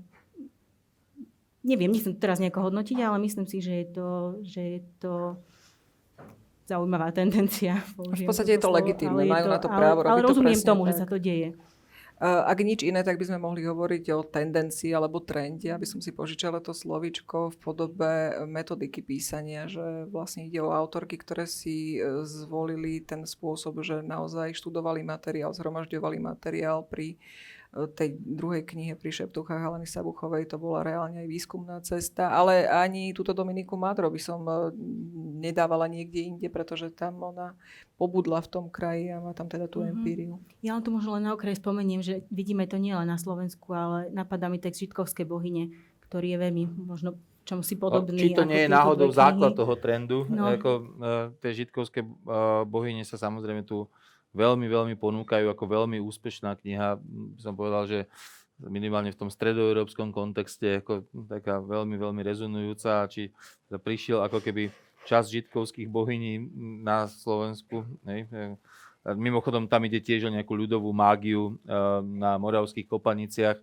neviem, 1.64 1.92
nechcem 1.92 2.16
to 2.16 2.20
teraz 2.20 2.40
nejako 2.40 2.68
hodnotiť, 2.68 2.96
ale 3.04 3.20
myslím 3.24 3.44
si, 3.48 3.60
že 3.60 3.84
je 3.84 3.86
to, 3.92 4.08
že 4.44 4.60
je 4.60 4.80
to 5.00 5.14
zaujímavá 6.68 7.08
tendencia. 7.12 7.80
V 7.96 8.28
podstate 8.28 8.56
je 8.56 8.60
to 8.60 8.68
legitímne, 8.68 9.24
majú 9.24 9.48
to, 9.48 9.52
na 9.52 9.60
to 9.60 9.68
právo 9.72 10.00
ale, 10.04 10.20
ale 10.20 10.20
rozumiem 10.20 10.60
to 10.60 10.68
tomu, 10.68 10.84
tak. 10.84 10.88
že 10.92 10.94
sa 11.00 11.06
to 11.08 11.16
deje. 11.16 11.56
Ak 12.18 12.58
nič 12.66 12.82
iné, 12.82 13.06
tak 13.06 13.14
by 13.14 13.30
sme 13.30 13.38
mohli 13.38 13.62
hovoriť 13.62 14.04
o 14.10 14.26
tendencii 14.26 14.90
alebo 14.90 15.22
trende, 15.22 15.70
aby 15.70 15.86
som 15.86 16.02
si 16.02 16.10
požičala 16.10 16.58
to 16.58 16.74
slovičko 16.74 17.54
v 17.54 17.56
podobe 17.62 18.12
metodiky 18.42 19.06
písania, 19.06 19.70
že 19.70 20.10
vlastne 20.10 20.50
ide 20.50 20.58
o 20.58 20.74
autorky, 20.74 21.14
ktoré 21.14 21.46
si 21.46 21.94
e, 21.94 22.26
zvolili 22.26 23.06
ten 23.06 23.22
spôsob, 23.22 23.86
že 23.86 24.02
naozaj 24.02 24.50
študovali 24.58 25.06
materiál, 25.06 25.54
zhromažďovali 25.54 26.18
materiál 26.18 26.82
pri 26.82 27.22
tej 27.68 28.16
druhej 28.16 28.64
knihe 28.64 28.96
pri 28.96 29.12
šeptuchách 29.12 29.60
Heleny 29.60 29.84
Sabuchovej 29.84 30.48
to 30.48 30.56
bola 30.56 30.80
reálne 30.80 31.20
aj 31.20 31.28
výskumná 31.28 31.76
cesta, 31.84 32.32
ale 32.32 32.64
ani 32.64 33.12
túto 33.12 33.36
Dominiku 33.36 33.76
Madro 33.76 34.08
by 34.08 34.16
som 34.16 34.40
e, 34.48 34.72
nedávala 35.44 35.84
niekde 35.84 36.24
inde, 36.24 36.48
pretože 36.48 36.88
tam 36.88 37.20
ona 37.20 37.52
pobudla 38.00 38.40
v 38.40 38.48
tom 38.48 38.64
kraji 38.72 39.12
a 39.12 39.20
má 39.20 39.36
tam 39.36 39.52
teda 39.52 39.68
tú 39.68 39.84
mm-hmm. 39.84 39.92
empíriu. 40.00 40.32
Ja 40.64 40.80
len 40.80 40.82
tu 40.82 40.88
možno 40.88 41.20
len 41.20 41.28
na 41.28 41.36
okraj 41.36 41.60
spomeniem, 41.60 42.00
že 42.00 42.24
vidíme 42.32 42.64
to 42.64 42.80
nielen 42.80 43.04
na 43.04 43.20
Slovensku, 43.20 43.68
ale 43.76 44.08
napadá 44.16 44.48
mi 44.48 44.56
text 44.56 44.80
Žitkovskej 44.80 45.28
bohyne, 45.28 45.76
ktorý 46.08 46.34
je 46.34 46.38
veľmi 46.40 46.64
možno 46.88 47.20
čom 47.48 47.64
si 47.64 47.80
podobný. 47.80 48.20
Či 48.20 48.36
to 48.36 48.44
nie 48.44 48.68
je 48.68 48.72
náhodou 48.72 49.08
základ 49.08 49.56
toho 49.56 49.72
trendu, 49.80 50.28
no. 50.28 50.52
ako 50.52 50.68
uh, 50.68 50.84
tie 51.40 51.64
žitkovské 51.64 52.04
uh, 52.04 52.68
bohyne 52.68 53.00
sa 53.08 53.16
samozrejme 53.16 53.64
tu 53.64 53.88
veľmi, 54.36 54.66
veľmi 54.68 54.94
ponúkajú 54.96 55.46
ako 55.48 55.64
veľmi 55.64 55.98
úspešná 56.02 56.56
kniha. 56.60 57.00
Som 57.40 57.54
povedal, 57.56 57.84
že 57.88 57.98
minimálne 58.58 59.14
v 59.14 59.20
tom 59.20 59.30
stredoeurópskom 59.30 60.10
kontexte 60.10 60.82
ako 60.82 61.06
taká 61.30 61.62
veľmi, 61.62 61.94
veľmi 61.94 62.22
rezonujúca. 62.26 63.06
Či 63.06 63.30
prišiel 63.70 64.24
ako 64.24 64.42
keby 64.42 64.74
čas 65.06 65.30
žitkovských 65.30 65.88
bohyní 65.88 66.42
na 66.82 67.08
Slovensku. 67.08 67.86
Hej. 68.04 68.28
Mimochodom, 69.08 69.70
tam 69.70 69.88
ide 69.88 70.04
tiež 70.04 70.28
o 70.28 70.34
nejakú 70.34 70.52
ľudovú 70.52 70.92
mágiu 70.92 71.56
eh, 71.64 71.78
na 72.04 72.36
moravských 72.36 72.84
kopaniciach. 72.84 73.56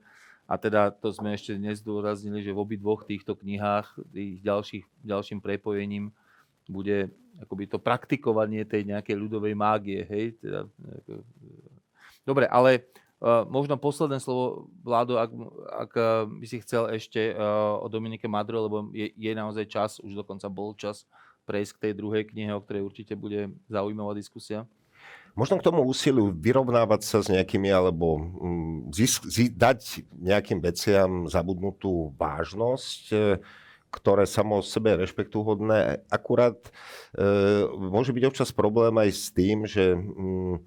A 0.45 0.61
teda 0.61 0.93
to 0.93 1.09
sme 1.09 1.33
ešte 1.33 1.57
nezdôraznili, 1.57 2.45
že 2.45 2.53
v 2.53 2.61
obi 2.61 2.77
dvoch 2.77 3.01
týchto 3.01 3.33
knihách, 3.33 3.97
tých 4.13 4.45
ďalších, 4.45 4.85
ďalším 5.01 5.41
prepojením 5.41 6.13
bude 6.67 7.11
akoby 7.41 7.67
to 7.67 7.77
praktikovanie 7.77 8.63
tej 8.63 8.87
nejakej 8.87 9.15
ľudovej 9.15 9.53
mágie. 9.53 10.01
Hej? 10.07 10.39
Teda. 10.39 10.65
Dobre, 12.23 12.47
ale 12.47 12.87
uh, 13.19 13.43
možno 13.45 13.75
posledné 13.75 14.23
slovo, 14.23 14.71
Vládo, 14.81 15.19
ak, 15.19 15.31
ak 15.87 15.91
uh, 15.95 16.05
by 16.29 16.45
si 16.47 16.57
chcel 16.63 16.89
ešte 16.95 17.35
uh, 17.35 17.77
o 17.81 17.87
Dominike 17.91 18.25
Madro, 18.25 18.65
lebo 18.65 18.77
je, 18.95 19.11
je 19.13 19.31
naozaj 19.35 19.65
čas, 19.67 19.91
už 19.99 20.15
dokonca 20.15 20.47
bol 20.47 20.73
čas 20.73 21.03
prejsť 21.45 21.71
k 21.77 21.81
tej 21.89 21.93
druhej 21.93 22.23
knihe, 22.25 22.51
o 22.55 22.63
ktorej 22.63 22.87
určite 22.87 23.13
bude 23.13 23.53
zaujímavá 23.69 24.17
diskusia. 24.17 24.65
Možno 25.35 25.59
k 25.59 25.67
tomu 25.67 25.83
úsiliu 25.83 26.31
vyrovnávať 26.31 27.01
sa 27.03 27.19
s 27.19 27.27
nejakými 27.27 27.67
alebo 27.67 28.17
mm, 28.17 28.95
zisk, 28.95 29.27
zi, 29.27 29.51
dať 29.51 30.07
nejakým 30.15 30.63
veciam 30.63 31.27
zabudnutú 31.27 32.15
vážnosť 32.15 33.03
ktoré 33.95 34.27
samo 34.27 34.59
o 34.59 34.65
sebe 34.65 34.91
je 34.91 35.07
rešpektuhodné. 35.07 36.03
Akurát 36.11 36.59
e, 37.15 37.63
môže 37.71 38.11
byť 38.11 38.23
občas 38.27 38.51
problém 38.51 38.91
aj 38.99 39.09
s 39.15 39.25
tým, 39.31 39.63
že 39.63 39.95
mm, 39.95 40.59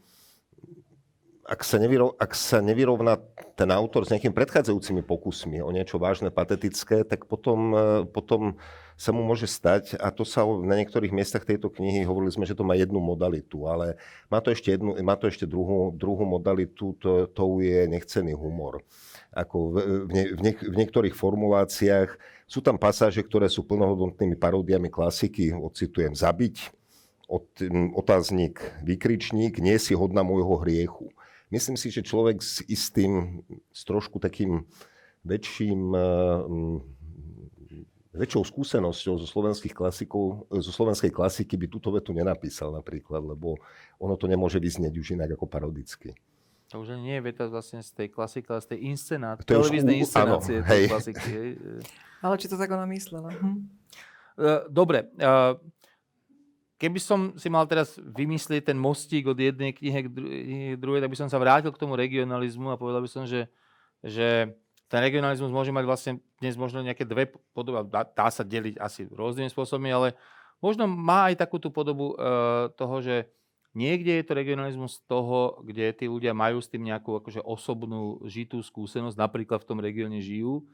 ak, 1.48 1.60
sa 1.60 1.76
nevyrov, 1.76 2.16
ak 2.16 2.32
sa 2.32 2.64
nevyrovná 2.64 3.20
ten 3.56 3.68
autor 3.68 4.08
s 4.08 4.12
nejakými 4.12 4.32
predchádzajúcimi 4.32 5.04
pokusmi 5.04 5.60
o 5.60 5.68
niečo 5.72 6.00
vážne, 6.00 6.32
patetické, 6.32 7.04
tak 7.04 7.28
potom, 7.28 7.72
e, 7.76 7.84
potom 8.08 8.56
sa 8.98 9.14
mu 9.14 9.22
môže 9.22 9.46
stať, 9.46 9.94
a 9.94 10.10
to 10.10 10.26
sa 10.26 10.42
na 10.42 10.74
niektorých 10.74 11.14
miestach 11.14 11.46
tejto 11.46 11.70
knihy, 11.70 12.02
hovorili 12.02 12.34
sme, 12.34 12.44
že 12.44 12.58
to 12.58 12.66
má 12.66 12.74
jednu 12.74 12.98
modalitu, 12.98 13.70
ale 13.70 13.94
má 14.26 14.42
to 14.42 14.50
ešte, 14.50 14.74
jednu, 14.74 14.98
má 15.06 15.14
to 15.14 15.30
ešte 15.30 15.46
druhú, 15.46 15.94
druhú 15.94 16.26
modalitu, 16.26 16.98
to, 16.98 17.30
to 17.30 17.42
je 17.62 17.86
nechcený 17.86 18.34
humor. 18.34 18.82
Ako 19.39 19.78
v, 19.78 20.11
ne, 20.11 20.24
v, 20.34 20.41
ne, 20.43 20.53
v 20.59 20.74
niektorých 20.74 21.14
formuláciách 21.14 22.18
sú 22.51 22.59
tam 22.59 22.74
pasáže, 22.74 23.22
ktoré 23.22 23.47
sú 23.47 23.62
plnohodnotnými 23.62 24.34
paródiami 24.34 24.91
klasiky, 24.91 25.55
ocitujem, 25.55 26.18
zabiť, 26.18 26.74
od, 27.28 27.45
otáznik, 27.93 28.59
vykričník, 28.82 29.61
nie 29.61 29.76
si 29.76 29.93
hodná 29.93 30.24
môjho 30.24 30.59
hriechu. 30.64 31.12
Myslím 31.53 31.76
si, 31.76 31.93
že 31.93 32.01
človek 32.01 32.41
s 32.41 32.64
istým, 32.66 33.45
s 33.68 33.84
trošku 33.84 34.16
takým 34.16 34.64
väčším, 35.28 35.93
um, 35.93 36.80
väčšou 38.16 38.49
skúsenosťou 38.49 39.20
zo 39.20 39.28
slovenských 39.28 39.76
klasikov, 39.76 40.49
zo 40.49 40.72
slovenskej 40.72 41.12
klasiky 41.12 41.61
by 41.61 41.66
túto 41.68 41.93
vetu 41.93 42.16
nenapísal 42.16 42.72
napríklad, 42.72 43.20
lebo 43.20 43.61
ono 44.01 44.16
to 44.16 44.24
nemôže 44.24 44.57
vyznieť 44.57 44.95
už 44.97 45.20
inak 45.20 45.36
ako 45.36 45.47
parodicky. 45.47 46.16
To 46.68 46.84
už 46.84 47.00
nie 47.00 47.16
je 47.16 47.24
veta 47.24 47.48
vlastne 47.48 47.80
z 47.80 47.90
tej 47.96 48.08
klasiky, 48.12 48.44
ale 48.52 48.60
z 48.60 48.68
tej 48.76 48.78
inscenácie, 48.92 49.48
televíznej 49.48 49.96
inscenácie 50.04 50.60
áno, 50.60 50.68
hej. 50.68 50.84
klasiky. 50.92 51.28
Hej. 51.32 51.50
Ale 52.20 52.34
či 52.36 52.46
to 52.50 52.60
tak 52.60 52.68
ona 52.68 52.84
myslela? 52.84 53.32
Hm? 53.32 53.58
Dobre. 54.68 55.08
Keby 56.78 57.00
som 57.02 57.34
si 57.34 57.50
mal 57.50 57.66
teraz 57.66 57.98
vymyslieť 57.98 58.70
ten 58.70 58.78
mostík 58.78 59.26
od 59.26 59.38
jednej 59.40 59.74
knihy 59.74 60.00
k 60.06 60.78
druhej, 60.78 61.02
tak 61.02 61.10
by 61.10 61.18
som 61.18 61.26
sa 61.32 61.40
vrátil 61.42 61.74
k 61.74 61.80
tomu 61.80 61.98
regionalizmu 61.98 62.70
a 62.70 62.78
povedal 62.78 63.02
by 63.02 63.10
som, 63.10 63.26
že, 63.26 63.50
že 64.04 64.54
ten 64.86 65.00
regionalizmus 65.02 65.50
môže 65.50 65.74
mať 65.74 65.84
vlastne 65.88 66.12
dnes 66.38 66.54
možno 66.54 66.86
nejaké 66.86 67.02
dve 67.02 67.34
podoby, 67.50 67.82
dá, 67.90 68.06
dá 68.06 68.30
sa 68.30 68.46
deliť 68.46 68.78
asi 68.78 69.10
rôznymi 69.10 69.50
spôsobmi, 69.50 69.90
ale 69.90 70.14
možno 70.62 70.86
má 70.86 71.34
aj 71.34 71.42
takú 71.42 71.58
tú 71.58 71.74
podobu 71.74 72.14
uh, 72.14 72.70
toho, 72.78 73.02
že 73.02 73.26
niekde 73.78 74.18
je 74.18 74.24
to 74.26 74.34
regionalizmus 74.34 74.98
toho, 75.06 75.62
kde 75.62 75.94
tí 75.94 76.10
ľudia 76.10 76.34
majú 76.34 76.58
s 76.58 76.66
tým 76.66 76.90
nejakú 76.90 77.22
akože 77.22 77.38
osobnú 77.46 78.18
žitú 78.26 78.58
skúsenosť, 78.58 79.14
napríklad 79.14 79.62
v 79.62 79.68
tom 79.70 79.78
regióne 79.78 80.18
žijú, 80.18 80.66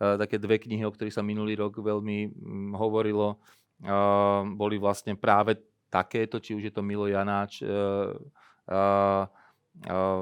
také 0.00 0.36
dve 0.40 0.60
knihy, 0.60 0.84
o 0.84 0.92
ktorých 0.92 1.16
sa 1.16 1.24
minulý 1.24 1.56
rok 1.60 1.76
veľmi 1.76 2.32
mm, 2.32 2.72
hovorilo, 2.76 3.36
boli 4.56 4.76
vlastne 4.76 5.16
práve 5.16 5.56
takéto, 5.92 6.40
či 6.40 6.56
už 6.56 6.68
je 6.68 6.72
to 6.72 6.84
Milo 6.84 7.08
Janáč, 7.08 7.64
e, 7.64 7.68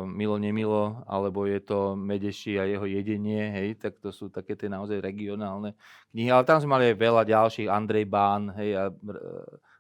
Milo 0.06 0.36
Nemilo, 0.38 1.02
alebo 1.08 1.44
je 1.48 1.60
to 1.60 1.98
Medeši 1.98 2.60
a 2.60 2.64
jeho 2.68 2.86
jedenie, 2.86 3.50
hej, 3.50 3.68
tak 3.80 3.98
to 3.98 4.14
sú 4.14 4.30
také 4.30 4.54
tie 4.54 4.70
naozaj 4.70 5.02
regionálne 5.02 5.74
knihy. 6.14 6.30
Ale 6.30 6.46
tam 6.46 6.62
sme 6.62 6.78
mali 6.78 6.84
aj 6.94 6.96
veľa 7.00 7.22
ďalších, 7.26 7.68
Andrej 7.68 8.06
Bán, 8.06 8.54
hej, 8.54 8.78
a, 8.78 8.84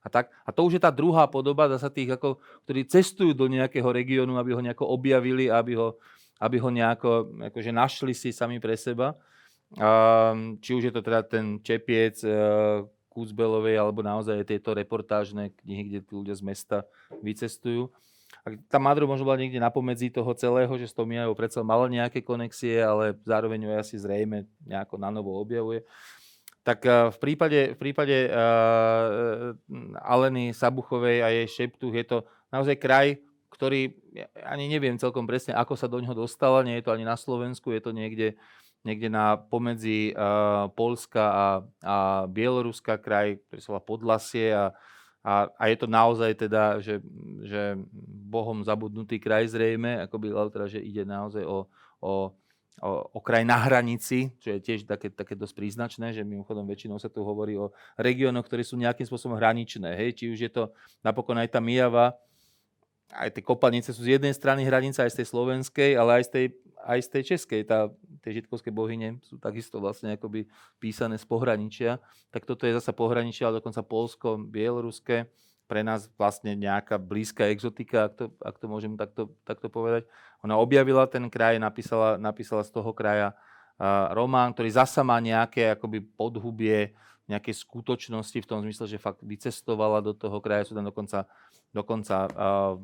a 0.08 0.10
tak. 0.10 0.32
A 0.42 0.50
to 0.50 0.64
už 0.64 0.80
je 0.80 0.82
tá 0.82 0.88
druhá 0.88 1.28
podoba 1.28 1.68
zasa 1.68 1.92
tých, 1.92 2.16
ako, 2.16 2.40
ktorí 2.64 2.88
cestujú 2.88 3.36
do 3.36 3.44
nejakého 3.44 3.86
regiónu, 3.92 4.40
aby 4.40 4.56
ho 4.56 4.64
nejako 4.64 4.88
objavili, 4.88 5.52
aby 5.52 5.76
ho, 5.76 6.00
aby 6.40 6.56
ho 6.56 6.72
nejako 6.72 7.36
akože 7.52 7.70
našli 7.70 8.16
si 8.16 8.32
sami 8.32 8.56
pre 8.56 8.72
seba. 8.80 9.12
Či 10.64 10.70
už 10.72 10.88
je 10.88 10.92
to 10.96 11.04
teda 11.04 11.20
ten 11.28 11.60
Čepiec, 11.60 12.24
uh, 12.24 12.88
Kúzbelovej, 13.12 13.76
alebo 13.76 14.00
naozaj 14.00 14.46
tieto 14.46 14.72
reportážne 14.72 15.52
knihy, 15.60 15.82
kde 15.92 15.98
tí 16.06 16.12
ľudia 16.16 16.38
z 16.38 16.46
mesta 16.46 16.76
vycestujú. 17.20 17.92
A 18.46 18.54
tá 18.70 18.78
Madro 18.78 19.04
možno 19.10 19.26
bola 19.26 19.42
niekde 19.42 19.60
napomedzi 19.60 20.08
toho 20.08 20.30
celého, 20.32 20.70
že 20.78 20.88
s 20.88 20.96
Tomiajou 20.96 21.34
predsa 21.34 21.60
mala 21.60 21.90
nejaké 21.90 22.22
konexie, 22.22 22.80
ale 22.80 23.18
zároveň 23.26 23.66
ju 23.66 23.70
asi 23.74 23.96
zrejme 23.98 24.46
nejako 24.64 24.96
na 24.96 25.10
novo 25.10 25.34
objavuje. 25.36 25.82
Tak 26.68 26.84
uh, 26.84 27.08
v 27.08 27.16
prípade, 27.16 27.60
v 27.72 27.78
prípade 27.80 28.28
uh, 28.28 29.56
Aleny 30.04 30.52
Sabuchovej 30.52 31.24
a 31.24 31.32
jej 31.32 31.48
šeptu 31.48 31.88
je 31.96 32.04
to 32.04 32.18
naozaj 32.52 32.76
kraj, 32.76 33.16
ktorý, 33.48 33.96
ja 34.12 34.28
ani 34.44 34.68
neviem 34.68 35.00
celkom 35.00 35.24
presne, 35.24 35.56
ako 35.56 35.72
sa 35.80 35.88
do 35.88 35.96
ňoho 35.96 36.28
dostala, 36.28 36.60
nie 36.60 36.76
je 36.76 36.84
to 36.84 36.92
ani 36.92 37.08
na 37.08 37.16
Slovensku, 37.16 37.72
je 37.72 37.80
to 37.80 37.96
niekde, 37.96 38.36
niekde 38.84 39.08
na 39.08 39.40
pomedzi 39.40 40.12
uh, 40.12 40.68
Polska 40.76 41.24
a, 41.24 41.46
a 41.80 41.96
Bieloruska 42.28 43.00
kraj, 43.00 43.40
ktorý 43.48 43.60
sa 43.64 43.70
volá 43.72 43.82
Podlasie 43.88 44.52
a, 44.52 44.76
a, 45.24 45.48
a 45.48 45.62
je 45.72 45.76
to 45.80 45.88
naozaj 45.88 46.36
teda, 46.36 46.84
že, 46.84 47.00
že 47.48 47.80
Bohom 48.28 48.60
zabudnutý 48.60 49.16
kraj 49.16 49.48
zrejme, 49.48 50.04
ako 50.04 50.20
by 50.20 50.26
teda, 50.52 50.66
že 50.68 50.84
ide 50.84 51.08
naozaj 51.08 51.48
o, 51.48 51.64
o 52.04 52.36
o, 52.82 53.18
o 53.18 53.20
kraj 53.22 53.42
na 53.42 53.58
hranici, 53.58 54.32
čo 54.38 54.54
je 54.54 54.60
tiež 54.62 54.86
také, 54.86 55.10
také 55.10 55.34
dosť 55.34 55.54
príznačné, 55.54 56.14
že 56.14 56.26
mimochodom 56.26 56.66
väčšinou 56.66 56.98
sa 56.98 57.10
tu 57.10 57.22
hovorí 57.26 57.58
o 57.58 57.74
regiónoch, 57.98 58.46
ktoré 58.46 58.62
sú 58.62 58.78
nejakým 58.78 59.06
spôsobom 59.06 59.38
hraničné. 59.38 59.94
Hej? 59.94 60.10
Či 60.18 60.24
už 60.34 60.38
je 60.46 60.50
to 60.50 60.62
napokon 61.02 61.38
aj 61.38 61.50
tá 61.52 61.60
Mijava, 61.62 62.14
aj 63.08 63.32
tie 63.32 63.42
kopanice 63.44 63.90
sú 63.96 64.04
z 64.04 64.20
jednej 64.20 64.36
strany 64.36 64.68
hranica, 64.68 65.00
aj 65.00 65.16
z 65.16 65.18
tej 65.24 65.26
slovenskej, 65.32 65.90
ale 65.96 66.20
aj 66.20 66.24
z 66.28 66.30
tej, 66.30 66.46
aj 66.84 66.98
z 67.00 67.08
tej 67.08 67.22
českej. 67.34 67.60
Tá, 67.64 67.88
tie 68.20 68.36
žitkovské 68.36 68.68
bohyne 68.68 69.16
sú 69.24 69.40
takisto 69.40 69.80
vlastne 69.80 70.12
akoby 70.20 70.44
písané 70.76 71.16
z 71.16 71.24
pohraničia. 71.24 71.96
Tak 72.28 72.44
toto 72.44 72.68
je 72.68 72.76
zasa 72.76 72.92
pohraničia, 72.92 73.48
ale 73.48 73.64
dokonca 73.64 73.80
Polsko, 73.80 74.36
Bieloruské 74.36 75.32
pre 75.68 75.84
nás 75.84 76.08
vlastne 76.16 76.56
nejaká 76.56 76.96
blízka 76.96 77.44
exotika, 77.52 78.08
ak 78.08 78.12
to, 78.16 78.24
ak 78.40 78.56
to 78.56 78.66
môžem 78.66 78.96
takto, 78.96 79.36
takto 79.44 79.68
povedať. 79.68 80.08
Ona 80.40 80.56
objavila 80.56 81.04
ten 81.04 81.28
kraj, 81.28 81.60
napísala, 81.60 82.16
napísala 82.16 82.64
z 82.64 82.72
toho 82.72 82.90
kraja 82.96 83.36
uh, 83.76 84.10
román, 84.16 84.56
ktorý 84.56 84.72
zasa 84.72 85.04
má 85.04 85.20
nejaké 85.20 85.76
akoby 85.76 86.00
podhubie, 86.00 86.96
nejaké 87.28 87.52
skutočnosti 87.52 88.40
v 88.40 88.48
tom 88.48 88.64
zmysle, 88.64 88.88
že 88.88 88.96
fakt 88.96 89.20
vycestovala 89.20 90.00
do 90.00 90.16
toho 90.16 90.40
kraja, 90.40 90.64
sú 90.64 90.72
tam 90.72 90.88
dokonca, 90.88 91.28
dokonca 91.76 92.16
uh, 92.32 92.74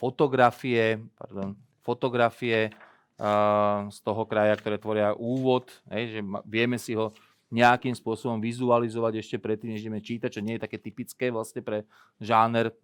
fotografie, 0.00 1.04
pardon, 1.20 1.52
fotografie 1.84 2.72
uh, 3.20 3.92
z 3.92 3.98
toho 4.00 4.24
kraja, 4.24 4.56
ktoré 4.56 4.80
tvoria 4.80 5.12
úvod, 5.12 5.68
hej, 5.92 6.16
že 6.16 6.20
vieme 6.48 6.80
si 6.80 6.96
ho 6.96 7.12
nejakým 7.52 7.92
spôsobom 7.92 8.40
vizualizovať 8.40 9.20
ešte 9.20 9.36
predtým, 9.36 9.76
než 9.76 9.84
ideme 9.84 10.00
čítať, 10.00 10.40
čo 10.40 10.40
nie 10.40 10.56
je 10.56 10.64
také 10.64 10.80
typické 10.80 11.28
vlastne 11.28 11.60
pre 11.60 11.84
žáner 12.16 12.72
e, 12.72 12.74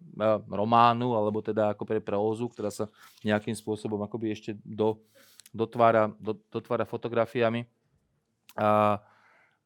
románu, 0.45 1.17
alebo 1.17 1.41
teda 1.41 1.73
ako 1.73 1.89
pre 1.89 1.97
prózu, 1.97 2.45
ktorá 2.53 2.69
sa 2.69 2.85
nejakým 3.25 3.57
spôsobom 3.57 3.97
akoby 4.05 4.29
ešte 4.29 4.53
do, 4.61 5.01
dotvára, 5.49 6.13
do, 6.21 6.37
dotvára 6.53 6.85
fotografiami. 6.85 7.65
A, 8.53 9.01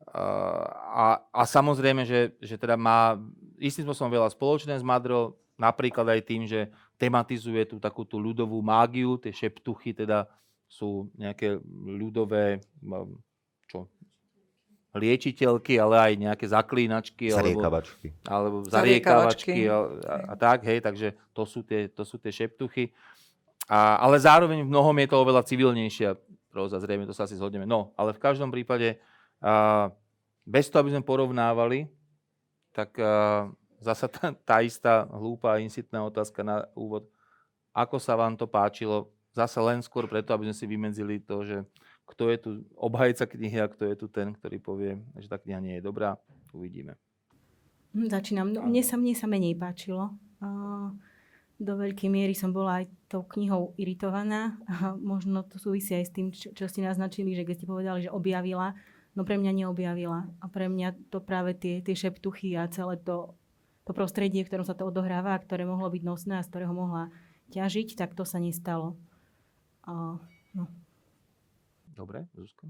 a, 0.08 1.08
a 1.20 1.42
samozrejme, 1.44 2.08
že, 2.08 2.40
že 2.40 2.56
teda 2.56 2.80
má 2.80 3.20
istým 3.60 3.84
spôsobom 3.84 4.08
veľa 4.08 4.32
spoločné 4.32 4.80
s 4.80 4.88
Madro, 4.88 5.36
napríklad 5.60 6.16
aj 6.16 6.22
tým, 6.24 6.48
že 6.48 6.72
tematizuje 6.96 7.68
tú 7.68 7.76
takú 7.76 8.08
tú 8.08 8.24
ľudovú 8.24 8.64
mágiu, 8.64 9.20
tie 9.20 9.36
šeptuchy 9.36 9.92
teda 9.92 10.32
sú 10.72 11.12
nejaké 11.20 11.60
ľudové 11.84 12.64
liečiteľky, 14.94 15.82
ale 15.82 15.96
aj 15.98 16.14
nejaké 16.22 16.46
zaklínačky. 16.46 17.34
Zariekavačky. 17.34 18.14
Alebo, 18.30 18.62
alebo 18.62 18.70
zariekavačky 18.70 19.66
a, 19.66 19.78
a, 20.06 20.16
a 20.32 20.34
tak, 20.38 20.70
hej, 20.70 20.86
takže 20.86 21.18
to 21.34 21.44
sú 21.50 21.66
tie, 21.66 21.90
to 21.90 22.06
sú 22.06 22.22
tie 22.22 22.30
šeptuchy. 22.30 22.94
A, 23.66 23.98
ale 23.98 24.22
zároveň 24.22 24.62
v 24.62 24.70
mnohom 24.70 24.94
je 25.02 25.08
to 25.10 25.18
oveľa 25.18 25.42
civilnejšia 25.50 26.14
próza, 26.54 26.78
zrejme 26.78 27.10
to 27.10 27.16
sa 27.18 27.26
asi 27.26 27.34
zhodneme. 27.34 27.66
No, 27.66 27.90
ale 27.98 28.14
v 28.14 28.22
každom 28.22 28.54
prípade, 28.54 29.02
a, 29.42 29.90
bez 30.46 30.70
toho, 30.70 30.86
aby 30.86 30.94
sme 30.94 31.02
porovnávali, 31.02 31.90
tak 32.70 32.94
a, 33.02 33.50
zasa 33.82 34.06
tá, 34.06 34.30
tá 34.30 34.62
istá 34.62 35.10
hlúpa 35.10 35.58
insitná 35.58 36.06
otázka 36.06 36.46
na 36.46 36.70
úvod. 36.78 37.10
Ako 37.74 37.98
sa 37.98 38.14
vám 38.14 38.38
to 38.38 38.46
páčilo? 38.46 39.10
Zase 39.34 39.58
len 39.58 39.82
skôr 39.82 40.06
preto, 40.06 40.38
aby 40.38 40.54
sme 40.54 40.56
si 40.56 40.66
vymedzili 40.70 41.18
to, 41.18 41.42
že 41.42 41.58
kto 42.06 42.30
je 42.30 42.38
tu 42.38 42.50
obhajca 42.76 43.26
knihy 43.26 43.58
a 43.64 43.72
kto 43.72 43.84
je 43.88 43.96
tu 43.96 44.08
ten, 44.12 44.36
ktorý 44.36 44.58
povie, 44.60 44.92
že 45.18 45.32
tá 45.32 45.40
kniha 45.40 45.60
nie 45.64 45.76
je 45.80 45.84
dobrá. 45.84 46.20
Uvidíme. 46.54 47.00
Hm, 47.98 48.10
začínam. 48.10 48.48
No, 48.54 48.66
mne, 48.66 48.84
sa, 48.86 48.98
mne 48.98 49.14
sa 49.18 49.26
menej 49.30 49.58
páčilo. 49.58 50.14
Do 51.58 51.74
veľkej 51.80 52.10
miery 52.10 52.36
som 52.36 52.52
bola 52.52 52.84
aj 52.84 52.86
tou 53.08 53.24
knihou 53.24 53.78
iritovaná. 53.78 54.58
A 54.68 54.98
možno 54.98 55.46
to 55.46 55.58
súvisí 55.62 55.94
aj 55.96 56.06
s 56.06 56.12
tým, 56.12 56.28
čo, 56.34 56.52
čo 56.52 56.66
ste 56.68 56.84
naznačili, 56.84 57.38
že 57.38 57.46
keď 57.48 57.56
ste 57.58 57.70
povedali, 57.70 58.00
že 58.06 58.12
objavila, 58.12 58.76
no 59.14 59.22
pre 59.24 59.38
mňa 59.38 59.64
neobjavila. 59.64 60.28
A 60.42 60.46
pre 60.50 60.68
mňa 60.68 61.14
to 61.14 61.22
práve 61.22 61.56
tie, 61.56 61.80
tie 61.80 61.96
šeptuchy 61.96 62.58
a 62.58 62.68
celé 62.68 63.00
to, 63.02 63.38
to 63.86 63.92
prostredie, 63.94 64.44
v 64.44 64.50
ktorom 64.50 64.68
sa 64.68 64.76
to 64.76 64.90
odohráva, 64.90 65.38
ktoré 65.40 65.64
mohlo 65.64 65.88
byť 65.88 66.04
nosné 66.04 66.34
a 66.42 66.46
z 66.46 66.50
ktorého 66.50 66.74
mohla 66.74 67.14
ťažiť, 67.54 67.96
tak 67.96 68.18
to 68.18 68.26
sa 68.26 68.42
nestalo. 68.42 68.98
A, 69.86 70.18
no. 70.58 70.66
Dobre, 71.94 72.26
Zuzka? 72.34 72.68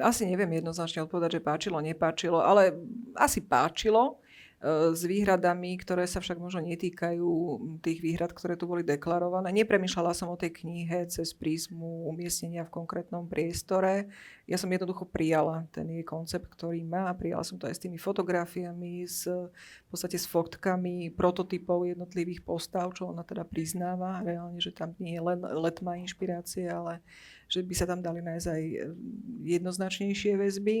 Asi 0.00 0.24
neviem 0.24 0.48
jednoznačne 0.56 1.04
odpovedať, 1.04 1.38
že 1.38 1.44
páčilo, 1.44 1.76
nepáčilo, 1.84 2.40
ale 2.40 2.72
asi 3.12 3.44
páčilo 3.44 4.24
s 4.66 5.06
výhradami, 5.06 5.78
ktoré 5.78 6.02
sa 6.10 6.18
však 6.18 6.42
možno 6.42 6.66
netýkajú 6.66 7.30
tých 7.78 8.02
výhrad, 8.02 8.34
ktoré 8.34 8.58
tu 8.58 8.66
boli 8.66 8.82
deklarované. 8.82 9.54
Nepremýšľala 9.54 10.10
som 10.18 10.34
o 10.34 10.40
tej 10.40 10.50
knihe 10.50 11.06
cez 11.06 11.30
prízmu 11.30 12.10
umiestnenia 12.10 12.66
v 12.66 12.74
konkrétnom 12.74 13.30
priestore. 13.30 14.10
Ja 14.50 14.58
som 14.58 14.66
jednoducho 14.66 15.06
prijala 15.06 15.62
ten 15.70 15.86
jej 15.86 16.02
koncept, 16.02 16.50
ktorý 16.50 16.82
má. 16.82 17.06
Prijala 17.14 17.46
som 17.46 17.54
to 17.54 17.70
aj 17.70 17.78
s 17.78 17.82
tými 17.86 18.02
fotografiami, 18.02 19.06
s, 19.06 19.30
v 19.30 19.88
podstate 19.94 20.18
s 20.18 20.26
fotkami 20.26 21.14
prototypov 21.14 21.86
jednotlivých 21.86 22.42
postav, 22.42 22.90
čo 22.98 23.14
ona 23.14 23.22
teda 23.22 23.46
priznáva. 23.46 24.26
Reálne, 24.26 24.58
že 24.58 24.74
tam 24.74 24.90
nie 24.98 25.14
je 25.14 25.22
len 25.22 25.38
letmá 25.38 26.02
inšpirácia, 26.02 26.74
ale 26.74 26.98
že 27.46 27.62
by 27.62 27.74
sa 27.78 27.86
tam 27.86 28.02
dali 28.02 28.26
nájsť 28.26 28.48
aj 28.50 28.62
e, 28.66 28.78
jednoznačnejšie 29.54 30.34
väzby. 30.34 30.76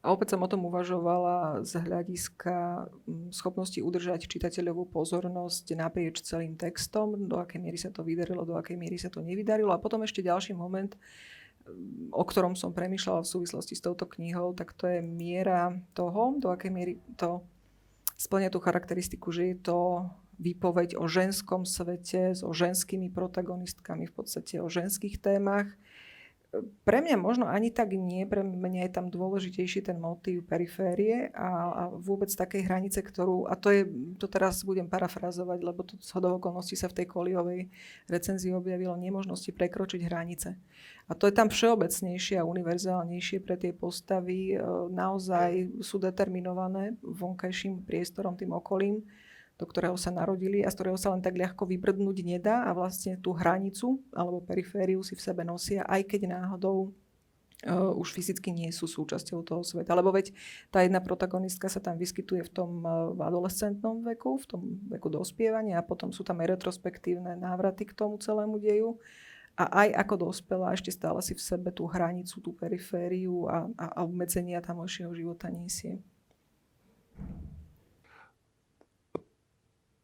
A 0.00 0.16
opäť 0.16 0.32
som 0.32 0.40
o 0.40 0.48
tom 0.48 0.64
uvažovala 0.64 1.60
z 1.60 1.76
hľadiska 1.76 2.88
schopnosti 3.36 3.76
udržať 3.84 4.24
čitateľovú 4.24 4.88
pozornosť 4.88 5.76
naprieč 5.76 6.24
celým 6.24 6.56
textom, 6.56 7.28
do 7.28 7.36
akej 7.36 7.60
miery 7.60 7.76
sa 7.76 7.92
to 7.92 8.00
vydarilo, 8.00 8.48
do 8.48 8.56
akej 8.56 8.80
miery 8.80 8.96
sa 8.96 9.12
to 9.12 9.20
nevydarilo. 9.20 9.76
A 9.76 9.82
potom 9.82 10.00
ešte 10.00 10.24
ďalší 10.24 10.56
moment, 10.56 10.96
o 12.16 12.24
ktorom 12.24 12.56
som 12.56 12.72
premyšľala 12.72 13.28
v 13.28 13.32
súvislosti 13.36 13.76
s 13.76 13.84
touto 13.84 14.08
knihou, 14.08 14.56
tak 14.56 14.72
to 14.72 14.88
je 14.88 15.04
miera 15.04 15.76
toho, 15.92 16.32
do 16.40 16.48
akej 16.48 16.72
miery 16.72 16.94
to 17.20 17.44
splňa 18.16 18.48
tú 18.48 18.60
charakteristiku, 18.64 19.28
že 19.28 19.52
je 19.52 19.56
to 19.60 20.08
výpoveď 20.40 20.96
o 20.96 21.04
ženskom 21.04 21.68
svete, 21.68 22.32
so 22.32 22.48
ženskými 22.56 23.12
protagonistkami, 23.12 24.08
v 24.08 24.14
podstate 24.16 24.64
o 24.64 24.72
ženských 24.72 25.20
témach. 25.20 25.68
Pre 26.58 26.98
mňa 26.98 27.14
možno 27.14 27.46
ani 27.46 27.70
tak 27.70 27.94
nie, 27.94 28.26
pre 28.26 28.42
mňa 28.42 28.90
je 28.90 28.92
tam 28.92 29.06
dôležitejší 29.06 29.86
ten 29.86 30.02
motív 30.02 30.42
periférie 30.50 31.30
a, 31.30 31.50
a 31.70 31.82
vôbec 31.94 32.26
takej 32.26 32.66
hranice, 32.66 33.06
ktorú, 33.06 33.46
a 33.46 33.54
to 33.54 33.70
je, 33.70 33.86
to 34.18 34.26
teraz 34.26 34.66
budem 34.66 34.90
parafrazovať, 34.90 35.58
lebo 35.62 35.86
tu 35.86 35.94
z 36.02 36.10
okolností 36.10 36.74
sa 36.74 36.90
v 36.90 37.02
tej 37.02 37.06
koliovej 37.06 37.70
recenzii 38.10 38.50
objavilo 38.50 38.98
nemožnosti 38.98 39.46
prekročiť 39.54 40.02
hranice. 40.10 40.58
A 41.06 41.14
to 41.14 41.30
je 41.30 41.34
tam 41.38 41.54
všeobecnejšie 41.54 42.42
a 42.42 42.46
univerzálnejšie 42.46 43.38
pre 43.46 43.54
tie 43.54 43.70
postavy. 43.70 44.54
E, 44.54 44.62
naozaj 44.90 45.82
sú 45.86 46.02
determinované 46.02 46.98
vonkajším 47.02 47.86
priestorom, 47.86 48.34
tým 48.34 48.50
okolím 48.58 49.06
do 49.60 49.68
ktorého 49.68 49.92
sa 50.00 50.08
narodili 50.08 50.64
a 50.64 50.72
z 50.72 50.80
ktorého 50.80 50.96
sa 50.96 51.12
len 51.12 51.20
tak 51.20 51.36
ľahko 51.36 51.68
vybrdnúť 51.68 52.24
nedá 52.24 52.64
a 52.64 52.72
vlastne 52.72 53.20
tú 53.20 53.36
hranicu 53.36 54.00
alebo 54.16 54.40
perifériu 54.40 55.04
si 55.04 55.12
v 55.12 55.20
sebe 55.20 55.44
nosia, 55.44 55.84
aj 55.84 56.08
keď 56.08 56.32
náhodou 56.32 56.96
Uh, 57.60 57.92
už 57.92 58.16
fyzicky 58.16 58.56
nie 58.56 58.72
sú 58.72 58.88
súčasťou 58.88 59.44
toho 59.44 59.60
sveta. 59.60 59.92
Lebo 59.92 60.08
veď 60.08 60.32
tá 60.72 60.80
jedna 60.80 60.96
protagonistka 60.96 61.68
sa 61.68 61.76
tam 61.76 62.00
vyskytuje 62.00 62.48
v 62.48 62.52
tom 62.56 62.80
uh, 62.88 63.12
adolescentnom 63.20 64.00
veku, 64.00 64.40
v 64.40 64.46
tom 64.48 64.62
veku 64.88 65.12
dospievania 65.12 65.76
a 65.76 65.84
potom 65.84 66.08
sú 66.08 66.24
tam 66.24 66.40
aj 66.40 66.56
retrospektívne 66.56 67.36
návraty 67.36 67.84
k 67.84 67.92
tomu 67.92 68.16
celému 68.16 68.56
deju. 68.56 68.96
A 69.60 69.84
aj 69.84 69.92
ako 69.92 70.32
dospelá 70.32 70.72
ešte 70.72 70.88
stále 70.88 71.20
si 71.20 71.36
v 71.36 71.44
sebe 71.44 71.68
tú 71.68 71.84
hranicu, 71.84 72.40
tú 72.40 72.56
perifériu 72.56 73.44
a, 73.44 73.68
a 73.76 74.08
obmedzenia 74.08 74.64
tamojšieho 74.64 75.12
života 75.12 75.52
nesie. 75.52 76.00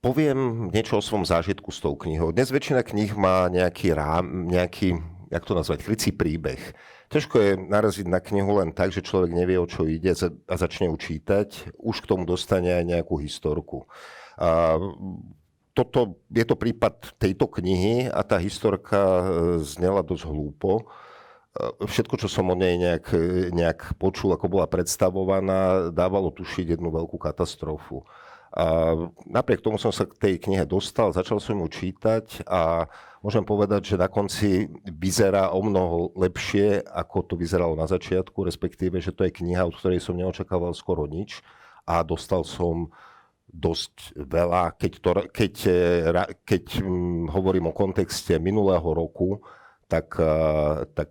Poviem 0.06 0.70
niečo 0.70 1.02
o 1.02 1.02
svom 1.02 1.26
zážitku 1.26 1.74
s 1.74 1.82
tou 1.82 1.98
knihou. 1.98 2.30
Dnes 2.30 2.54
väčšina 2.54 2.86
kníh 2.86 3.10
má 3.18 3.50
nejaký 3.50 3.90
rám, 3.90 4.46
nejaký, 4.46 5.02
jak 5.34 5.42
to 5.42 5.58
nazvať, 5.58 5.82
krycí 5.82 6.14
príbeh. 6.14 6.62
Ťažko 7.10 7.34
je 7.42 7.50
naraziť 7.58 8.06
na 8.06 8.22
knihu 8.22 8.62
len 8.62 8.70
tak, 8.70 8.94
že 8.94 9.02
človek 9.02 9.34
nevie, 9.34 9.58
o 9.58 9.66
čo 9.66 9.82
ide 9.82 10.14
a 10.14 10.54
začne 10.54 10.86
ju 10.86 10.94
čítať. 10.94 11.74
Už 11.82 12.06
k 12.06 12.08
tomu 12.14 12.22
dostane 12.22 12.70
aj 12.70 12.86
nejakú 12.86 13.18
historku. 13.18 13.90
A 14.38 14.78
toto, 15.74 16.22
je 16.30 16.46
to 16.46 16.54
prípad 16.54 17.18
tejto 17.18 17.50
knihy 17.50 18.06
a 18.06 18.22
tá 18.22 18.38
historka 18.38 19.02
e, 19.02 19.22
znela 19.66 20.06
dosť 20.06 20.24
hlúpo. 20.30 20.86
všetko, 21.82 22.14
čo 22.14 22.28
som 22.30 22.46
o 22.48 22.56
nej 22.56 22.78
nejak, 22.78 23.10
nejak 23.50 23.98
počul, 23.98 24.30
ako 24.38 24.46
bola 24.54 24.70
predstavovaná, 24.70 25.90
dávalo 25.90 26.30
tušiť 26.30 26.78
jednu 26.78 26.94
veľkú 26.94 27.18
katastrofu. 27.18 28.06
A 28.54 28.94
napriek 29.26 29.60
tomu 29.60 29.76
som 29.76 29.90
sa 29.90 30.06
k 30.06 30.16
tej 30.16 30.34
knihe 30.38 30.64
dostal, 30.64 31.10
začal 31.10 31.42
som 31.42 31.58
ju 31.60 31.68
čítať 31.68 32.46
a 32.46 32.86
môžem 33.20 33.42
povedať, 33.42 33.94
že 33.94 33.96
na 34.00 34.06
konci 34.06 34.70
vyzerá 34.86 35.50
o 35.50 35.60
mnoho 35.60 36.14
lepšie, 36.14 36.80
ako 36.86 37.26
to 37.26 37.34
vyzeralo 37.34 37.74
na 37.74 37.90
začiatku, 37.90 38.46
respektíve, 38.46 39.02
že 39.02 39.12
to 39.12 39.26
je 39.26 39.34
kniha, 39.34 39.66
od 39.66 39.76
ktorej 39.76 40.00
som 40.00 40.16
neočakával 40.16 40.72
skoro 40.72 41.04
nič 41.04 41.42
a 41.84 42.00
dostal 42.06 42.46
som 42.46 42.88
dosť 43.56 44.18
veľa, 44.18 44.76
keď, 44.76 44.92
to, 45.00 45.10
keď, 45.32 45.54
keď 46.44 46.64
hm, 46.82 47.32
hovorím 47.32 47.70
o 47.70 47.76
kontexte 47.76 48.36
minulého 48.36 48.84
roku, 48.84 49.40
tak, 49.86 50.18
tak 50.98 51.10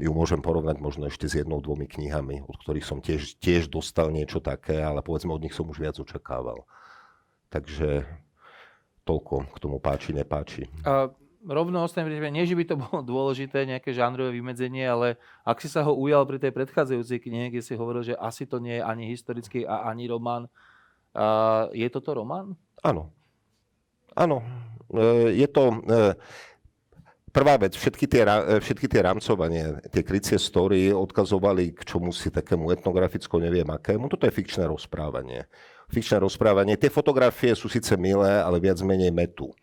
ju 0.00 0.12
môžem 0.12 0.44
porovnať 0.44 0.76
možno 0.76 1.08
ešte 1.08 1.24
s 1.24 1.40
jednou, 1.40 1.64
dvomi 1.64 1.88
knihami, 1.88 2.44
od 2.44 2.56
ktorých 2.60 2.84
som 2.84 3.00
tiež, 3.00 3.40
tiež 3.40 3.72
dostal 3.72 4.12
niečo 4.12 4.44
také, 4.44 4.76
ale 4.84 5.00
povedzme 5.00 5.32
od 5.32 5.40
nich 5.40 5.56
som 5.56 5.64
už 5.64 5.80
viac 5.80 5.96
očakával. 5.96 6.68
Takže 7.48 8.04
toľko 9.08 9.34
k 9.48 9.56
tomu 9.56 9.80
páči, 9.80 10.12
nepáči. 10.12 10.68
A 10.84 11.08
rovno 11.48 11.80
ostanem 11.80 12.20
nie, 12.28 12.44
že 12.44 12.56
by 12.56 12.64
to 12.68 12.76
bolo 12.76 13.00
dôležité, 13.12 13.64
nejaké 13.64 13.96
žánrové 13.96 14.36
vymedzenie, 14.36 14.84
ale 14.84 15.16
ak 15.42 15.64
si 15.64 15.72
sa 15.72 15.80
ho 15.88 15.96
ujal 15.96 16.28
pri 16.28 16.36
tej 16.36 16.52
predchádzajúcej 16.52 17.18
knihe, 17.24 17.48
kde 17.48 17.64
si 17.64 17.72
hovoril, 17.72 18.04
že 18.04 18.14
asi 18.20 18.44
to 18.44 18.60
nie 18.60 18.78
je 18.78 18.84
ani 18.84 19.08
historický 19.08 19.64
a 19.64 19.88
ani 19.88 20.04
román, 20.06 20.52
a 21.10 21.66
je 21.74 21.88
toto 21.90 22.14
román? 22.14 22.54
Áno. 22.86 23.10
Áno. 24.14 24.44
E, 24.92 25.34
je 25.34 25.48
to... 25.50 25.82
E, 25.88 26.14
Prvá 27.30 27.54
vec, 27.54 27.78
všetky 27.78 28.10
tie, 28.10 28.26
e, 28.26 28.58
všetky 28.58 28.90
tie 28.90 29.06
rámcovanie, 29.06 29.78
tie 29.94 30.02
krycie 30.02 30.34
story 30.34 30.90
odkazovali 30.90 31.70
k 31.78 31.86
čomu 31.86 32.10
si 32.10 32.26
takému 32.26 32.74
etnograficko 32.74 33.38
neviem 33.38 33.66
akému. 33.70 34.10
Toto 34.10 34.26
je 34.26 34.34
fikčné 34.34 34.66
rozprávanie. 34.66 35.46
Fikčné 35.94 36.18
rozprávanie. 36.18 36.74
Tie 36.74 36.90
fotografie 36.90 37.54
sú 37.54 37.70
síce 37.70 37.94
milé, 37.94 38.42
ale 38.42 38.58
viac 38.58 38.82
menej 38.82 39.14
metu. 39.14 39.54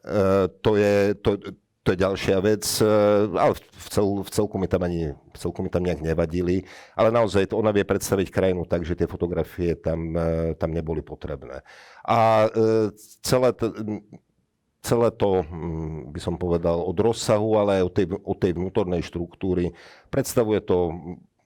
E, 0.00 0.48
to, 0.64 0.80
je, 0.80 1.12
to, 1.20 1.36
to 1.84 1.88
je 1.92 2.04
ďalšia 2.04 2.36
vec, 2.40 2.64
e, 2.80 2.88
ale 3.36 3.52
v, 3.56 3.88
cel, 3.92 4.08
v, 4.24 4.30
celku 4.32 4.56
mi 4.56 4.68
tam 4.68 4.84
ani, 4.84 5.12
v 5.12 5.38
celku 5.40 5.60
mi 5.60 5.68
tam 5.68 5.84
nejak 5.84 6.00
nevadili. 6.00 6.64
Ale 6.96 7.12
naozaj 7.12 7.52
to 7.52 7.60
ona 7.60 7.68
vie 7.72 7.84
predstaviť 7.84 8.32
krajinu 8.32 8.64
tak, 8.64 8.88
že 8.88 8.96
tie 8.96 9.08
fotografie 9.08 9.76
tam, 9.76 10.16
e, 10.16 10.56
tam 10.56 10.72
neboli 10.72 11.04
potrebné. 11.04 11.60
A 12.08 12.48
e, 12.48 12.92
celé 13.20 13.52
to, 13.52 13.76
celé 14.82 15.08
to, 15.14 15.42
mm, 15.44 16.14
by 16.14 16.20
som 16.22 16.34
povedal, 16.38 16.80
od 16.82 16.96
rozsahu, 16.98 17.58
ale 17.58 17.82
aj 17.82 17.84
od 17.84 17.92
tej, 17.94 18.06
od 18.14 18.36
tej 18.38 18.52
vnútornej 18.54 19.02
štruktúry. 19.02 19.74
Predstavuje 20.08 20.62
to, 20.62 20.94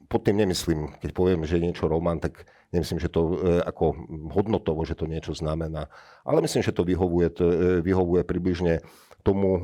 pod 0.06 0.28
tým 0.28 0.44
nemyslím, 0.44 1.00
keď 1.00 1.10
poviem, 1.16 1.40
že 1.48 1.56
je 1.56 1.66
niečo 1.72 1.88
román, 1.88 2.20
tak 2.20 2.44
nemyslím, 2.72 3.00
že 3.00 3.08
to 3.08 3.20
e, 3.32 3.36
ako 3.64 3.96
hodnotovo, 4.32 4.84
že 4.84 4.92
to 4.92 5.08
niečo 5.08 5.32
znamená. 5.32 5.88
Ale 6.20 6.44
myslím, 6.44 6.60
že 6.60 6.76
to 6.76 6.84
vyhovuje, 6.84 7.28
to, 7.32 7.44
e, 7.48 7.56
vyhovuje 7.80 8.20
približne 8.24 8.84
tomu, 9.24 9.50
e, 9.56 9.62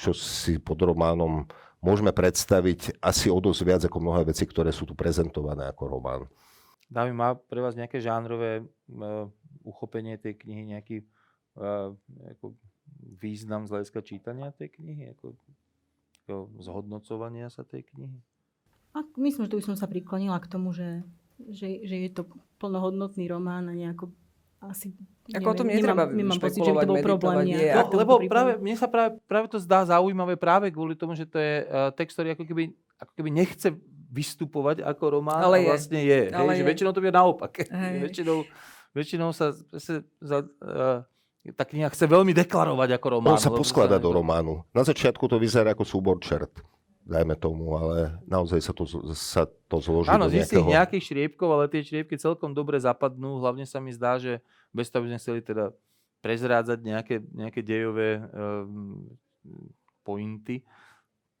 čo 0.00 0.16
si 0.16 0.56
pod 0.56 0.80
románom 0.80 1.44
môžeme 1.84 2.10
predstaviť 2.10 2.98
asi 2.98 3.30
o 3.30 3.38
dosť 3.38 3.60
viac 3.62 3.82
ako 3.86 3.98
mnohé 4.02 4.26
veci, 4.28 4.44
ktoré 4.46 4.74
sú 4.74 4.88
tu 4.88 4.98
prezentované 4.98 5.70
ako 5.70 5.82
román. 5.86 6.22
Dámy, 6.88 7.12
má 7.12 7.36
pre 7.36 7.60
vás 7.60 7.76
nejaké 7.76 8.00
žánrové 8.00 8.64
uh, 8.64 9.28
uchopenie 9.60 10.16
tej 10.16 10.40
knihy, 10.40 10.72
nejaký 10.72 10.96
uh, 11.60 11.92
význam 12.98 13.66
z 13.66 13.78
hľadiska 13.78 14.00
čítania 14.02 14.50
tej 14.54 14.74
knihy, 14.78 15.14
ako, 15.14 15.38
ako 16.24 16.34
zhodnocovania 16.58 17.48
sa 17.48 17.62
tej 17.62 17.86
knihy? 17.94 18.18
A 18.96 19.04
myslím, 19.20 19.46
že 19.46 19.50
tu 19.52 19.58
by 19.60 19.64
som 19.64 19.76
sa 19.78 19.86
priklonila 19.86 20.38
k 20.42 20.50
tomu, 20.50 20.74
že, 20.74 21.06
že, 21.38 21.86
že 21.86 21.96
je 22.08 22.10
to 22.10 22.26
plnohodnotný 22.58 23.30
román 23.30 23.70
a 23.70 23.74
nejako 23.74 24.10
asi 24.58 24.90
ako 25.30 25.38
neviem, 25.38 25.54
o 25.54 25.54
tom 25.54 25.68
netreba 25.70 26.04
nemám, 26.08 26.18
nemám 26.18 26.38
pocit, 26.42 26.60
že 26.66 26.72
by 26.74 26.78
to 26.82 26.90
bol 26.90 26.98
problém. 27.04 27.46
Ja, 27.54 27.86
no, 27.86 27.94
lebo 27.94 28.18
práve, 28.26 28.58
mne 28.58 28.74
sa 28.74 28.90
práve, 28.90 29.20
práve 29.30 29.46
to 29.46 29.62
zdá 29.62 29.86
zaujímavé 29.86 30.34
práve 30.34 30.72
kvôli 30.74 30.98
tomu, 30.98 31.14
že 31.14 31.30
to 31.30 31.38
je 31.38 31.62
uh, 31.62 31.94
text, 31.94 32.18
ktorý 32.18 32.34
ako 32.34 32.42
keby, 32.42 32.64
ako 32.98 33.12
keby 33.14 33.30
nechce 33.30 33.68
vystupovať 34.08 34.82
ako 34.82 35.20
román 35.20 35.44
ale 35.44 35.62
a 35.62 35.76
vlastne 35.76 36.00
je. 36.00 36.32
Ale 36.32 36.56
hej, 36.56 36.58
je. 36.58 36.60
Že 36.64 36.68
väčšinou 36.74 36.92
to 36.96 37.00
je 37.04 37.12
naopak. 37.14 37.52
väčšinou, 38.08 38.38
väčšinou 38.96 39.30
sa, 39.30 39.54
sa 39.54 40.02
za, 40.18 40.38
uh, 40.42 41.06
tá 41.54 41.64
kniha 41.64 41.88
chce 41.88 42.04
veľmi 42.04 42.34
deklarovať 42.34 42.98
ako 42.98 43.06
román. 43.18 43.34
On 43.34 43.40
sa 43.40 43.52
poskladá 43.52 43.96
do 43.96 44.12
románu. 44.12 44.64
Na 44.74 44.84
začiatku 44.84 45.24
to 45.30 45.40
vyzerá 45.40 45.72
ako 45.72 45.84
súbor 45.86 46.18
čert 46.20 46.52
dajme 47.08 47.34
tomu, 47.40 47.72
ale 47.72 48.20
naozaj 48.28 48.60
sa 48.60 48.72
to, 48.76 48.84
sa 49.16 49.48
to 49.48 49.80
zloží 49.80 50.12
Áno, 50.12 50.28
do 50.28 50.36
nejakého... 50.36 50.68
nejakých 50.68 51.04
šriepkov, 51.08 51.48
ale 51.48 51.72
tie 51.72 51.80
šriepky 51.80 52.20
celkom 52.20 52.52
dobre 52.52 52.76
zapadnú. 52.76 53.40
Hlavne 53.40 53.64
sa 53.64 53.80
mi 53.80 53.96
zdá, 53.96 54.20
že 54.20 54.44
bez 54.76 54.92
toho 54.92 55.08
by 55.08 55.16
sme 55.16 55.20
chceli 55.24 55.40
teda 55.40 55.72
prezrádzať 56.20 56.78
nejaké, 56.84 57.16
nejaké 57.32 57.64
dejové 57.64 58.20
um, 58.20 59.08
pointy, 60.04 60.60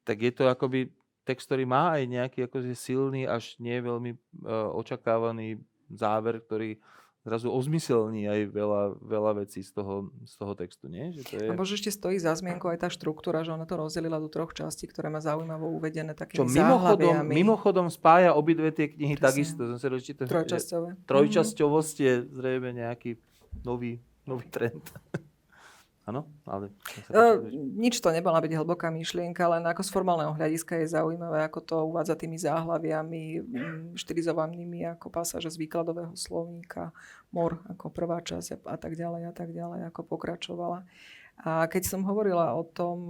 tak 0.08 0.24
je 0.24 0.32
to 0.32 0.48
akoby 0.48 0.88
text, 1.28 1.44
ktorý 1.44 1.68
má 1.68 2.00
aj 2.00 2.02
nejaký 2.08 2.38
akože 2.48 2.72
silný, 2.72 3.28
až 3.28 3.52
nie 3.60 3.76
veľmi 3.76 4.16
uh, 4.16 4.72
očakávaný 4.72 5.60
záver, 5.92 6.40
ktorý 6.40 6.80
zrazu 7.28 7.52
ozmyselní 7.52 8.24
aj 8.24 8.40
veľa, 8.48 8.82
veľa 9.04 9.32
vecí 9.44 9.60
z 9.60 9.76
toho, 9.76 10.08
z 10.24 10.34
toho 10.40 10.52
textu, 10.56 10.88
nie? 10.88 11.12
Že 11.12 11.22
to 11.28 11.34
je... 11.36 11.46
A 11.46 11.52
možno 11.52 11.76
ešte 11.76 11.92
stojí 11.92 12.16
za 12.16 12.32
zmienku 12.32 12.64
aj 12.72 12.82
tá 12.82 12.88
štruktúra, 12.88 13.44
že 13.44 13.52
ona 13.52 13.68
to 13.68 13.76
rozdelila 13.76 14.16
do 14.16 14.32
troch 14.32 14.56
častí, 14.56 14.88
ktoré 14.88 15.12
má 15.12 15.20
zaujímavo 15.20 15.68
uvedené 15.68 16.16
takými 16.16 16.40
Čo 16.40 16.48
mimochodom, 16.48 17.28
mimochodom 17.28 17.86
spája 17.92 18.32
obidve 18.32 18.72
tie 18.72 18.88
knihy 18.88 19.20
Presne. 19.20 19.28
takisto. 19.28 19.60
Som 19.68 19.78
sa 19.78 19.88
dočítal, 19.92 20.24
Trojčasťové. 20.24 21.04
Trojčasťovosť 21.04 21.96
je 22.00 22.14
zrejme 22.32 22.72
nejaký 22.72 23.20
nový, 23.62 24.00
nový 24.24 24.48
trend. 24.48 24.80
Áno? 26.08 26.24
Ale... 26.48 26.72
Uh, 27.12 27.36
nič 27.52 28.00
to 28.00 28.08
nebola 28.08 28.40
byť 28.40 28.56
hlboká 28.56 28.88
myšlienka, 28.88 29.44
len 29.52 29.60
ako 29.68 29.84
z 29.84 29.92
formálneho 29.92 30.32
hľadiska 30.32 30.80
je 30.80 30.96
zaujímavé, 30.96 31.44
ako 31.44 31.60
to 31.60 31.76
uvádza 31.84 32.16
tými 32.16 32.40
záhlaviami, 32.40 33.44
štilizovanými 33.92 34.88
ako 34.96 35.12
pasáže 35.12 35.52
z 35.52 35.60
výkladového 35.60 36.16
slovníka, 36.16 36.96
mor 37.28 37.60
ako 37.68 37.92
prvá 37.92 38.24
časť 38.24 38.64
a 38.64 38.80
tak 38.80 38.96
ďalej 38.96 39.28
a 39.28 39.32
tak 39.36 39.52
ďalej, 39.52 39.92
ako 39.92 40.00
pokračovala. 40.16 40.88
A 41.38 41.70
keď 41.70 41.86
som 41.86 42.02
hovorila 42.02 42.56
o 42.56 42.66
tom 42.66 43.06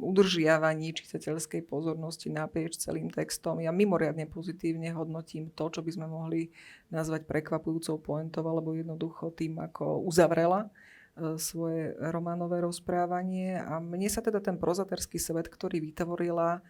udržiavaní 0.00 0.96
čitateľskej 0.96 1.66
pozornosti 1.68 2.32
naprieč 2.32 2.80
celým 2.80 3.12
textom, 3.12 3.60
ja 3.60 3.74
mimoriadne 3.74 4.24
pozitívne 4.30 4.94
hodnotím 4.96 5.50
to, 5.52 5.68
čo 5.68 5.84
by 5.84 5.90
sme 5.92 6.06
mohli 6.08 6.54
nazvať 6.94 7.26
prekvapujúcou 7.26 8.00
pointou, 8.00 8.46
alebo 8.48 8.72
jednoducho 8.72 9.34
tým, 9.34 9.60
ako 9.60 10.00
uzavrela 10.08 10.70
E, 10.70 10.89
svoje 11.36 11.94
románové 12.10 12.60
rozprávanie 12.64 13.60
a 13.60 13.78
mne 13.78 14.08
sa 14.08 14.24
teda 14.24 14.40
ten 14.40 14.56
prozaterský 14.56 15.20
svet, 15.20 15.46
ktorý 15.46 15.80
vytvorila 15.80 16.58
e, 16.58 16.60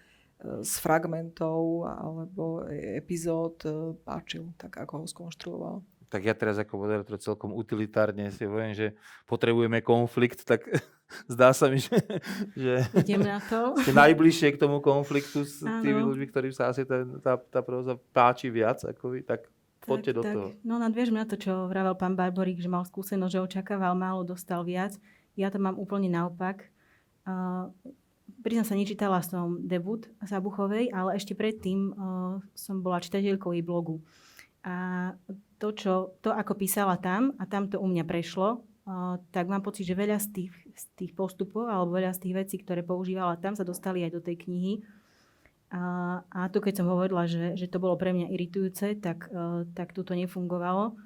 z 0.66 0.72
fragmentov 0.82 1.86
alebo 1.86 2.66
e, 2.66 2.98
epizód 2.98 3.62
páčil, 4.03 4.53
tak 4.59 4.76
ako 4.78 5.05
ho 5.05 5.07
skonštruoval. 5.07 5.76
Tak 6.11 6.26
ja 6.26 6.34
teraz 6.34 6.59
ako 6.59 6.74
moderátor 6.74 7.22
celkom 7.22 7.55
utilitárne 7.55 8.34
si 8.34 8.42
poviem, 8.42 8.74
že 8.74 8.98
potrebujeme 9.30 9.78
konflikt, 9.78 10.42
tak 10.42 10.66
zdá 11.32 11.55
sa 11.55 11.70
mi, 11.70 11.78
že, 11.78 12.03
že 12.59 12.82
Idem 12.98 13.22
na 13.22 13.38
to. 13.38 13.72
ste 13.86 13.94
najbližšie 13.94 14.59
k 14.59 14.61
tomu 14.61 14.82
konfliktu 14.82 15.46
s 15.46 15.62
tými 15.62 16.03
ľuďmi, 16.03 16.26
ktorým 16.26 16.51
sa 16.51 16.74
asi 16.74 16.82
tá, 16.82 17.07
tá, 17.22 17.38
tá 17.38 17.61
proza 17.62 17.94
páči 18.11 18.51
viac 18.51 18.82
ako 18.82 19.14
vy, 19.14 19.22
tak 19.22 19.46
Poďte 19.91 20.12
do 20.14 20.22
tak, 20.22 20.34
toho. 20.34 20.49
No 20.62 20.78
nadviežme 20.78 21.18
na 21.18 21.26
to, 21.26 21.34
čo 21.34 21.66
vravel 21.66 21.99
pán 21.99 22.14
Barborík, 22.14 22.62
že 22.62 22.70
mal 22.70 22.86
skúsenosť, 22.86 23.32
že 23.34 23.45
očakával 23.45 23.99
málo, 23.99 24.22
dostal 24.22 24.62
viac. 24.62 24.95
Ja 25.34 25.51
to 25.51 25.59
mám 25.59 25.74
úplne 25.74 26.07
naopak. 26.07 26.70
Uh, 27.26 27.74
priznám 28.41 28.66
sa, 28.66 28.78
nečítala 28.78 29.20
som 29.20 29.61
debut 29.66 30.09
Sabuchovej, 30.22 30.95
ale 30.95 31.18
ešte 31.18 31.34
predtým 31.34 31.93
uh, 31.93 32.38
som 32.57 32.80
bola 32.80 33.03
čitateľkou 33.03 33.53
jej 33.53 33.64
blogu. 33.64 34.01
A 34.64 35.11
to, 35.57 35.72
čo, 35.72 35.93
to, 36.20 36.32
ako 36.32 36.57
písala 36.57 37.01
tam, 37.01 37.32
a 37.41 37.49
tam 37.49 37.68
to 37.68 37.80
u 37.80 37.86
mňa 37.88 38.05
prešlo, 38.05 38.61
uh, 38.61 39.16
tak 39.32 39.49
mám 39.49 39.64
pocit, 39.64 39.88
že 39.88 39.97
veľa 39.97 40.20
z 40.20 40.28
tých, 40.32 40.53
z 40.76 40.84
tých 40.97 41.12
postupov 41.16 41.68
alebo 41.68 41.97
veľa 41.97 42.16
z 42.16 42.28
tých 42.28 42.34
vecí, 42.36 42.57
ktoré 42.61 42.84
používala 42.84 43.36
tam, 43.41 43.57
sa 43.57 43.64
dostali 43.64 44.05
aj 44.05 44.12
do 44.16 44.20
tej 44.24 44.36
knihy. 44.47 44.84
A, 45.71 45.83
a 46.27 46.51
tu 46.51 46.59
keď 46.59 46.83
som 46.83 46.91
hovorila, 46.91 47.31
že, 47.31 47.55
že 47.55 47.71
to 47.71 47.79
bolo 47.79 47.95
pre 47.95 48.11
mňa 48.11 48.35
iritujúce, 48.35 48.99
tak, 48.99 49.31
uh, 49.31 49.62
tak 49.71 49.95
tu 49.95 50.03
to 50.03 50.18
nefungovalo. 50.18 50.99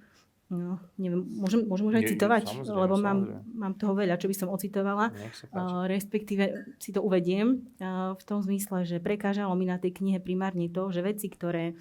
No, 0.52 0.76
neviem, 1.00 1.24
môžem, 1.24 1.64
môžem 1.64 1.88
už 1.88 1.96
aj 2.00 2.08
citovať, 2.14 2.44
lebo 2.68 3.00
mám, 3.00 3.44
mám 3.48 3.72
toho 3.80 3.96
veľa, 3.96 4.20
čo 4.20 4.28
by 4.28 4.36
som 4.36 4.52
ocitovala. 4.52 5.08
Uh, 5.52 5.88
respektíve 5.88 6.76
si 6.76 6.92
to 6.92 7.00
uvediem 7.00 7.64
uh, 7.80 8.12
v 8.16 8.22
tom 8.24 8.44
zmysle, 8.44 8.84
že 8.84 9.00
prekážalo 9.00 9.56
mi 9.56 9.64
na 9.64 9.80
tej 9.80 9.96
knihe 9.96 10.20
primárne 10.20 10.68
to, 10.68 10.92
že 10.92 11.00
veci, 11.00 11.32
ktoré 11.32 11.76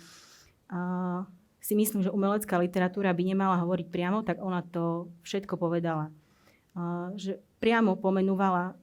uh, 0.72 1.28
si 1.60 1.76
myslím, 1.76 2.08
že 2.08 2.12
umelecká 2.12 2.56
literatúra 2.60 3.12
by 3.12 3.24
nemala 3.24 3.60
hovoriť 3.64 3.88
priamo, 3.92 4.24
tak 4.24 4.40
ona 4.40 4.64
to 4.64 5.12
všetko 5.28 5.60
povedala. 5.60 6.12
Uh, 6.72 7.12
že 7.20 7.44
priamo 7.60 8.00
pomenúvala, 8.00 8.80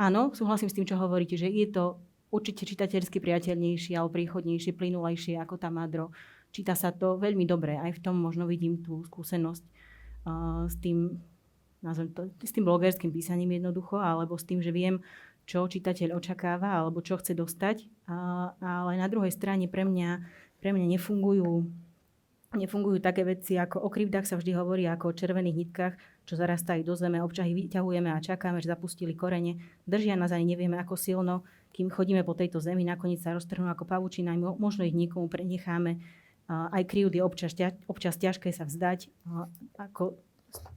áno, 0.00 0.32
súhlasím 0.32 0.72
s 0.72 0.76
tým, 0.80 0.88
čo 0.88 0.96
hovoríte, 0.96 1.36
že 1.36 1.48
je 1.48 1.68
to 1.68 2.00
určite 2.34 2.66
čitateľsky 2.66 3.22
priateľnejšie 3.22 3.94
alebo 3.94 4.18
príchodnejšie, 4.18 4.74
plynulejšie 4.74 5.38
ako 5.38 5.54
tá 5.54 5.70
Madro. 5.70 6.10
Číta 6.50 6.74
sa 6.74 6.90
to 6.90 7.14
veľmi 7.18 7.46
dobre, 7.46 7.78
aj 7.78 7.98
v 7.98 8.02
tom 8.02 8.18
možno 8.18 8.50
vidím 8.50 8.82
tú 8.82 9.06
skúsenosť 9.06 9.62
uh, 10.26 10.66
s 10.66 10.74
tým, 10.82 11.18
to, 12.14 12.22
s 12.42 12.50
tým 12.50 12.66
blogerským 12.66 13.10
písaním 13.14 13.58
jednoducho, 13.58 13.98
alebo 13.98 14.34
s 14.34 14.46
tým, 14.46 14.58
že 14.58 14.74
viem, 14.74 14.98
čo 15.46 15.66
čitateľ 15.66 16.18
očakáva 16.18 16.82
alebo 16.82 17.02
čo 17.02 17.18
chce 17.18 17.38
dostať. 17.38 17.86
Uh, 18.10 18.50
ale 18.58 18.98
na 18.98 19.06
druhej 19.06 19.30
strane 19.30 19.70
pre 19.70 19.86
mňa, 19.86 20.22
pre 20.58 20.74
mňa 20.74 20.86
nefungujú 20.98 21.66
nefungujú 22.56 23.02
také 23.02 23.26
veci, 23.26 23.58
ako 23.58 23.82
o 23.82 23.88
krivdách 23.90 24.26
sa 24.30 24.38
vždy 24.38 24.54
hovorí 24.54 24.86
ako 24.86 25.10
o 25.10 25.16
červených 25.16 25.58
nitkách, 25.66 25.94
čo 26.24 26.34
zarastajú 26.38 26.86
do 26.86 26.94
zeme, 26.94 27.20
občas 27.20 27.50
ich 27.50 27.58
vyťahujeme 27.58 28.08
a 28.14 28.22
čakáme, 28.22 28.62
že 28.62 28.70
zapustili 28.70 29.12
korene. 29.18 29.60
Držia 29.84 30.14
nás 30.14 30.30
ani 30.30 30.54
nevieme 30.54 30.78
ako 30.78 30.94
silno, 30.94 31.42
kým 31.74 31.90
chodíme 31.90 32.22
po 32.22 32.38
tejto 32.38 32.62
zemi, 32.62 32.86
nakoniec 32.86 33.18
sa 33.18 33.34
roztrhnú 33.34 33.66
ako 33.66 33.82
pavučina, 33.82 34.38
možno 34.38 34.86
ich 34.86 34.94
niekomu 34.94 35.26
prenecháme. 35.26 35.98
Aj 36.46 36.82
krivdy 36.86 37.18
občas, 37.18 37.50
občas 37.90 38.14
ťažké 38.14 38.54
sa 38.54 38.62
vzdať. 38.62 39.10
Ako 39.74 40.14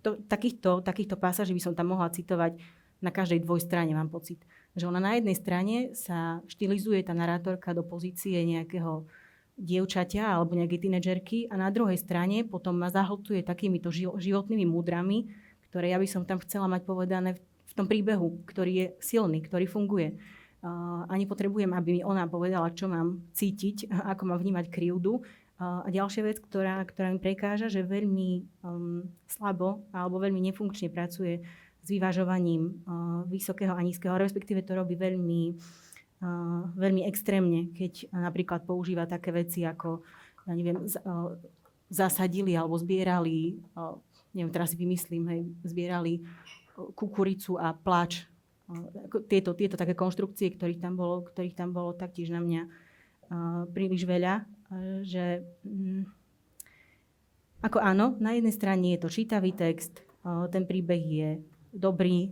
to, 0.02 0.18
takýchto, 0.26 0.82
takýchto 0.82 1.14
pásaží 1.22 1.54
by 1.54 1.62
som 1.62 1.78
tam 1.78 1.94
mohla 1.94 2.10
citovať 2.10 2.58
na 2.98 3.14
každej 3.14 3.46
dvojstrane, 3.46 3.94
mám 3.94 4.10
pocit. 4.10 4.42
Že 4.74 4.90
ona 4.90 4.98
na 4.98 5.14
jednej 5.22 5.38
strane 5.38 5.76
sa 5.94 6.42
štilizuje 6.50 7.06
tá 7.06 7.14
narátorka 7.14 7.78
do 7.78 7.86
pozície 7.86 8.42
nejakého 8.42 9.06
dievčaťa 9.54 10.34
alebo 10.34 10.58
nejaké 10.58 10.82
tínedžerky 10.82 11.46
a 11.50 11.62
na 11.62 11.70
druhej 11.70 12.02
strane 12.02 12.42
potom 12.42 12.78
ma 12.78 12.90
zahltuje 12.90 13.46
takýmito 13.46 13.94
životnými 13.94 14.66
múdrami, 14.66 15.30
ktoré 15.70 15.94
ja 15.94 16.02
by 16.02 16.08
som 16.10 16.26
tam 16.26 16.42
chcela 16.42 16.66
mať 16.66 16.82
povedané 16.86 17.38
v 17.70 17.74
tom 17.78 17.86
príbehu, 17.86 18.42
ktorý 18.50 18.72
je 18.74 18.88
silný, 18.98 19.46
ktorý 19.46 19.70
funguje. 19.70 20.18
Uh, 20.58 21.06
a 21.06 21.14
nepotrebujem, 21.14 21.70
aby 21.70 22.00
mi 22.00 22.02
ona 22.02 22.26
povedala, 22.26 22.74
čo 22.74 22.90
mám 22.90 23.22
cítiť, 23.38 23.94
ako 24.12 24.34
mám 24.34 24.40
vnímať 24.42 24.74
krivdu. 24.74 25.22
Uh, 25.58 25.86
a 25.86 25.90
ďalšia 25.90 26.26
vec, 26.26 26.42
ktorá, 26.42 26.82
ktorá 26.86 27.14
mi 27.14 27.22
prekáža, 27.22 27.70
že 27.70 27.86
veľmi 27.86 28.62
um, 28.66 29.06
slabo 29.30 29.86
alebo 29.94 30.18
veľmi 30.18 30.42
nefunkčne 30.50 30.90
pracuje 30.90 31.46
s 31.82 31.88
vyvažovaním 31.88 32.84
uh, 32.86 33.22
vysokého 33.30 33.74
a 33.74 33.82
nízkeho, 33.86 34.18
respektíve 34.18 34.66
to 34.66 34.74
robí 34.78 34.98
veľmi 34.98 35.58
veľmi 36.74 37.06
extrémne, 37.06 37.70
keď 37.78 38.10
napríklad 38.10 38.66
používa 38.66 39.06
také 39.06 39.30
veci 39.30 39.62
ako, 39.62 40.02
ja 40.50 40.54
neviem, 40.58 40.90
z, 40.90 40.98
uh, 41.06 41.38
zasadili 41.94 42.58
alebo 42.58 42.74
zbierali, 42.74 43.62
uh, 43.78 44.02
neviem, 44.34 44.50
teraz 44.50 44.74
si 44.74 44.82
vymyslím, 44.82 45.24
hej, 45.30 45.42
zbierali 45.62 46.26
kukuricu 46.98 47.58
a 47.58 47.74
plač. 47.74 48.26
Tieto, 49.32 49.56
tieto 49.56 49.80
také 49.80 49.96
konštrukcie, 49.96 50.52
ktorých 50.52 50.84
tam 50.84 51.00
bolo, 51.00 51.24
ktorých 51.24 51.56
tam 51.56 51.72
bolo 51.72 51.96
taktiež 51.96 52.36
na 52.36 52.44
mňa 52.44 52.62
príliš 53.72 54.04
veľa, 54.08 54.44
že 55.04 55.44
mm, 55.64 56.04
ako 57.64 57.80
áno, 57.80 58.16
na 58.20 58.36
jednej 58.36 58.54
strane 58.54 58.96
je 58.96 59.00
to 59.02 59.10
čítavý 59.12 59.52
text, 59.56 60.04
ten 60.52 60.64
príbeh 60.68 61.04
je 61.04 61.30
dobrý, 61.74 62.32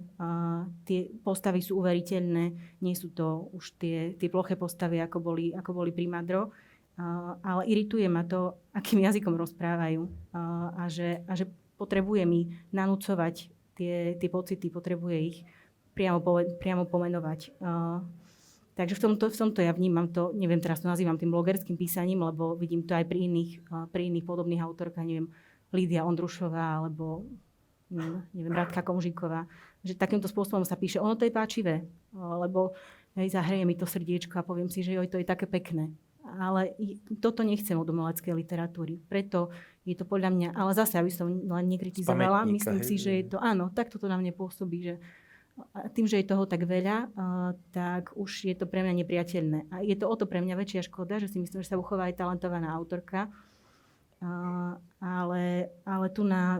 tie 0.87 1.11
postavy 1.23 1.59
sú 1.61 1.79
uveriteľné, 1.79 2.77
nie 2.81 2.95
sú 2.95 3.11
to 3.11 3.51
už 3.51 3.75
tie, 3.79 4.15
tie 4.15 4.29
ploché 4.31 4.55
postavy, 4.55 4.99
ako 4.99 5.17
boli, 5.19 5.51
ako 5.51 5.71
boli 5.71 5.91
pri 5.91 6.07
Madro, 6.07 6.51
ale 7.43 7.67
irituje 7.67 8.07
ma 8.07 8.23
to, 8.23 8.55
akým 8.71 9.03
jazykom 9.03 9.35
rozprávajú 9.35 10.07
a, 10.79 10.87
že, 10.87 11.23
a 11.27 11.33
že 11.35 11.51
potrebuje 11.75 12.23
mi 12.23 12.55
nanúcovať 12.71 13.51
tie, 13.75 14.15
tie 14.15 14.29
pocity, 14.31 14.71
potrebuje 14.71 15.17
ich 15.19 15.37
priamo, 15.95 16.19
priamo 16.59 16.83
pomenovať. 16.85 17.55
Takže 18.75 18.93
v 18.99 19.01
tomto, 19.07 19.31
v 19.31 19.39
tomto 19.39 19.63
ja 19.63 19.71
vnímam 19.71 20.11
to, 20.11 20.35
neviem, 20.35 20.59
teraz 20.59 20.83
to 20.83 20.91
nazývam 20.91 21.15
tým 21.15 21.31
blogerským 21.31 21.79
písaním, 21.79 22.27
lebo 22.27 22.59
vidím 22.59 22.83
to 22.83 22.91
aj 22.91 23.07
pri 23.07 23.23
iných, 23.31 23.63
pri 23.87 24.11
iných 24.11 24.27
podobných 24.27 24.59
autorkách, 24.59 25.07
neviem, 25.07 25.31
Lídia 25.71 26.03
Ondrušová 26.03 26.83
alebo 26.83 27.23
neviem, 27.87 28.51
Radka 28.51 28.83
Komžíková, 28.83 29.47
že 29.79 29.95
takýmto 29.95 30.27
spôsobom 30.27 30.67
sa 30.67 30.75
píše, 30.75 30.99
ono 30.99 31.15
to 31.15 31.23
je 31.23 31.31
páčivé, 31.31 31.87
lebo 32.11 32.75
hej, 33.15 33.31
zahreje 33.31 33.63
mi 33.63 33.79
to 33.79 33.87
srdiečko 33.87 34.43
a 34.43 34.47
poviem 34.47 34.67
si, 34.67 34.83
že 34.83 34.99
joj, 34.99 35.07
to 35.07 35.23
je 35.23 35.27
také 35.27 35.47
pekné. 35.47 35.95
Ale 36.35 36.73
toto 37.21 37.45
nechcem 37.45 37.77
od 37.77 37.85
umeleckej 37.85 38.33
literatúry. 38.33 38.97
Preto 38.97 39.53
je 39.85 39.93
to 39.93 40.03
podľa 40.09 40.33
mňa, 40.33 40.49
ale 40.57 40.73
zase, 40.73 40.97
aby 40.97 41.13
som 41.13 41.29
len 41.29 41.65
nekritizovala, 41.69 42.49
myslím 42.49 42.81
hej. 42.81 42.87
si, 42.91 42.95
že 42.97 43.11
je 43.21 43.25
to, 43.31 43.37
áno, 43.37 43.69
tak 43.71 43.93
toto 43.93 44.09
na 44.09 44.17
mne 44.17 44.33
pôsobí, 44.33 44.83
že 44.83 44.93
a 45.55 45.87
tým, 45.87 46.03
že 46.03 46.19
je 46.19 46.27
toho 46.27 46.43
tak 46.43 46.67
veľa, 46.67 47.15
tak 47.71 48.11
už 48.19 48.51
je 48.51 48.55
to 48.59 48.67
pre 48.67 48.83
mňa 48.83 49.03
nepriateľné. 49.03 49.59
A 49.71 49.79
je 49.87 49.95
to 49.95 50.11
o 50.11 50.15
to 50.19 50.27
pre 50.27 50.43
mňa 50.43 50.55
väčšia 50.59 50.83
škoda, 50.91 51.15
že 51.23 51.31
si 51.31 51.39
myslím, 51.39 51.63
že 51.63 51.71
sa 51.71 51.79
uchová 51.79 52.11
aj 52.11 52.19
talentovaná 52.19 52.75
autorka, 52.75 53.31
ale, 54.99 55.71
ale 55.87 56.05
tu 56.11 56.27
na 56.27 56.59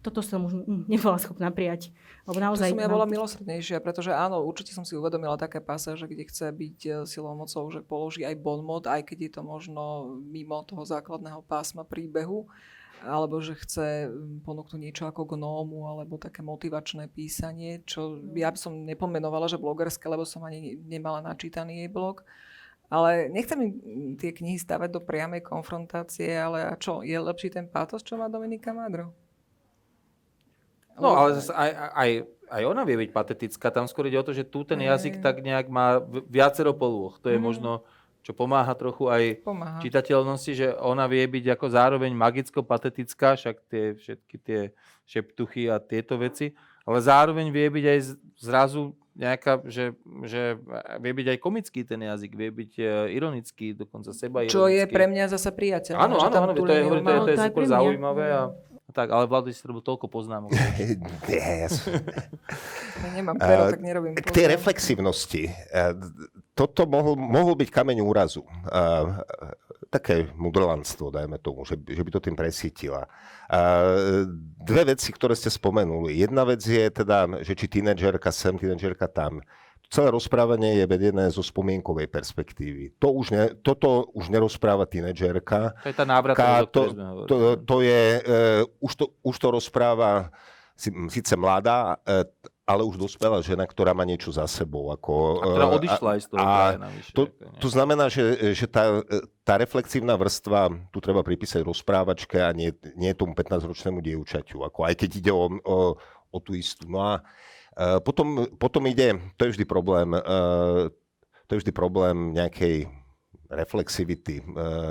toto 0.00 0.24
som 0.24 0.48
už 0.48 0.64
nebola 0.88 1.20
schopná 1.20 1.52
prijať. 1.52 1.92
Lebo 2.24 2.40
naozaj, 2.40 2.72
to 2.72 2.76
som 2.76 2.84
ja 2.84 2.88
bola 2.88 3.04
milosrdnejšia, 3.04 3.84
pretože 3.84 4.12
áno, 4.12 4.40
určite 4.40 4.72
som 4.72 4.84
si 4.84 4.96
uvedomila 4.96 5.36
také 5.36 5.60
pasáže, 5.60 6.08
kde 6.08 6.24
chce 6.24 6.48
byť 6.48 6.78
e, 6.80 6.90
silou 7.04 7.36
mocou, 7.36 7.68
že 7.68 7.84
položí 7.84 8.24
aj 8.24 8.36
bonmot, 8.40 8.88
aj 8.88 9.04
keď 9.04 9.18
je 9.28 9.30
to 9.36 9.42
možno 9.44 10.16
mimo 10.24 10.64
toho 10.64 10.84
základného 10.88 11.44
pásma 11.44 11.84
príbehu, 11.84 12.48
alebo 13.00 13.40
že 13.40 13.56
chce 13.56 14.12
ponúknuť 14.44 14.80
niečo 14.80 15.04
ako 15.08 15.36
gnómu, 15.36 15.88
alebo 15.88 16.20
také 16.20 16.44
motivačné 16.44 17.08
písanie, 17.08 17.80
čo 17.88 18.20
ja 18.36 18.52
by 18.52 18.58
som 18.60 18.84
nepomenovala, 18.84 19.48
že 19.48 19.60
blogerské, 19.60 20.06
lebo 20.06 20.28
som 20.28 20.44
ani 20.44 20.76
nemala 20.84 21.24
načítaný 21.24 21.84
jej 21.86 21.90
blog. 21.90 22.22
Ale 22.90 23.30
nechcem 23.30 23.58
im 23.62 23.72
tie 24.18 24.34
knihy 24.34 24.58
stavať 24.58 24.90
do 24.90 25.00
priamej 25.00 25.46
konfrontácie, 25.46 26.34
ale 26.34 26.66
a 26.66 26.74
čo, 26.74 27.06
je 27.06 27.14
lepší 27.14 27.54
ten 27.54 27.70
pátos, 27.70 28.02
čo 28.02 28.18
má 28.18 28.26
Dominika 28.26 28.74
Madro? 28.74 29.14
No 30.98 31.16
ale 31.16 31.38
zase 31.38 31.54
aj, 31.54 31.70
aj, 31.96 32.10
aj 32.50 32.62
ona 32.66 32.82
vie 32.82 32.98
byť 33.06 33.10
patetická. 33.14 33.70
Tam 33.70 33.86
skôr 33.86 34.10
ide 34.10 34.18
o 34.18 34.26
to, 34.26 34.34
že 34.34 34.44
tu 34.44 34.66
ten 34.66 34.82
jazyk 34.82 35.22
tak 35.22 35.40
nejak 35.40 35.70
má 35.70 36.02
viacero 36.28 36.74
polôch. 36.74 37.22
To 37.22 37.30
je 37.30 37.38
mm. 37.38 37.44
možno, 37.46 37.86
čo 38.20 38.36
pomáha 38.36 38.72
trochu 38.76 39.08
aj 39.08 39.40
pomáha. 39.40 39.80
čitateľnosti, 39.80 40.52
že 40.52 40.68
ona 40.76 41.08
vie 41.08 41.24
byť 41.24 41.56
ako 41.56 41.66
zároveň 41.72 42.12
magicko-patetická, 42.12 43.36
však 43.36 43.56
tie 43.68 43.84
všetky 43.96 44.36
tie 44.40 44.60
šeptuchy 45.08 45.72
a 45.72 45.80
tieto 45.80 46.20
veci, 46.20 46.52
ale 46.84 46.98
zároveň 47.00 47.48
vie 47.48 47.66
byť 47.66 47.84
aj 47.84 47.98
zrazu 48.38 48.92
nejaká, 49.16 49.60
že, 49.66 49.92
že 50.24 50.56
vie 51.02 51.12
byť 51.12 51.26
aj 51.36 51.38
komický 51.42 51.80
ten 51.82 52.00
jazyk, 52.00 52.32
vie 52.32 52.50
byť 52.54 52.72
e, 52.78 52.84
ironický, 53.18 53.74
dokonca 53.74 54.14
seba 54.14 54.46
ironický. 54.46 54.56
Čo 54.56 54.70
je 54.70 54.84
pre 54.86 55.04
mňa 55.10 55.24
zasa 55.34 55.50
priateľ. 55.50 55.94
Áno, 55.98 56.16
áno, 56.22 56.36
áno, 56.40 56.52
to 56.56 56.64
je, 56.64 56.80
to 56.80 56.94
je, 56.96 57.02
to 57.02 57.10
je, 57.10 57.20
to 57.20 57.30
je 57.34 57.38
super 57.50 57.64
zaujímavé. 57.68 58.26
A, 58.32 58.42
tak, 58.90 59.10
ale 59.10 59.26
Vlado 59.26 59.50
si 59.50 59.62
robil 59.66 59.82
toľko 59.82 60.06
poznámok. 60.06 60.50
Nie, 61.26 61.46
ja 61.66 61.68
som... 61.70 61.94
ja 63.00 63.08
nemám 63.14 63.38
pero, 63.38 63.70
tak 63.70 63.82
nerobím 63.82 64.14
K 64.18 64.30
tej 64.30 64.46
reflexivnosti. 64.52 65.50
Toto 66.54 66.84
mohol, 66.84 67.16
mohol 67.16 67.56
byť 67.56 67.68
kameň 67.72 67.98
úrazu. 68.04 68.44
Také 69.90 70.30
mudrlanstvo, 70.38 71.10
dajme 71.10 71.42
tomu, 71.42 71.66
že, 71.66 71.74
že 71.74 72.02
by 72.04 72.10
to 72.14 72.20
tým 72.22 72.36
presítila. 72.38 73.08
Dve 74.60 74.82
veci, 74.94 75.10
ktoré 75.10 75.34
ste 75.34 75.50
spomenuli. 75.50 76.14
Jedna 76.14 76.46
vec 76.46 76.62
je 76.62 76.86
teda, 76.92 77.42
že 77.42 77.58
či 77.58 77.66
tínedžerka 77.66 78.30
sem, 78.30 78.54
tínedžerka 78.54 79.10
tam 79.10 79.42
celé 79.90 80.08
rozprávanie 80.14 80.78
je 80.78 80.84
vedené 80.86 81.26
zo 81.34 81.42
spomienkovej 81.42 82.06
perspektívy. 82.06 82.94
To 83.02 83.10
už 83.10 83.34
ne, 83.34 83.44
toto 83.58 84.06
už 84.14 84.30
nerozpráva 84.30 84.86
tínedžerka. 84.86 85.74
To 85.82 85.90
je 85.90 85.98
tá 85.98 86.06
návratová, 86.06 86.62
to, 86.70 86.82
to, 87.26 87.36
to 87.66 87.76
je, 87.82 88.02
uh, 88.22 88.62
už, 88.78 88.92
to, 88.94 89.04
už 89.26 89.36
to 89.36 89.48
rozpráva 89.50 90.30
síce 91.10 91.34
mladá, 91.36 91.98
uh, 92.06 92.22
ale 92.64 92.86
už 92.86 93.02
dospelá 93.02 93.42
žena, 93.42 93.66
ktorá 93.66 93.90
má 93.90 94.06
niečo 94.06 94.30
za 94.30 94.46
sebou. 94.46 94.94
Ako, 94.94 95.42
a 95.42 95.58
ktorá 95.58 95.66
e, 95.66 95.74
odišla 95.74 96.08
aj 96.14 96.20
z 96.22 96.26
toho 96.30 96.38
a 96.38 96.54
navyše, 96.78 97.10
to, 97.10 97.22
to 97.58 97.66
znamená, 97.66 98.06
že, 98.06 98.54
že 98.54 98.70
tá, 98.70 99.02
tá 99.42 99.58
reflexívna 99.58 100.14
vrstva, 100.14 100.70
tu 100.94 101.02
treba 101.02 101.26
pripísať 101.26 101.66
rozprávačke 101.66 102.38
a 102.38 102.54
nie, 102.54 102.70
nie 102.94 103.10
tomu 103.18 103.34
15-ročnému 103.34 103.98
dievčaťu. 103.98 104.62
Ako 104.62 104.86
aj 104.86 105.02
keď 105.02 105.10
ide 105.18 105.32
o, 105.34 105.50
o, 105.50 105.98
o 106.30 106.38
tú 106.38 106.54
istú. 106.54 106.86
No 106.86 107.02
a 107.02 107.12
Eh, 107.18 107.59
potom, 108.04 108.44
potom 108.60 108.82
ide, 108.86 109.16
to 109.40 109.48
je 109.48 109.56
vždy 109.56 109.64
problém, 109.64 110.12
eh, 110.12 110.92
to 111.48 111.50
je 111.56 111.60
vždy 111.64 111.72
problém 111.72 112.36
nejakej 112.36 112.86
reflexivity 113.50 114.40
eh, 114.40 114.44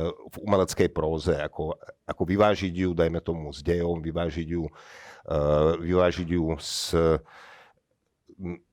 v 0.09 0.35
umeleckej 0.41 0.89
próze, 0.89 1.37
ako, 1.37 1.77
ako 2.09 2.23
vyvážiť 2.25 2.73
ju, 2.73 2.89
dajme 2.97 3.21
tomu, 3.21 3.53
s 3.53 3.61
dejom, 3.61 4.01
vyvážiť 4.01 4.47
ju, 4.49 4.65
vyvážiť 5.85 6.27
ju 6.33 6.57
s 6.57 6.95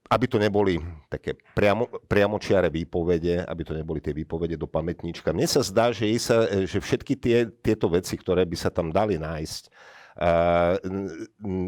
aby 0.06 0.26
to 0.30 0.38
neboli 0.38 0.78
také 1.10 1.34
priamo, 1.34 1.90
priamočiare 2.06 2.70
výpovede, 2.70 3.42
aby 3.42 3.62
to 3.66 3.74
neboli 3.74 3.98
tie 3.98 4.14
výpovede 4.14 4.54
do 4.54 4.70
pamätníčka. 4.70 5.34
Mne 5.34 5.50
sa 5.50 5.66
zdá, 5.66 5.90
že, 5.90 6.06
sa, 6.22 6.46
že 6.46 6.78
všetky 6.78 7.18
tie, 7.18 7.50
tieto 7.50 7.90
veci, 7.90 8.14
ktoré 8.14 8.46
by 8.46 8.56
sa 8.56 8.70
tam 8.70 8.94
dali 8.94 9.18
nájsť, 9.18 9.62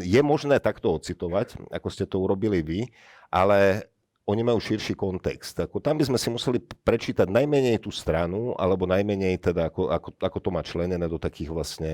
je 0.01 0.21
možné 0.25 0.57
takto 0.59 0.97
ocitovať, 0.97 1.61
ako 1.69 1.89
ste 1.93 2.09
to 2.09 2.17
urobili 2.17 2.65
vy, 2.65 2.81
ale 3.29 3.85
oni 4.29 4.45
majú 4.45 4.61
širší 4.61 4.93
kontext. 4.93 5.57
Ako 5.57 5.81
tam 5.81 5.97
by 5.97 6.05
sme 6.05 6.21
si 6.21 6.29
museli 6.29 6.61
prečítať 6.61 7.29
najmenej 7.29 7.81
tú 7.81 7.89
stranu, 7.89 8.53
alebo 8.61 8.85
najmenej 8.85 9.41
teda, 9.41 9.73
ako, 9.73 9.89
ako, 9.89 10.09
ako 10.21 10.39
to 10.41 10.51
má 10.53 10.61
členené 10.61 11.09
do 11.09 11.17
takých 11.17 11.49
vlastne, 11.49 11.93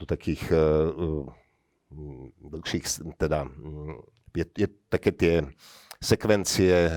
do 0.00 0.08
takých 0.08 0.40
uh, 0.52 1.28
dlhších, 2.40 3.16
teda 3.20 3.48
je, 4.36 4.44
je 4.56 4.68
také 4.88 5.10
tie 5.12 5.34
sekvencie 5.96 6.92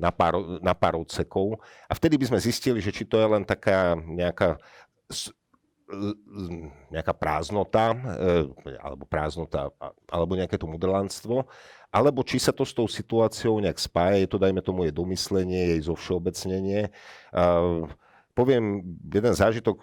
na 0.00 0.08
pár, 0.08 0.40
na 0.64 0.72
pár 0.72 0.96
odsekov. 0.96 1.60
A 1.84 1.92
vtedy 1.92 2.16
by 2.16 2.32
sme 2.32 2.40
zistili, 2.40 2.80
že 2.80 2.88
či 2.88 3.04
to 3.04 3.20
je 3.20 3.28
len 3.28 3.44
taká 3.44 3.92
nejaká 3.92 4.56
nejaká 6.92 7.16
prázdnota, 7.16 7.96
alebo 8.80 9.04
prázdnota, 9.08 9.72
alebo 10.08 10.36
nejaké 10.36 10.60
to 10.60 10.68
modelánstvo, 10.68 11.48
alebo 11.88 12.20
či 12.20 12.36
sa 12.36 12.52
to 12.52 12.68
s 12.68 12.76
tou 12.76 12.84
situáciou 12.84 13.56
nejak 13.64 13.80
spája, 13.80 14.20
je 14.20 14.28
to, 14.28 14.36
dajme 14.36 14.60
tomu, 14.60 14.84
je 14.84 14.92
domyslenie, 14.92 15.72
jej 15.72 15.80
zovšeobecnenie. 15.88 16.92
Uh, 17.32 17.88
poviem 18.36 18.84
jeden 19.08 19.32
zážitok, 19.32 19.80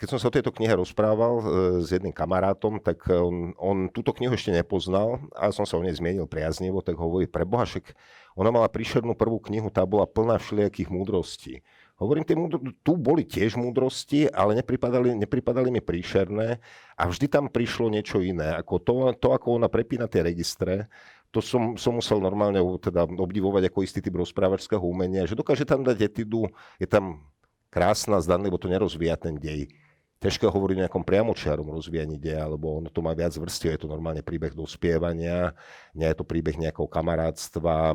keď 0.00 0.08
som 0.08 0.18
sa 0.18 0.32
o 0.32 0.34
tejto 0.34 0.48
knihe 0.48 0.72
rozprával 0.72 1.34
uh, 1.38 1.44
s 1.84 1.92
jedným 1.92 2.16
kamarátom, 2.16 2.80
tak 2.80 3.04
on, 3.12 3.52
on 3.60 3.92
túto 3.92 4.16
knihu 4.16 4.32
ešte 4.32 4.56
nepoznal 4.56 5.20
a 5.36 5.52
som 5.52 5.68
sa 5.68 5.76
o 5.76 5.84
nej 5.84 5.92
zmienil 5.92 6.24
priaznivo, 6.24 6.80
tak 6.80 6.96
hovorí, 6.96 7.28
pre 7.28 7.44
Bohašek, 7.44 7.92
ona 8.32 8.48
mala 8.48 8.72
príšernú 8.72 9.12
prvú 9.12 9.36
knihu, 9.44 9.68
tá 9.68 9.84
bola 9.84 10.08
plná 10.08 10.40
všelijakých 10.40 10.88
múdrostí. 10.88 11.60
Hovorím, 11.96 12.28
tie 12.28 12.36
múdro, 12.36 12.60
tu 12.84 12.92
boli 13.00 13.24
tiež 13.24 13.56
múdrosti, 13.56 14.28
ale 14.28 14.52
nepripadali, 14.60 15.16
nepripadali 15.16 15.72
mi 15.72 15.80
príšerné 15.80 16.60
a 16.92 17.02
vždy 17.08 17.24
tam 17.24 17.48
prišlo 17.48 17.88
niečo 17.88 18.20
iné. 18.20 18.52
Ako 18.52 18.76
to, 18.84 18.94
to, 19.16 19.32
ako 19.32 19.56
ona 19.56 19.72
prepína 19.72 20.04
tie 20.04 20.20
registre, 20.20 20.92
to 21.32 21.40
som, 21.40 21.76
som 21.80 21.96
musel 21.96 22.20
normálne 22.20 22.60
teda 22.80 23.08
obdivovať 23.08 23.72
ako 23.72 23.80
istý 23.80 24.04
typ 24.04 24.12
rozprávačského 24.12 24.80
umenia, 24.84 25.24
že 25.24 25.36
dokáže 25.36 25.64
tam 25.64 25.84
dať 25.84 26.04
etidu, 26.04 26.52
je 26.76 26.84
tam 26.84 27.24
krásna, 27.72 28.20
zdanlivo 28.20 28.60
to 28.60 28.68
nerozvíja 28.68 29.16
ten 29.16 29.36
dej. 29.40 29.68
Ťažko 30.16 30.48
hovoriť 30.48 30.76
o 30.80 30.84
nejakom 30.88 31.04
priamočiarom 31.04 31.68
rozvíjaní 31.68 32.16
deja, 32.16 32.48
alebo 32.48 32.80
ono 32.80 32.88
to 32.88 33.04
má 33.04 33.12
viac 33.12 33.36
vrstiev, 33.36 33.76
je 33.76 33.84
to 33.84 33.92
normálne 33.92 34.24
príbeh 34.24 34.56
dospievania, 34.56 35.52
nie 35.92 36.08
je 36.08 36.16
to 36.16 36.24
príbeh 36.24 36.56
nejakého 36.56 36.88
kamarátstva. 36.88 37.92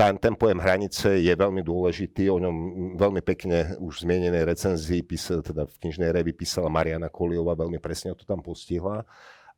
Ten, 0.00 0.16
ten 0.16 0.32
pojem 0.32 0.56
hranice 0.56 1.20
je 1.20 1.34
veľmi 1.36 1.60
dôležitý, 1.60 2.32
o 2.32 2.40
ňom 2.40 2.56
veľmi 2.96 3.20
pekne 3.20 3.76
už 3.84 4.08
zmienenej 4.08 4.48
recenzii, 4.48 5.04
písal, 5.04 5.44
teda 5.44 5.68
v 5.68 5.76
knižnej 5.76 6.08
revi 6.08 6.32
písala 6.32 6.72
Mariana 6.72 7.12
Koliova, 7.12 7.52
veľmi 7.52 7.76
presne 7.76 8.16
to 8.16 8.24
tam 8.24 8.40
postihla. 8.40 9.04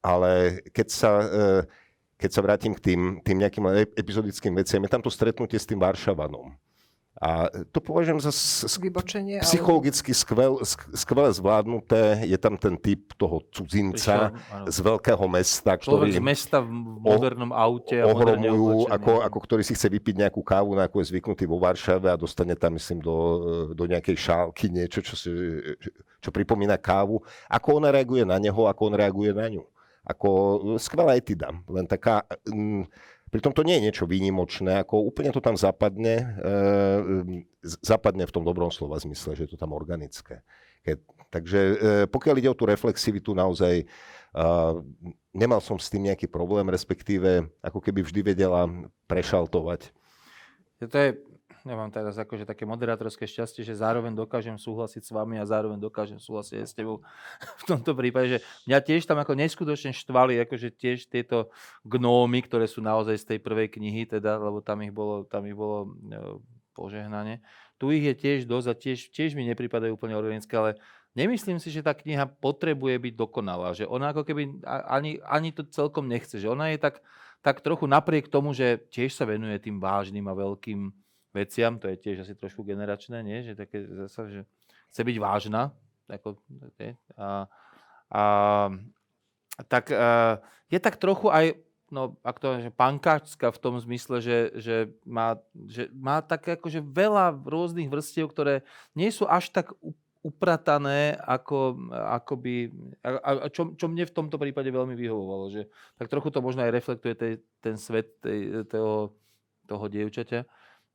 Ale 0.02 0.58
keď 0.74 0.88
sa 0.90 1.10
keď 2.18 2.30
sa 2.30 2.42
vrátim 2.42 2.74
k 2.74 2.90
tým, 2.90 3.00
tým 3.22 3.38
nejakým 3.42 3.66
epizodickým 3.98 4.54
veciam, 4.54 4.82
je 4.82 4.90
tam 4.90 5.02
to 5.02 5.10
stretnutie 5.10 5.58
s 5.58 5.66
tým 5.66 5.82
Varšavanom. 5.82 6.54
A 7.22 7.46
to 7.70 7.78
považujem 7.78 8.18
za 8.18 8.34
Vybočenie, 8.82 9.38
psychologicky 9.46 10.10
ale... 10.10 10.18
skvel, 10.18 10.52
skvele 10.90 11.30
zvládnuté. 11.30 12.26
Je 12.26 12.34
tam 12.34 12.58
ten 12.58 12.74
typ 12.74 13.14
toho 13.14 13.46
cudzinca 13.54 14.34
Prišiel, 14.34 14.66
z 14.66 14.78
veľkého 14.82 15.24
mesta, 15.30 15.78
ktorý... 15.78 16.10
z 16.10 16.18
mesta 16.18 16.58
v 16.58 16.74
modernom 16.98 17.54
aute. 17.54 18.02
A 18.02 18.10
ohromujú, 18.10 18.90
ako, 18.90 19.22
ako 19.22 19.38
ktorý 19.38 19.62
si 19.62 19.78
chce 19.78 19.86
vypiť 19.86 20.26
nejakú 20.26 20.42
kávu, 20.42 20.74
na 20.74 20.90
akú 20.90 20.98
je 20.98 21.14
zvyknutý 21.14 21.46
vo 21.46 21.62
Varšave 21.62 22.10
a 22.10 22.18
dostane 22.18 22.58
tam, 22.58 22.74
myslím, 22.74 22.98
do, 22.98 23.16
do 23.70 23.84
nejakej 23.86 24.18
šálky 24.18 24.66
niečo, 24.74 24.98
čo, 24.98 25.14
si, 25.14 25.30
čo 26.18 26.34
pripomína 26.34 26.74
kávu. 26.74 27.22
Ako 27.46 27.78
ona 27.78 27.94
reaguje 27.94 28.26
na 28.26 28.42
neho, 28.42 28.66
ako 28.66 28.90
on 28.90 28.98
reaguje 28.98 29.30
na 29.30 29.46
ňu 29.46 29.62
ako 30.02 30.28
skvelá 30.82 31.14
etida, 31.14 31.54
len 31.70 31.86
taká... 31.86 32.26
Mm, 32.50 32.90
pritom 33.32 33.56
to 33.56 33.64
nie 33.64 33.80
je 33.80 33.84
niečo 33.88 34.04
výnimočné, 34.04 34.84
ako 34.84 35.08
úplne 35.08 35.32
to 35.32 35.40
tam 35.40 35.56
zapadne, 35.56 36.36
e, 36.36 37.40
zapadne 37.64 38.28
v 38.28 38.34
tom 38.34 38.44
dobrom 38.44 38.68
slova 38.68 39.00
zmysle, 39.00 39.32
že 39.32 39.48
je 39.48 39.56
to 39.56 39.58
tam 39.58 39.72
organické. 39.72 40.44
Keď, 40.84 40.96
takže 41.32 41.58
e, 41.58 41.74
pokiaľ 42.12 42.34
ide 42.36 42.52
o 42.52 42.58
tú 42.58 42.68
reflexivitu, 42.68 43.32
naozaj 43.32 43.82
e, 43.82 43.86
nemal 45.32 45.64
som 45.64 45.80
s 45.80 45.88
tým 45.88 46.12
nejaký 46.12 46.28
problém, 46.28 46.68
respektíve 46.68 47.48
ako 47.64 47.80
keby 47.80 48.04
vždy 48.04 48.20
vedela 48.20 48.68
prešaltovať. 49.08 49.88
To 50.84 50.96
je 50.98 51.16
ja 51.62 51.78
mám 51.78 51.94
teraz 51.94 52.18
akože 52.18 52.42
také 52.42 52.66
moderátorské 52.66 53.22
šťastie, 53.22 53.62
že 53.62 53.78
zároveň 53.78 54.10
dokážem 54.18 54.58
súhlasiť 54.58 55.02
s 55.06 55.10
vami 55.14 55.38
a 55.38 55.46
zároveň 55.46 55.78
dokážem 55.78 56.18
súhlasiť 56.18 56.56
aj 56.58 56.66
s 56.66 56.74
tebou 56.74 57.06
v 57.62 57.64
tomto 57.64 57.94
prípade, 57.94 58.26
že 58.34 58.38
mňa 58.66 58.78
tiež 58.82 59.06
tam 59.06 59.22
ako 59.22 59.38
neskutočne 59.38 59.94
štvali 59.94 60.42
akože 60.42 60.74
tiež 60.74 61.06
tieto 61.06 61.54
gnómy, 61.86 62.42
ktoré 62.42 62.66
sú 62.66 62.82
naozaj 62.82 63.14
z 63.22 63.24
tej 63.34 63.38
prvej 63.38 63.70
knihy, 63.78 64.10
teda, 64.10 64.42
lebo 64.42 64.58
tam 64.58 64.82
ich 64.82 64.90
bolo, 64.90 65.22
tam 65.30 65.46
ich 65.46 65.54
bolo 65.54 65.86
e, 65.86 66.18
požehnanie. 66.74 67.38
Tu 67.78 67.94
ich 67.94 68.04
je 68.10 68.14
tiež 68.14 68.50
dosť 68.50 68.66
a 68.66 68.74
tiež, 68.74 68.98
tiež 69.14 69.30
mi 69.38 69.46
nepripadajú 69.46 69.94
úplne 69.94 70.18
organické, 70.18 70.54
ale 70.58 70.80
nemyslím 71.14 71.60
si, 71.60 71.70
že 71.70 71.84
tá 71.84 71.94
kniha 71.94 72.26
potrebuje 72.40 72.98
byť 72.98 73.14
dokonalá, 73.14 73.76
že 73.76 73.86
ona 73.86 74.10
ako 74.10 74.26
keby 74.26 74.64
ani, 74.66 75.20
ani 75.22 75.54
to 75.54 75.62
celkom 75.68 76.08
nechce, 76.08 76.40
že 76.40 76.48
ona 76.48 76.72
je 76.72 76.78
tak, 76.80 77.04
tak 77.44 77.60
trochu 77.60 77.86
napriek 77.86 78.30
tomu, 78.30 78.56
že 78.56 78.80
tiež 78.90 79.12
sa 79.12 79.28
venuje 79.28 79.58
tým 79.60 79.78
vážnym 79.82 80.24
a 80.30 80.34
veľkým 80.34 81.02
veciam, 81.32 81.80
to 81.80 81.88
je 81.88 81.96
tiež 81.96 82.28
asi 82.28 82.36
trošku 82.36 82.62
generačné, 82.64 83.24
nie? 83.24 83.44
že 83.44 83.56
také 83.56 83.84
zasa, 83.88 84.28
že 84.28 84.40
chce 84.92 85.02
byť 85.02 85.16
vážna, 85.16 85.72
ako, 86.08 86.36
a, 87.16 87.48
a, 88.12 88.22
tak 89.68 89.88
a, 89.92 90.38
je 90.68 90.78
tak 90.80 91.00
trochu 91.00 91.32
aj, 91.32 91.56
no, 91.88 92.16
ak 92.20 92.36
to 92.36 92.60
že 92.60 92.70
pankáčska 92.72 93.48
v 93.52 93.60
tom 93.60 93.80
zmysle, 93.80 94.20
že, 94.20 94.38
že, 94.60 94.76
má, 95.08 95.40
že 95.68 95.88
má 95.96 96.20
tak 96.20 96.60
akože 96.60 96.84
veľa 96.84 97.32
rôznych 97.44 97.88
vrstiev, 97.88 98.28
ktoré 98.28 98.64
nie 98.92 99.08
sú 99.08 99.24
až 99.24 99.48
tak 99.48 99.72
upratané, 100.22 101.18
ako, 101.18 101.90
ako 101.90 102.32
by, 102.38 102.54
a, 103.02 103.10
a 103.42 103.46
čo, 103.50 103.74
čo 103.74 103.90
mne 103.90 104.06
v 104.06 104.14
tomto 104.14 104.38
prípade 104.38 104.70
veľmi 104.70 104.94
vyhovovalo, 104.94 105.50
že 105.50 105.66
tak 105.98 106.06
trochu 106.06 106.30
to 106.30 106.38
možno 106.38 106.62
aj 106.62 106.70
reflektuje 106.70 107.14
tej, 107.18 107.32
ten 107.58 107.74
svet 107.74 108.22
tej, 108.22 108.62
toho, 108.70 109.18
toho 109.66 109.84
dievčaťa. 109.90 110.46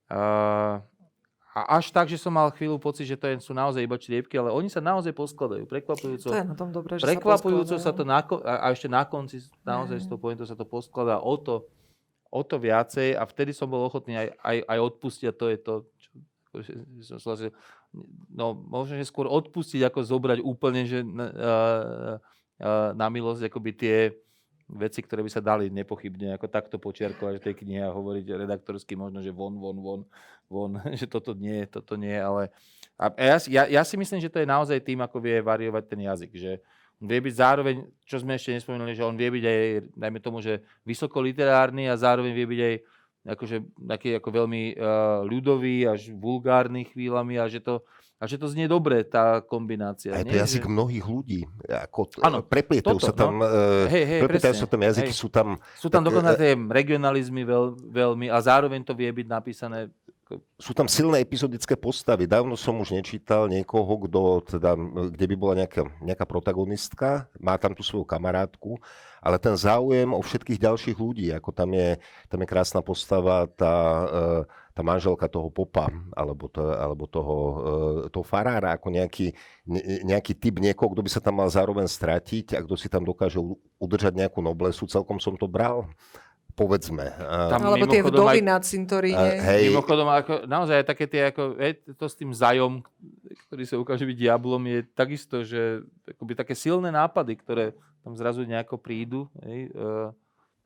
Uh, 0.08 0.80
a 1.58 1.82
až 1.82 1.90
tak, 1.90 2.06
že 2.06 2.22
som 2.22 2.30
mal 2.30 2.54
chvíľu 2.54 2.78
pocit, 2.78 3.10
že 3.10 3.18
to 3.18 3.26
sú 3.42 3.50
naozaj 3.50 3.82
iba 3.82 3.98
čriepky, 3.98 4.38
ale 4.38 4.54
oni 4.54 4.70
sa 4.70 4.78
naozaj 4.78 5.10
poskladajú. 5.10 5.66
Prekvapujúco, 5.66 6.30
to 6.30 6.38
je 6.38 6.46
na 6.46 6.54
tom 6.54 6.70
dobré, 6.70 7.02
že 7.02 7.10
prekvapujúco 7.10 7.82
sa, 7.82 7.90
sa 7.90 7.98
to 7.98 8.06
na, 8.06 8.22
a 8.46 8.70
ešte 8.70 8.86
na 8.86 9.02
konci 9.10 9.42
naozaj 9.66 10.06
z 10.06 10.06
toho 10.06 10.22
pointu 10.22 10.46
sa 10.46 10.54
to 10.54 10.70
poskladá 10.70 11.18
o 11.18 11.34
to, 11.34 11.66
o 12.30 12.42
to 12.46 12.62
viacej 12.62 13.18
a 13.18 13.26
vtedy 13.26 13.58
som 13.58 13.66
bol 13.74 13.82
ochotný 13.90 14.22
aj, 14.22 14.28
aj, 14.38 14.58
aj 14.70 14.80
odpustiť 14.86 15.26
a 15.26 15.34
to 15.34 15.46
je 15.50 15.58
to, 15.58 15.74
čo, 15.98 16.10
som 17.02 17.18
slažil, 17.18 17.50
no 18.30 18.54
možno, 18.54 18.94
že 19.02 19.10
skôr 19.10 19.26
odpustiť, 19.26 19.82
ako 19.82 20.06
zobrať 20.06 20.40
úplne, 20.46 20.86
že 20.86 21.02
na, 21.02 21.26
uh, 21.26 22.94
na 22.94 23.08
milosť 23.10 23.50
akoby 23.50 23.72
tie, 23.74 23.98
veci, 24.68 25.00
ktoré 25.00 25.24
by 25.24 25.32
sa 25.32 25.40
dali 25.40 25.72
nepochybne 25.72 26.36
ako 26.36 26.52
takto 26.52 26.76
počiarkovať 26.76 27.40
v 27.40 27.46
tej 27.46 27.56
knihe 27.64 27.82
a 27.88 27.96
hovoriť 27.96 28.26
redaktorsky 28.36 29.00
možno, 29.00 29.24
že 29.24 29.32
von, 29.32 29.56
von, 29.56 29.78
von, 29.80 30.02
von, 30.52 30.72
že 31.00 31.08
toto 31.08 31.32
nie, 31.32 31.64
toto 31.72 31.96
nie, 31.96 32.16
ale 32.16 32.52
a 32.98 33.14
ja, 33.14 33.38
ja, 33.48 33.64
ja 33.70 33.82
si 33.86 33.94
myslím, 33.94 34.18
že 34.18 34.32
to 34.34 34.42
je 34.42 34.50
naozaj 34.50 34.82
tým, 34.82 35.00
ako 35.06 35.22
vie 35.22 35.38
variovať 35.40 35.84
ten 35.86 36.02
jazyk, 36.02 36.32
že 36.34 36.52
vie 36.98 37.20
byť 37.22 37.34
zároveň, 37.38 37.86
čo 38.10 38.18
sme 38.18 38.34
ešte 38.34 38.58
nespomenuli, 38.58 38.98
že 38.98 39.06
on 39.06 39.14
vie 39.14 39.30
byť 39.30 39.44
aj, 39.46 39.60
dajme 39.94 40.20
tomu, 40.20 40.42
že 40.42 40.66
vysoko 40.82 41.22
literárny 41.22 41.86
a 41.86 41.94
zároveň 41.94 42.34
vie 42.34 42.48
byť 42.50 42.62
aj 42.66 42.76
akože 43.38 43.58
taký 43.86 44.10
ako 44.18 44.30
veľmi 44.34 44.64
uh, 44.74 45.22
ľudový 45.28 45.86
až 45.86 46.10
vulgárny 46.16 46.90
chvíľami 46.90 47.38
a 47.38 47.46
že 47.46 47.62
to, 47.62 47.86
a 48.18 48.24
že 48.26 48.42
to 48.42 48.50
znie 48.50 48.66
dobre, 48.66 49.06
tá 49.06 49.46
kombinácia. 49.46 50.10
A 50.10 50.26
je 50.26 50.34
to 50.34 50.34
nie? 50.34 50.42
jazyk 50.42 50.66
že... 50.66 50.74
mnohých 50.74 51.06
ľudí. 51.06 51.42
Ako, 51.70 52.10
ano, 52.26 52.42
preplietajú 52.42 52.98
sa 52.98 53.14
tam, 53.14 53.38
no. 53.38 53.46
uh, 53.46 53.86
hej, 53.86 54.04
hej, 54.10 54.22
preplietajú 54.26 54.56
sa 54.58 54.66
tam 54.66 54.82
jazyky, 54.82 55.14
hej. 55.14 55.22
sú 55.22 55.30
tam... 55.30 55.62
Sú 55.78 55.88
tam 55.94 56.02
dokonca 56.02 56.34
e, 56.34 56.38
tie 56.42 56.52
regionalizmy 56.58 57.46
veľ, 57.46 57.66
veľmi 57.78 58.28
a 58.34 58.38
zároveň 58.42 58.82
to 58.82 58.98
vie 58.98 59.10
byť 59.14 59.28
napísané 59.30 59.94
sú 60.60 60.76
tam 60.76 60.92
silné 60.92 61.24
epizodické 61.24 61.80
postavy. 61.80 62.28
Dávno 62.28 62.60
som 62.60 62.76
už 62.84 62.92
nečítal 62.92 63.48
niekoho, 63.48 64.08
kto, 64.08 64.44
teda, 64.44 64.76
kde 65.08 65.26
by 65.32 65.36
bola 65.40 65.54
nejaká, 65.64 65.88
nejaká 66.04 66.26
protagonistka, 66.28 67.32
má 67.40 67.56
tam 67.56 67.72
tú 67.72 67.80
svoju 67.80 68.04
kamarátku, 68.04 68.76
ale 69.24 69.40
ten 69.40 69.56
záujem 69.56 70.12
o 70.12 70.20
všetkých 70.20 70.60
ďalších 70.60 70.98
ľudí, 71.00 71.32
ako 71.32 71.50
tam 71.56 71.72
je, 71.72 71.96
tam 72.28 72.44
je 72.44 72.48
krásna 72.48 72.84
postava, 72.84 73.48
tá, 73.48 73.76
e, 74.04 74.08
tá 74.78 74.86
manželka 74.86 75.26
toho 75.26 75.50
popa, 75.50 75.90
alebo, 76.14 76.46
to, 76.46 76.62
alebo 76.62 77.10
toho, 77.10 77.38
e, 78.06 78.14
toho 78.14 78.22
farára, 78.22 78.78
ako 78.78 78.94
nejaký, 78.94 79.34
nejaký 80.06 80.38
typ 80.38 80.62
niekoho, 80.62 80.94
kto 80.94 81.02
by 81.02 81.10
sa 81.10 81.18
tam 81.18 81.42
mal 81.42 81.50
zároveň 81.50 81.90
stratiť 81.90 82.54
a 82.54 82.62
kto 82.62 82.78
si 82.78 82.86
tam 82.86 83.02
dokáže 83.02 83.42
udržať 83.82 84.14
nejakú 84.14 84.38
noblesu, 84.46 84.86
celkom 84.86 85.18
som 85.18 85.34
to 85.34 85.50
bral 85.50 85.90
povedzme. 86.58 87.06
Tam 87.54 87.62
Alebo 87.70 87.86
tie 87.86 88.02
vdovy 88.02 88.42
aj, 88.42 88.50
na 88.50 88.58
cintoríne. 88.58 89.38
Hej. 89.38 89.70
Mimochodom, 89.70 90.10
ako, 90.10 90.50
naozaj 90.50 90.90
také 90.90 91.06
tie, 91.06 91.30
ako, 91.30 91.54
je, 91.54 91.94
to 91.94 92.06
s 92.10 92.18
tým 92.18 92.34
zajom, 92.34 92.82
ktorý 93.46 93.64
sa 93.70 93.78
ukáže 93.78 94.10
byť 94.10 94.18
diablom, 94.18 94.66
je 94.66 94.82
takisto, 94.90 95.46
že 95.46 95.86
akoby 96.10 96.34
také 96.34 96.58
silné 96.58 96.90
nápady, 96.90 97.38
ktoré 97.38 97.78
tam 98.02 98.18
zrazu 98.18 98.42
nejako 98.42 98.82
prídu. 98.82 99.30
Hej, 99.46 99.70
uh, 99.78 100.10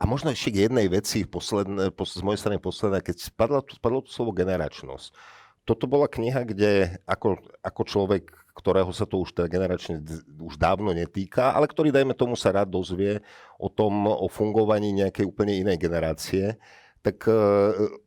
a 0.01 0.03
možno 0.09 0.33
ešte 0.33 0.49
k 0.57 0.65
jednej 0.65 0.89
veci 0.89 1.29
posledné, 1.29 1.93
pos, 1.93 2.17
z 2.17 2.25
mojej 2.25 2.41
strany 2.41 2.57
posledná, 2.57 3.05
keď 3.05 3.21
spadlo, 3.21 3.61
spadlo 3.69 4.01
to 4.01 4.09
slovo 4.09 4.33
generačnosť. 4.33 5.13
Toto 5.61 5.85
bola 5.85 6.09
kniha, 6.09 6.41
kde 6.41 6.97
ako, 7.05 7.37
ako 7.61 7.81
človek, 7.85 8.33
ktorého 8.57 8.89
sa 8.97 9.05
to 9.05 9.21
už 9.21 9.37
teda 9.37 9.45
generačne 9.45 10.01
už 10.41 10.57
dávno 10.57 10.89
netýka, 10.89 11.53
ale 11.53 11.69
ktorý, 11.69 11.93
dajme 11.93 12.17
tomu, 12.17 12.33
sa 12.33 12.49
rád 12.49 12.73
dozvie 12.73 13.21
o 13.61 13.69
tom, 13.69 14.09
o 14.09 14.25
fungovaní 14.25 14.89
nejakej 14.89 15.29
úplne 15.29 15.61
inej 15.61 15.77
generácie, 15.77 16.57
tak 17.05 17.21
e, 17.29 17.37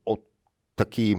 o 0.03 0.19
taký, 0.75 1.15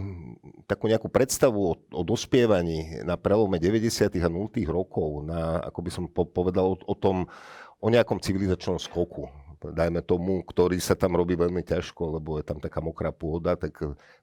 takú 0.67 0.91
nejakú 0.91 1.07
predstavu 1.07 1.59
o, 1.71 1.73
o 1.80 2.01
dospievaní 2.03 2.99
na 3.07 3.15
prelome 3.15 3.63
90. 3.63 4.11
a 4.11 4.28
0. 4.28 4.51
rokov, 4.67 5.23
na, 5.23 5.63
ako 5.71 5.80
by 5.80 5.89
som 5.89 6.05
povedal, 6.11 6.76
o, 6.76 6.78
o 6.84 6.95
tom, 6.99 7.32
o 7.80 7.88
nejakom 7.88 8.19
civilizačnom 8.19 8.76
skoku 8.76 9.32
dajme 9.61 10.03
tomu, 10.03 10.43
ktorý 10.43 10.77
sa 10.77 10.95
tam 10.97 11.15
robí 11.15 11.39
veľmi 11.39 11.63
ťažko, 11.63 12.19
lebo 12.19 12.37
je 12.39 12.45
tam 12.45 12.59
taká 12.59 12.83
mokrá 12.83 13.15
pôda, 13.15 13.55
tak 13.55 13.77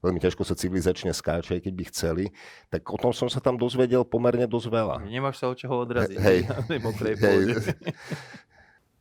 veľmi 0.04 0.20
ťažko 0.20 0.42
sa 0.44 0.58
civilizačne 0.58 1.14
skáče, 1.14 1.60
keď 1.62 1.72
by 1.72 1.84
chceli. 1.88 2.24
Tak 2.68 2.88
o 2.92 2.98
tom 3.00 3.16
som 3.16 3.30
sa 3.32 3.40
tam 3.40 3.56
dozvedel 3.56 4.04
pomerne 4.04 4.44
dosť 4.44 4.68
veľa. 4.68 4.96
Nemáš 5.08 5.40
sa 5.40 5.48
od 5.48 5.56
čoho 5.56 5.82
odraziť. 5.82 6.18
Hej. 6.20 6.38
hej. 6.68 7.38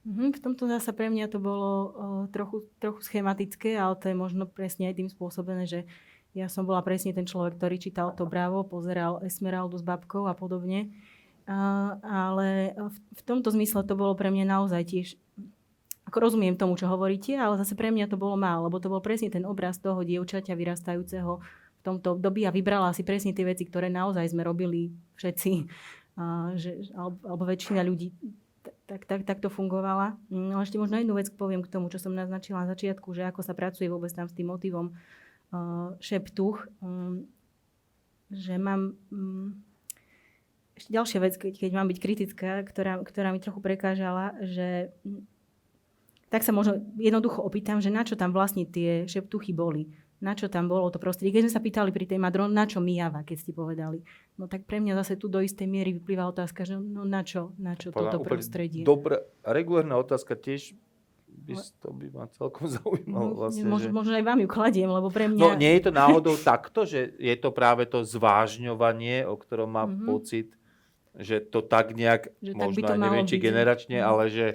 Mhm, 0.02 0.34
v 0.34 0.40
tomto 0.42 0.66
zase 0.66 0.90
pre 0.98 1.14
mňa 1.14 1.30
to 1.30 1.38
bolo 1.38 1.94
trochu, 2.34 2.66
trochu 2.82 3.06
schematické, 3.06 3.78
ale 3.78 3.94
to 4.02 4.10
je 4.10 4.18
možno 4.18 4.50
presne 4.50 4.90
aj 4.90 4.98
tým 4.98 5.10
spôsobené, 5.14 5.70
že 5.70 5.86
ja 6.32 6.48
som 6.48 6.64
bola 6.64 6.80
presne 6.82 7.12
ten 7.12 7.28
človek, 7.28 7.60
ktorý 7.60 7.76
čítal 7.78 8.16
to 8.16 8.24
Bravo, 8.24 8.64
pozeral 8.64 9.20
Esmeraldu 9.22 9.76
s 9.78 9.84
babkou 9.84 10.26
a 10.26 10.34
podobne. 10.34 10.90
Uh, 11.42 11.98
ale 12.06 12.72
v, 12.78 12.98
v 13.18 13.22
tomto 13.28 13.52
zmysle 13.52 13.84
to 13.84 13.98
bolo 13.98 14.16
pre 14.16 14.32
mňa 14.32 14.46
naozaj 14.48 14.82
tiež 14.88 15.08
ako 16.12 16.20
rozumiem 16.20 16.60
tomu, 16.60 16.76
čo 16.76 16.92
hovoríte, 16.92 17.40
ale 17.40 17.56
zase 17.56 17.72
pre 17.80 17.88
mňa 17.88 18.12
to 18.12 18.20
bolo 18.20 18.36
málo, 18.36 18.68
lebo 18.68 18.84
to 18.84 18.92
bol 18.92 19.00
presne 19.00 19.32
ten 19.32 19.48
obraz 19.48 19.80
toho 19.80 20.04
dievčaťa 20.04 20.52
vyrastajúceho 20.60 21.40
v 21.40 21.82
tomto 21.88 22.20
období 22.20 22.44
a 22.44 22.52
vybrala 22.52 22.92
si 22.92 23.08
presne 23.08 23.32
tie 23.32 23.48
veci, 23.48 23.64
ktoré 23.64 23.88
naozaj 23.88 24.36
sme 24.36 24.44
robili 24.44 24.92
všetci, 25.16 25.52
a, 26.20 26.52
že, 26.60 26.92
alebo, 27.00 27.48
väčšina 27.48 27.80
ľudí 27.88 28.12
tak, 28.92 29.08
tak, 29.08 29.24
tak 29.24 29.40
to 29.40 29.48
fungovala. 29.48 30.20
No 30.28 30.60
ešte 30.60 30.76
možno 30.76 31.00
jednu 31.00 31.16
vec 31.16 31.32
poviem 31.32 31.64
k 31.64 31.72
tomu, 31.72 31.88
čo 31.88 31.96
som 31.96 32.12
naznačila 32.12 32.68
na 32.68 32.76
začiatku, 32.76 33.16
že 33.16 33.24
ako 33.24 33.40
sa 33.40 33.56
pracuje 33.56 33.88
vôbec 33.88 34.12
tam 34.12 34.28
s 34.28 34.36
tým 34.36 34.52
motivom 34.52 34.92
uh, 34.92 35.96
šeptuch, 36.04 36.68
um, 36.84 37.24
že 38.28 38.60
mám... 38.60 39.00
Um, 39.08 39.64
ešte 40.76 40.92
ďalšia 40.92 41.20
vec, 41.24 41.34
keď, 41.40 41.54
keď 41.56 41.72
mám 41.72 41.88
byť 41.88 42.00
kritická, 42.04 42.52
ktorá, 42.68 43.00
ktorá 43.00 43.32
mi 43.32 43.40
trochu 43.40 43.64
prekážala, 43.64 44.36
že 44.44 44.92
tak 46.32 46.48
sa 46.48 46.56
možno 46.56 46.80
jednoducho 46.96 47.44
opýtam, 47.44 47.84
že 47.84 47.92
na 47.92 48.08
čo 48.08 48.16
tam 48.16 48.32
vlastne 48.32 48.64
tie 48.64 49.04
šeptuchy 49.04 49.52
boli. 49.52 49.92
Na 50.24 50.38
čo 50.38 50.48
tam 50.48 50.70
bolo 50.70 50.88
to 50.94 51.02
prostredie. 51.02 51.34
Keď 51.34 51.50
sme 51.50 51.56
sa 51.58 51.66
pýtali 51.66 51.90
pri 51.90 52.06
tej 52.06 52.22
Madron, 52.22 52.54
na 52.54 52.70
čo 52.70 52.78
mijava, 52.78 53.26
keď 53.26 53.38
ste 53.42 53.52
povedali. 53.52 54.06
No 54.38 54.46
tak 54.46 54.70
pre 54.70 54.78
mňa 54.78 54.96
zase 55.02 55.18
tu 55.18 55.28
do 55.28 55.42
istej 55.42 55.66
miery 55.66 55.98
vyplýva 55.98 56.30
otázka, 56.30 56.62
že 56.64 56.78
no 56.78 57.04
na 57.04 57.26
čo, 57.26 57.58
na 57.58 57.74
čo 57.74 57.90
toto 57.90 58.22
prostredie. 58.22 58.86
Dobrá, 58.86 59.26
regulárna 59.44 59.98
otázka 59.98 60.38
tiež 60.38 60.78
by 61.42 61.54
to 61.82 61.90
by 61.90 62.08
ma 62.14 62.26
celkom 62.32 62.70
zaujímalo. 62.80 63.34
Vlastne, 63.34 63.66
možno, 63.66 63.90
že... 63.90 63.96
možno 63.98 64.14
aj 64.16 64.26
vám 64.30 64.40
ju 64.46 64.48
kladiem, 64.48 64.90
lebo 64.94 65.10
pre 65.10 65.26
mňa... 65.28 65.42
No 65.42 65.58
nie 65.58 65.74
je 65.74 65.82
to 65.90 65.92
náhodou 65.92 66.36
takto, 66.38 66.86
že 66.86 67.18
je 67.18 67.36
to 67.36 67.50
práve 67.50 67.90
to 67.90 68.06
zvážňovanie, 68.06 69.26
o 69.26 69.36
ktorom 69.36 69.74
má 69.74 69.84
mm-hmm. 69.90 70.06
pocit, 70.06 70.54
že 71.18 71.44
to 71.44 71.60
tak 71.66 71.92
nejak, 71.98 72.32
že 72.40 72.56
možno 72.56 72.88
tak 72.88 72.96
aj 72.96 73.00
neviem, 73.04 73.26
či 73.28 73.36
generačne, 73.42 74.00
mm-hmm. 74.00 74.12
ale 74.14 74.24
že 74.32 74.48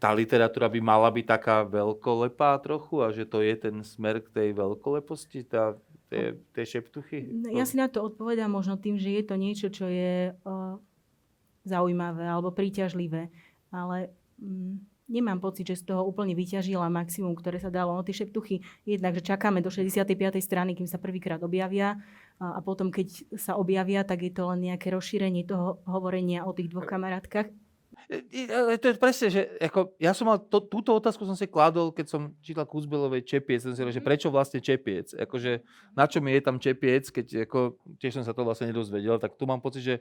tá 0.00 0.16
literatúra 0.16 0.72
by 0.72 0.80
mala 0.80 1.12
byť 1.12 1.26
taká 1.28 1.56
veľkolepá 1.68 2.56
trochu 2.64 3.04
a 3.04 3.12
že 3.12 3.28
to 3.28 3.44
je 3.44 3.52
ten 3.52 3.84
smer 3.84 4.24
k 4.24 4.32
tej 4.32 4.48
veľkoleposti, 4.56 5.44
tá, 5.44 5.76
tie, 6.08 6.40
tie 6.56 6.64
šeptuchy? 6.64 7.28
No, 7.44 7.52
ja 7.52 7.68
si 7.68 7.76
na 7.76 7.84
to 7.92 8.08
odpovedám 8.08 8.48
možno 8.48 8.80
tým, 8.80 8.96
že 8.96 9.12
je 9.12 9.22
to 9.28 9.36
niečo, 9.36 9.68
čo 9.68 9.92
je 9.92 10.32
uh, 10.32 10.74
zaujímavé 11.68 12.24
alebo 12.24 12.48
príťažlivé, 12.48 13.28
ale 13.68 14.08
um, 14.40 14.80
nemám 15.04 15.36
pocit, 15.36 15.68
že 15.68 15.84
z 15.84 15.92
toho 15.92 16.08
úplne 16.08 16.32
vyťažila 16.32 16.88
maximum, 16.88 17.36
ktoré 17.36 17.60
sa 17.60 17.68
dalo. 17.68 17.92
No 17.92 18.00
tie 18.00 18.16
šeptuchy, 18.16 18.64
jednak, 18.88 19.20
že 19.20 19.36
čakáme 19.36 19.60
do 19.60 19.68
65. 19.68 20.16
strany, 20.40 20.72
kým 20.72 20.88
sa 20.88 20.96
prvýkrát 20.96 21.44
objavia 21.44 22.00
a, 22.40 22.56
a 22.56 22.60
potom, 22.64 22.88
keď 22.88 23.36
sa 23.36 23.60
objavia, 23.60 24.00
tak 24.00 24.24
je 24.24 24.32
to 24.32 24.48
len 24.48 24.64
nejaké 24.72 24.88
rozšírenie 24.96 25.44
toho 25.44 25.84
hovorenia 25.84 26.48
o 26.48 26.56
tých 26.56 26.72
dvoch 26.72 26.88
kamarátkach 26.88 27.52
to 28.82 28.86
je 28.90 28.94
presne, 28.98 29.28
že 29.30 29.42
ako, 29.62 29.94
ja 30.02 30.10
som 30.10 30.26
mal, 30.26 30.42
to, 30.42 30.58
túto 30.66 30.90
otázku 30.90 31.22
som 31.22 31.38
si 31.38 31.46
kladol, 31.46 31.94
keď 31.94 32.06
som 32.10 32.34
čítal 32.42 32.66
Kuzbelovej 32.66 33.22
Čepiec, 33.22 33.62
som 33.62 33.70
si 33.70 33.80
že 33.80 34.02
mhm. 34.02 34.06
prečo 34.06 34.28
vlastne 34.34 34.58
Čepiec? 34.58 35.14
Akože, 35.14 35.62
na 35.94 36.10
čo 36.10 36.18
mi 36.18 36.34
je 36.34 36.42
tam 36.42 36.58
Čepiec, 36.58 37.06
keď 37.14 37.46
ako, 37.46 37.78
tiež 38.02 38.18
som 38.18 38.24
sa 38.26 38.34
to 38.34 38.42
vlastne 38.42 38.66
nedozvedel, 38.74 39.22
tak 39.22 39.38
tu 39.38 39.46
mám 39.46 39.62
pocit, 39.62 39.86
že 39.86 39.96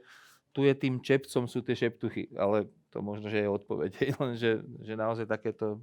tu 0.49 0.65
je 0.65 0.73
tým 0.73 0.97
čepcom 0.97 1.45
sú 1.45 1.61
tie 1.61 1.77
šeptuchy, 1.77 2.33
ale 2.33 2.65
to 2.89 3.05
možno, 3.05 3.29
že 3.29 3.45
je 3.45 3.49
odpoveď, 3.53 3.91
len 4.21 4.33
že, 4.33 4.65
že 4.81 4.93
naozaj 4.97 5.29
takéto 5.29 5.77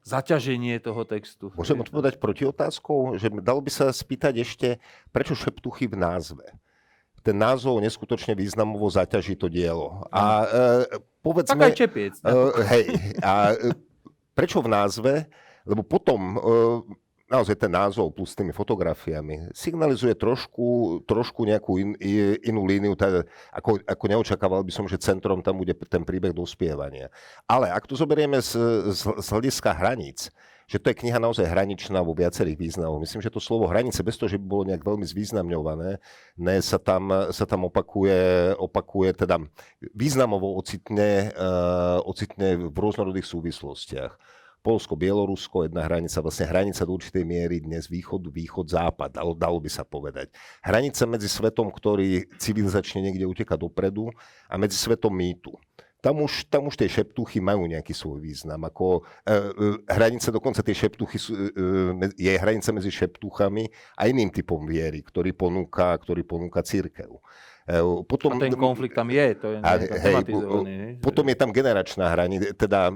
zaťaženie 0.00 0.80
toho 0.80 1.04
textu. 1.04 1.52
Môžem 1.52 1.76
odpovedať 1.76 2.16
proti 2.16 2.48
otázkou, 2.48 3.20
že 3.20 3.28
dalo 3.44 3.60
by 3.60 3.68
sa 3.68 3.92
spýtať 3.92 4.34
ešte, 4.40 4.68
prečo 5.12 5.36
šeptuchy 5.36 5.92
v 5.92 6.00
názve? 6.00 6.46
Ten 7.20 7.36
názov 7.36 7.80
neskutočne 7.84 8.32
významovo 8.32 8.88
zaťaží 8.88 9.36
to 9.36 9.46
dielo. 9.52 10.04
A 10.08 10.44
e, 10.44 10.46
povedzme... 11.20 11.56
Tak 11.56 11.68
aj 11.68 11.76
čepiec. 11.76 12.14
E, 12.20 12.32
hej, 12.72 12.84
a 13.20 13.52
e, 13.52 13.76
prečo 14.32 14.64
v 14.64 14.68
názve? 14.72 15.12
Lebo 15.68 15.84
potom... 15.84 16.20
E, 16.36 16.40
naozaj 17.30 17.54
ten 17.62 17.70
názov 17.70 18.10
plus 18.10 18.34
s 18.34 18.38
tými 18.42 18.50
fotografiami 18.50 19.54
signalizuje 19.54 20.18
trošku, 20.18 20.98
trošku 21.06 21.46
nejakú 21.46 21.78
in, 21.78 21.94
inú 22.42 22.66
líniu, 22.66 22.98
tá, 22.98 23.22
ako, 23.54 23.78
ako 23.86 24.04
neočakával 24.10 24.66
by 24.66 24.72
som, 24.74 24.90
že 24.90 24.98
centrom 24.98 25.38
tam 25.38 25.62
bude 25.62 25.70
ten 25.86 26.02
príbeh 26.02 26.34
dospievania. 26.34 27.06
Ale 27.46 27.70
ak 27.70 27.86
to 27.86 27.94
zoberieme 27.94 28.42
z, 28.42 28.58
z, 28.90 29.00
z 29.22 29.26
hľadiska 29.30 29.70
hraníc, 29.70 30.34
že 30.70 30.78
to 30.78 30.94
je 30.94 31.00
kniha 31.02 31.18
naozaj 31.18 31.50
hraničná 31.50 31.98
vo 31.98 32.14
viacerých 32.14 32.54
významoch. 32.54 33.02
Myslím, 33.02 33.18
že 33.18 33.34
to 33.34 33.42
slovo 33.42 33.66
hranice, 33.66 34.06
bez 34.06 34.14
toho, 34.14 34.30
že 34.30 34.38
by 34.38 34.46
bolo 34.46 34.62
nejak 34.70 34.86
veľmi 34.86 35.02
zvýznamňované, 35.02 35.98
ne, 36.38 36.56
sa 36.62 36.78
tam, 36.78 37.10
sa 37.34 37.42
tam 37.42 37.66
opakuje, 37.66 38.54
opakuje 38.54 39.10
teda 39.18 39.42
významovo 39.90 40.54
ocitne, 40.54 41.34
uh, 41.34 41.98
ocitne 42.06 42.70
v 42.70 42.76
rôznorodých 42.78 43.26
súvislostiach. 43.26 44.14
Polsko, 44.60 44.92
Bielorusko, 44.92 45.66
jedna 45.66 45.88
hranica, 45.88 46.20
vlastne 46.20 46.44
hranica 46.46 46.84
do 46.84 46.92
určitej 46.92 47.24
miery 47.24 47.64
dnes 47.64 47.88
východ, 47.88 48.28
východ, 48.28 48.68
západ, 48.68 49.16
dalo, 49.16 49.32
dalo 49.32 49.56
by 49.56 49.72
sa 49.72 49.88
povedať. 49.88 50.30
Hranica 50.60 51.02
medzi 51.08 51.32
svetom, 51.32 51.72
ktorý 51.72 52.28
civilizačne 52.36 53.00
niekde 53.00 53.24
uteka 53.24 53.56
dopredu 53.56 54.12
a 54.46 54.54
medzi 54.60 54.76
svetom 54.76 55.16
mýtu 55.16 55.56
tam 56.00 56.24
už, 56.24 56.48
tam 56.48 56.66
už 56.66 56.80
tie 56.80 56.88
šeptuchy 56.88 57.44
majú 57.44 57.68
nejaký 57.68 57.92
svoj 57.92 58.24
význam. 58.24 58.64
Ako, 58.64 59.04
e, 59.24 59.32
e, 59.32 59.36
hranice, 59.84 60.32
dokonca 60.32 60.64
tie 60.64 60.72
šeptuchy 60.72 61.18
sú, 61.20 61.32
e, 61.36 61.52
e 62.16 62.28
je 62.28 62.40
hranica 62.40 62.72
medzi 62.72 62.88
šeptuchami 62.88 63.68
a 64.00 64.08
iným 64.08 64.32
typom 64.32 64.64
viery, 64.64 65.04
ktorý 65.04 65.36
ponúka, 65.36 65.92
ktorý 66.00 66.24
ponúka 66.24 66.64
církev. 66.64 67.20
Eh, 67.70 68.02
potom, 68.02 68.34
a 68.34 68.42
ten 68.42 68.50
konflikt 68.58 68.98
tam 68.98 69.06
je, 69.14 69.26
to 69.38 69.46
je 69.54 69.58
a, 69.62 69.78
hej, 69.78 70.14
Potom 70.98 71.22
je 71.30 71.36
tam 71.38 71.54
generačná 71.54 72.10
hranica, 72.10 72.50
teda 72.58 72.90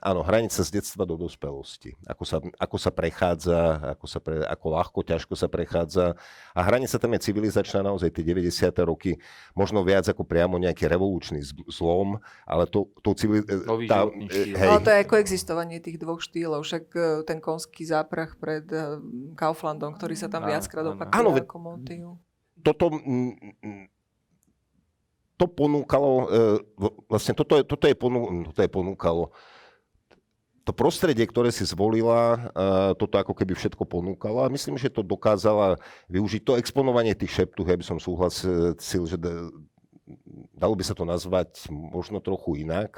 áno, 0.00 0.20
hranica 0.24 0.64
z 0.64 0.70
detstva 0.80 1.04
do 1.04 1.20
dospelosti. 1.20 1.92
Ako 2.08 2.24
sa, 2.24 2.40
ako 2.56 2.76
sa 2.80 2.88
prechádza, 2.88 3.84
ako, 3.84 4.06
sa 4.08 4.18
pre, 4.24 4.40
ako 4.48 4.66
ľahko, 4.80 4.98
ťažko 5.04 5.34
sa 5.36 5.44
prechádza. 5.44 6.16
A 6.56 6.60
hranica 6.64 6.96
tam 6.96 7.12
je 7.12 7.20
civilizačná 7.20 7.84
naozaj 7.84 8.16
tie 8.16 8.24
90. 8.24 8.48
roky, 8.88 9.20
možno 9.52 9.84
viac 9.84 10.08
ako 10.08 10.24
priamo 10.24 10.56
nejaký 10.56 10.88
revolučný 10.88 11.44
zlom, 11.68 12.16
ale 12.48 12.64
to, 12.64 12.88
to 13.04 13.12
civil, 13.12 13.44
tá, 13.84 14.08
eh, 14.08 14.56
hej. 14.56 14.68
Ale 14.72 14.80
to 14.80 14.88
je 14.88 14.98
ako 15.04 15.14
existovanie 15.20 15.84
tých 15.84 16.00
dvoch 16.00 16.24
štýlov. 16.24 16.64
Však 16.64 16.84
ten 17.28 17.44
konský 17.44 17.84
záprach 17.84 18.40
pred 18.40 18.64
Kauflandom, 19.36 19.92
ktorý 20.00 20.16
sa 20.16 20.32
tam 20.32 20.48
viackrát 20.48 20.96
opakuje 20.96 21.44
ako 21.44 21.58
motív. 21.60 22.16
Toto 22.64 22.88
to 25.34 25.46
ponúkalo, 25.50 26.12
e, 26.24 26.26
vlastne 27.10 27.34
toto, 27.34 27.58
je, 27.58 27.62
toto, 27.66 27.84
je 27.90 27.96
ponú, 27.98 28.46
toto 28.50 28.60
je 28.62 28.70
ponúkalo, 28.70 29.34
to 30.64 30.72
prostredie, 30.72 31.28
ktoré 31.28 31.52
si 31.52 31.68
zvolila, 31.68 32.36
e, 32.36 32.38
toto 32.96 33.20
ako 33.20 33.36
keby 33.36 33.52
všetko 33.52 33.84
ponúkalo 33.84 34.40
a 34.40 34.52
myslím, 34.52 34.80
že 34.80 34.88
to 34.88 35.04
dokázala 35.04 35.76
využiť. 36.08 36.40
To 36.48 36.56
exponovanie 36.56 37.12
tých 37.12 37.36
šeptúch, 37.36 37.68
ja 37.68 37.76
by 37.76 37.84
som 37.84 38.00
súhlasil, 38.00 39.04
že 39.04 39.20
dalo 40.56 40.74
by 40.74 40.84
sa 40.84 40.96
to 40.96 41.04
nazvať 41.04 41.68
možno 41.68 42.24
trochu 42.24 42.64
inak. 42.64 42.96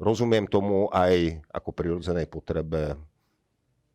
Rozumiem 0.00 0.48
tomu 0.48 0.88
aj 0.88 1.44
ako 1.52 1.70
prirodzenej 1.76 2.26
potrebe 2.32 2.96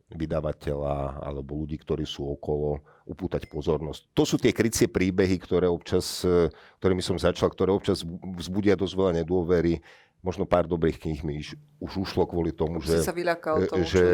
vydavateľa 0.08 1.20
alebo 1.20 1.60
ľudí, 1.64 1.76
ktorí 1.76 2.08
sú 2.08 2.32
okolo, 2.32 2.80
upútať 3.04 3.44
pozornosť. 3.48 4.12
To 4.16 4.24
sú 4.24 4.40
tie 4.40 4.56
krycie 4.56 4.88
príbehy, 4.88 5.36
ktoré 5.36 5.68
občas, 5.68 6.24
e, 6.24 6.48
ktorými 6.80 7.04
som 7.04 7.20
začal, 7.20 7.52
ktoré 7.52 7.72
občas 7.72 8.04
vzbudia 8.40 8.76
dosť 8.76 8.94
veľa 8.96 9.12
nedôvery. 9.24 9.80
možno 10.18 10.48
pár 10.48 10.66
dobrých 10.66 10.98
kníh 10.98 11.20
mi 11.22 11.38
už 11.78 11.92
ušlo 12.08 12.26
kvôli 12.26 12.50
tomu, 12.50 12.82
že, 12.82 13.00
že, 13.00 13.06
sa 13.06 13.14
vyľakal 13.14 13.70
tomu, 13.70 13.86
že, 13.86 14.04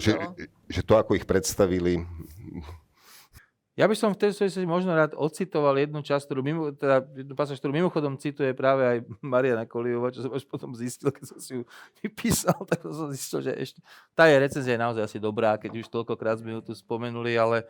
že, 0.00 0.12
že 0.64 0.80
to, 0.80 0.94
ako 0.96 1.18
ich 1.18 1.28
predstavili, 1.28 2.00
ja 3.72 3.88
by 3.88 3.96
som 3.96 4.12
v 4.12 4.20
tej 4.20 4.36
súvislosti 4.36 4.68
možno 4.68 4.92
rád 4.92 5.16
ocitoval 5.16 5.80
jednu 5.80 6.04
časť, 6.04 6.28
ktorú, 6.28 6.40
mimo, 6.44 6.62
teda 6.76 7.08
jednu 7.16 7.32
pasáž, 7.32 7.56
ktorú 7.56 7.72
mimochodom 7.72 8.20
cituje 8.20 8.52
práve 8.52 8.84
aj 8.84 8.98
Mariana 9.24 9.64
Koliova, 9.64 10.12
čo 10.12 10.28
som 10.28 10.32
až 10.36 10.44
potom 10.44 10.76
zistil, 10.76 11.08
keď 11.08 11.24
som 11.24 11.38
si 11.40 11.56
ju 11.56 11.62
vypísal, 12.04 12.58
tak 12.70 12.84
som 12.84 13.08
zistil, 13.08 13.40
že 13.40 13.56
ešte, 13.56 13.80
tá 14.12 14.28
je 14.28 14.36
recenzia 14.36 14.76
naozaj 14.76 15.08
asi 15.08 15.16
dobrá, 15.16 15.56
keď 15.56 15.80
už 15.80 15.88
toľkokrát 15.88 16.44
sme 16.44 16.60
ju 16.60 16.60
tu 16.60 16.72
spomenuli, 16.76 17.32
ale 17.40 17.64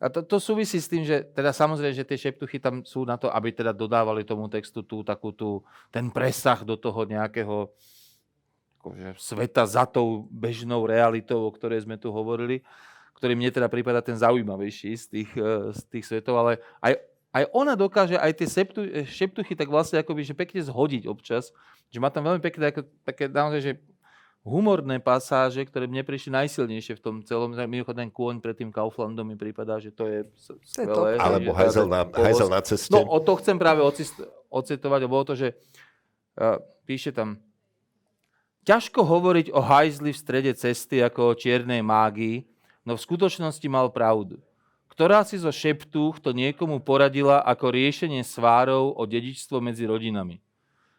a 0.00 0.08
to, 0.08 0.22
to 0.24 0.38
súvisí 0.40 0.80
s 0.80 0.88
tým, 0.88 1.04
že 1.04 1.28
teda 1.34 1.52
samozrejme, 1.52 1.92
že 1.92 2.08
tie 2.08 2.30
šeptuchy 2.30 2.56
tam 2.62 2.86
sú 2.86 3.04
na 3.04 3.20
to, 3.20 3.28
aby 3.28 3.52
teda 3.52 3.74
dodávali 3.74 4.24
tomu 4.24 4.48
textu 4.48 4.80
tú 4.80 5.02
takú 5.02 5.34
tú, 5.34 5.60
ten 5.92 6.08
presah 6.08 6.62
do 6.64 6.78
toho 6.78 7.04
nejakého 7.04 7.68
akože, 8.80 9.20
sveta 9.20 9.68
za 9.68 9.84
tou 9.84 10.24
bežnou 10.32 10.88
realitou, 10.88 11.44
o 11.44 11.52
ktorej 11.52 11.84
sme 11.84 12.00
tu 12.00 12.08
hovorili 12.08 12.64
ktorý 13.20 13.36
mne 13.36 13.52
teda 13.52 13.68
prípada 13.68 14.00
ten 14.00 14.16
zaujímavejší 14.16 14.96
z 14.96 15.04
tých, 15.12 15.30
e, 15.36 15.76
z 15.76 15.80
tých 15.92 16.04
svetov, 16.08 16.40
ale 16.40 16.56
aj, 16.80 16.96
aj 17.36 17.44
ona 17.52 17.76
dokáže 17.76 18.16
aj 18.16 18.32
tie 18.32 18.48
septu, 18.48 18.80
e, 18.80 19.04
šeptuchy 19.04 19.52
tak 19.52 19.68
vlastne 19.68 20.00
akoby, 20.00 20.24
že 20.24 20.32
pekne 20.32 20.64
zhodiť 20.64 21.04
občas, 21.04 21.52
že 21.92 22.00
má 22.00 22.08
tam 22.08 22.24
veľmi 22.24 22.40
pekné 22.40 22.72
také, 22.72 22.82
také 23.04 23.24
naozaj, 23.28 23.60
že 23.60 23.72
humorné 24.40 24.96
pasáže, 25.04 25.60
ktoré 25.68 25.84
mne 25.84 26.00
prišli 26.00 26.32
najsilnejšie 26.32 26.96
v 26.96 27.02
tom 27.04 27.20
celom. 27.20 27.52
Mimochodom, 27.52 28.00
ten 28.00 28.08
kôň 28.08 28.40
pred 28.40 28.56
tým 28.56 28.72
Kauflandom 28.72 29.28
mi 29.28 29.36
prípada, 29.36 29.76
že 29.76 29.92
to 29.92 30.08
je 30.08 30.24
skvelé. 30.64 31.20
Alebo 31.20 31.52
hajzel 31.52 31.84
na, 31.84 32.08
hajzel 32.08 32.48
na 32.48 32.64
ceste. 32.64 32.88
No, 32.88 33.04
o 33.04 33.20
to 33.20 33.36
chcem 33.36 33.60
práve 33.60 33.84
ocitovať, 34.48 35.00
bolo 35.04 35.28
to, 35.28 35.36
že 35.36 35.52
uh, 36.40 36.56
píše 36.88 37.12
tam 37.12 37.36
Ťažko 38.60 39.08
hovoriť 39.08 39.56
o 39.56 39.60
hajzli 39.64 40.12
v 40.12 40.20
strede 40.20 40.52
cesty 40.52 41.00
ako 41.00 41.32
o 41.32 41.36
čiernej 41.36 41.80
mágii, 41.80 42.44
no 42.90 42.98
v 42.98 43.06
skutočnosti 43.06 43.62
mal 43.70 43.86
pravdu. 43.94 44.42
Ktorá 44.90 45.22
si 45.22 45.38
zo 45.38 45.54
šeptúch 45.54 46.18
to 46.18 46.34
niekomu 46.34 46.82
poradila 46.82 47.38
ako 47.46 47.70
riešenie 47.70 48.26
svárov 48.26 48.98
o 48.98 49.02
dedičstvo 49.06 49.62
medzi 49.62 49.86
rodinami. 49.86 50.42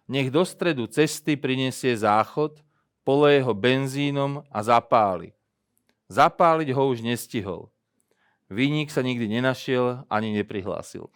Nech 0.07 0.31
do 0.31 0.47
stredu 0.47 0.87
cesty 0.87 1.35
prinesie 1.35 1.91
záchod, 1.91 2.63
poleje 3.03 3.43
ho 3.43 3.51
benzínom 3.51 4.47
a 4.47 4.63
zapáli. 4.63 5.35
Zapáliť 6.07 6.71
ho 6.71 6.87
už 6.87 7.03
nestihol. 7.03 7.67
Výnik 8.47 8.87
sa 8.87 9.03
nikdy 9.03 9.27
nenašiel 9.27 10.07
ani 10.07 10.31
neprihlásil 10.39 11.11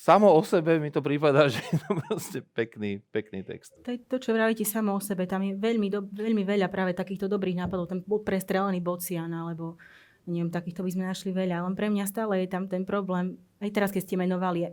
samo 0.00 0.32
o 0.32 0.40
sebe 0.40 0.80
mi 0.80 0.88
to 0.88 1.04
prípada, 1.04 1.44
že 1.52 1.60
je 1.60 1.76
to 1.76 1.90
proste 2.08 2.40
pekný, 2.56 3.04
pekný 3.12 3.44
text. 3.44 3.76
To, 3.84 3.92
to, 3.92 4.16
čo 4.16 4.32
vravíte 4.32 4.64
samo 4.64 4.96
o 4.96 5.00
sebe, 5.04 5.28
tam 5.28 5.44
je 5.44 5.52
veľmi, 5.60 5.88
do, 5.92 6.08
veľmi 6.08 6.48
veľa 6.48 6.72
práve 6.72 6.96
takýchto 6.96 7.28
dobrých 7.28 7.60
nápadov. 7.60 7.92
Ten 7.92 8.00
prestrelený 8.00 8.80
bocian, 8.80 9.28
alebo 9.28 9.76
neviem, 10.24 10.48
takýchto 10.48 10.80
by 10.80 10.90
sme 10.96 11.04
našli 11.04 11.30
veľa. 11.36 11.60
Len 11.68 11.74
pre 11.76 11.92
mňa 11.92 12.04
stále 12.08 12.40
je 12.40 12.48
tam 12.48 12.64
ten 12.64 12.88
problém, 12.88 13.36
aj 13.60 13.70
teraz, 13.76 13.90
keď 13.92 14.02
ste 14.08 14.16
menovali, 14.16 14.72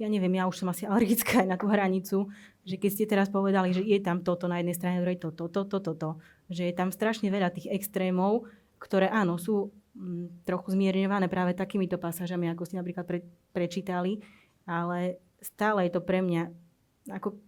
ja 0.00 0.08
neviem, 0.08 0.32
ja 0.32 0.48
už 0.48 0.64
som 0.64 0.72
asi 0.72 0.88
alergická 0.88 1.44
aj 1.44 1.48
na 1.50 1.56
tú 1.60 1.68
hranicu, 1.68 2.32
že 2.64 2.80
keď 2.80 2.90
ste 2.90 3.04
teraz 3.04 3.28
povedali, 3.28 3.76
že 3.76 3.84
je 3.84 4.00
tam 4.00 4.24
toto 4.24 4.48
na 4.48 4.62
jednej 4.62 4.72
strane, 4.72 5.04
druhej 5.04 5.20
toto, 5.20 5.52
toto, 5.52 5.76
toto, 5.76 5.92
to, 5.92 6.10
že 6.48 6.72
je 6.72 6.74
tam 6.74 6.88
strašne 6.88 7.28
veľa 7.28 7.52
tých 7.52 7.68
extrémov, 7.68 8.48
ktoré 8.80 9.12
áno, 9.12 9.36
sú 9.36 9.76
mm, 9.92 10.48
trochu 10.48 10.72
zmierňované 10.72 11.28
práve 11.28 11.52
takýmito 11.52 12.00
pasážami, 12.00 12.48
ako 12.48 12.64
ste 12.64 12.80
napríklad 12.80 13.04
pre, 13.04 13.20
prečítali, 13.52 14.24
ale 14.68 15.20
stále 15.40 15.88
je 15.88 15.92
to 15.96 16.00
pre 16.04 16.20
mňa 16.24 16.52
ako 17.08 17.40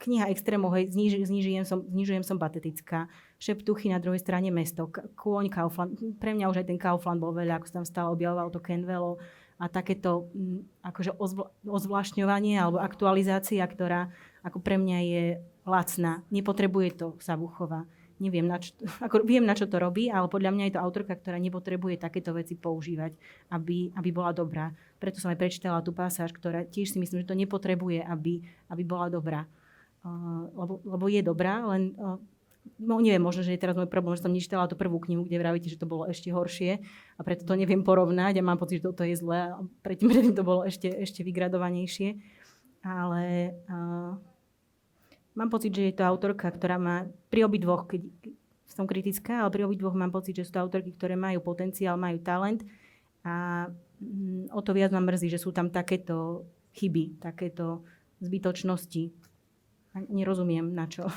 kniha 0.00 0.32
extrémov, 0.32 0.72
hej, 0.76 0.88
zniž, 0.92 1.28
znižujem, 1.28 1.64
som, 1.68 1.84
znižujem 1.84 2.24
som 2.24 2.40
patetická. 2.40 3.12
Šeptuchy 3.36 3.92
na 3.92 4.00
druhej 4.00 4.24
strane 4.24 4.48
mesto, 4.48 4.88
kôň 4.88 5.52
Kaufland. 5.52 6.00
Pre 6.16 6.32
mňa 6.32 6.48
už 6.48 6.64
aj 6.64 6.68
ten 6.72 6.80
Kaufland 6.80 7.20
bol 7.20 7.36
veľa, 7.36 7.60
ako 7.60 7.66
sa 7.68 7.76
tam 7.80 7.86
stále 7.86 8.08
objavoval 8.12 8.48
to 8.48 8.60
Kenvelo 8.60 9.20
a 9.56 9.68
takéto 9.68 10.28
m, 10.36 10.68
akože 10.84 11.16
ozvla, 11.16 11.48
ozvlášňovanie 11.64 12.60
alebo 12.60 12.80
aktualizácia, 12.80 13.64
ktorá 13.64 14.12
ako 14.44 14.60
pre 14.60 14.76
mňa 14.76 14.98
je 15.04 15.24
lacná. 15.64 16.24
Nepotrebuje 16.28 16.88
to 16.96 17.06
Sabuchova 17.20 17.88
neviem, 18.18 18.46
na 18.48 18.60
čo, 18.60 18.72
ako 19.06 19.24
viem, 19.24 19.44
na 19.44 19.56
čo 19.56 19.68
to 19.68 19.76
robí, 19.80 20.08
ale 20.08 20.28
podľa 20.28 20.52
mňa 20.52 20.64
je 20.68 20.74
to 20.76 20.82
autorka, 20.82 21.14
ktorá 21.16 21.36
nepotrebuje 21.40 22.00
takéto 22.00 22.32
veci 22.32 22.56
používať, 22.56 23.16
aby, 23.52 23.92
aby 23.96 24.08
bola 24.12 24.32
dobrá. 24.32 24.72
Preto 24.96 25.20
som 25.20 25.32
aj 25.32 25.40
prečítala 25.40 25.84
tú 25.84 25.92
pasáž, 25.92 26.32
ktorá 26.32 26.64
tiež 26.64 26.96
si 26.96 26.98
myslím, 27.00 27.22
že 27.24 27.28
to 27.28 27.36
nepotrebuje, 27.36 28.00
aby, 28.04 28.40
aby 28.72 28.82
bola 28.82 29.12
dobrá. 29.12 29.44
Uh, 30.06 30.46
lebo, 30.54 30.74
lebo 30.86 31.04
je 31.10 31.18
dobrá, 31.18 31.66
len 31.66 31.90
uh, 31.98 32.14
no 32.78 32.98
neviem, 33.02 33.22
možno, 33.22 33.42
že 33.42 33.54
je 33.54 33.62
teraz 33.62 33.74
môj 33.74 33.90
problém, 33.90 34.14
že 34.14 34.22
som 34.26 34.34
nečítala 34.34 34.70
tú 34.70 34.78
prvú 34.78 34.98
knihu, 35.02 35.26
kde 35.26 35.38
vravíte, 35.38 35.70
že 35.70 35.78
to 35.78 35.90
bolo 35.90 36.06
ešte 36.06 36.30
horšie 36.30 36.78
a 37.18 37.20
preto 37.22 37.46
to 37.46 37.54
neviem 37.58 37.82
porovnať 37.82 38.38
a 38.38 38.46
mám 38.46 38.58
pocit, 38.58 38.82
že 38.82 38.86
toto 38.90 39.02
je 39.02 39.18
zlé 39.18 39.54
a 39.54 39.62
predtým, 39.82 40.06
predtým 40.12 40.34
to 40.34 40.46
bolo 40.46 40.62
ešte, 40.66 40.90
ešte 40.90 41.26
vygradovanejšie. 41.26 42.18
Ale 42.86 43.50
uh, 43.66 44.14
mám 45.36 45.52
pocit, 45.52 45.70
že 45.70 45.92
je 45.92 45.94
to 45.94 46.08
autorka, 46.08 46.48
ktorá 46.48 46.80
má 46.80 47.06
pri 47.28 47.44
obidvoch, 47.44 47.86
keď 47.86 48.02
som 48.66 48.88
kritická, 48.88 49.44
ale 49.44 49.52
pri 49.52 49.62
obidvoch 49.68 49.94
mám 49.94 50.10
pocit, 50.10 50.36
že 50.36 50.48
sú 50.48 50.56
to 50.56 50.64
autorky, 50.64 50.96
ktoré 50.96 51.14
majú 51.14 51.44
potenciál, 51.44 52.00
majú 52.00 52.18
talent 52.24 52.64
a 53.22 53.68
mm, 54.00 54.50
o 54.50 54.60
to 54.64 54.72
viac 54.72 54.90
ma 54.90 55.04
mrzí, 55.04 55.30
že 55.30 55.38
sú 55.38 55.52
tam 55.52 55.68
takéto 55.68 56.48
chyby, 56.74 57.20
takéto 57.20 57.84
zbytočnosti. 58.20 59.12
Nerozumiem 60.12 60.72
na 60.76 60.84
čo. 60.88 61.08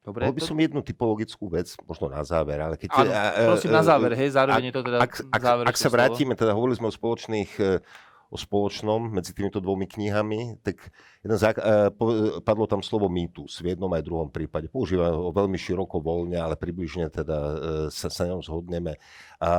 Dobre, 0.00 0.24
Bol 0.24 0.40
by 0.40 0.40
to... 0.40 0.48
som 0.48 0.56
jednu 0.56 0.80
typologickú 0.80 1.52
vec, 1.52 1.68
možno 1.84 2.08
na 2.08 2.24
záver, 2.24 2.56
ale 2.56 2.80
keď... 2.80 2.88
Áno, 2.96 3.12
prosím, 3.52 3.76
na 3.76 3.84
záver, 3.84 4.16
hej, 4.16 4.32
zároveň 4.32 4.64
ak, 4.64 4.68
je 4.68 4.72
to 4.72 4.82
teda 4.88 4.98
ak, 5.04 5.12
ak, 5.28 5.42
ak 5.68 5.76
sa 5.76 5.88
vrátime, 5.92 6.32
teda 6.32 6.56
hovorili 6.56 6.80
sme 6.80 6.88
o 6.88 6.94
spoločných 6.94 7.52
o 8.28 8.36
spoločnom 8.36 9.08
medzi 9.08 9.32
týmito 9.32 9.56
dvomi 9.56 9.88
knihami, 9.88 10.60
tak 10.60 10.92
jeden 11.24 11.38
zák- 11.40 11.64
e, 11.64 11.88
padlo 12.44 12.68
tam 12.68 12.84
slovo 12.84 13.08
mýtus 13.08 13.64
v 13.64 13.72
jednom 13.72 13.88
aj 13.88 14.04
druhom 14.04 14.28
prípade. 14.28 14.68
Používa 14.68 15.16
ho 15.16 15.32
veľmi 15.32 15.56
široko 15.56 15.96
voľne, 15.96 16.36
ale 16.36 16.52
približne 16.60 17.08
teda 17.08 17.38
e, 17.40 17.56
sa, 17.88 18.12
sa 18.12 18.28
ňom 18.28 18.44
zhodneme. 18.44 19.00
A 19.40 19.50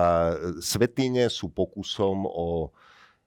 svetine 0.61 1.33
sú 1.33 1.49
pokusom 1.49 2.29
o 2.29 2.69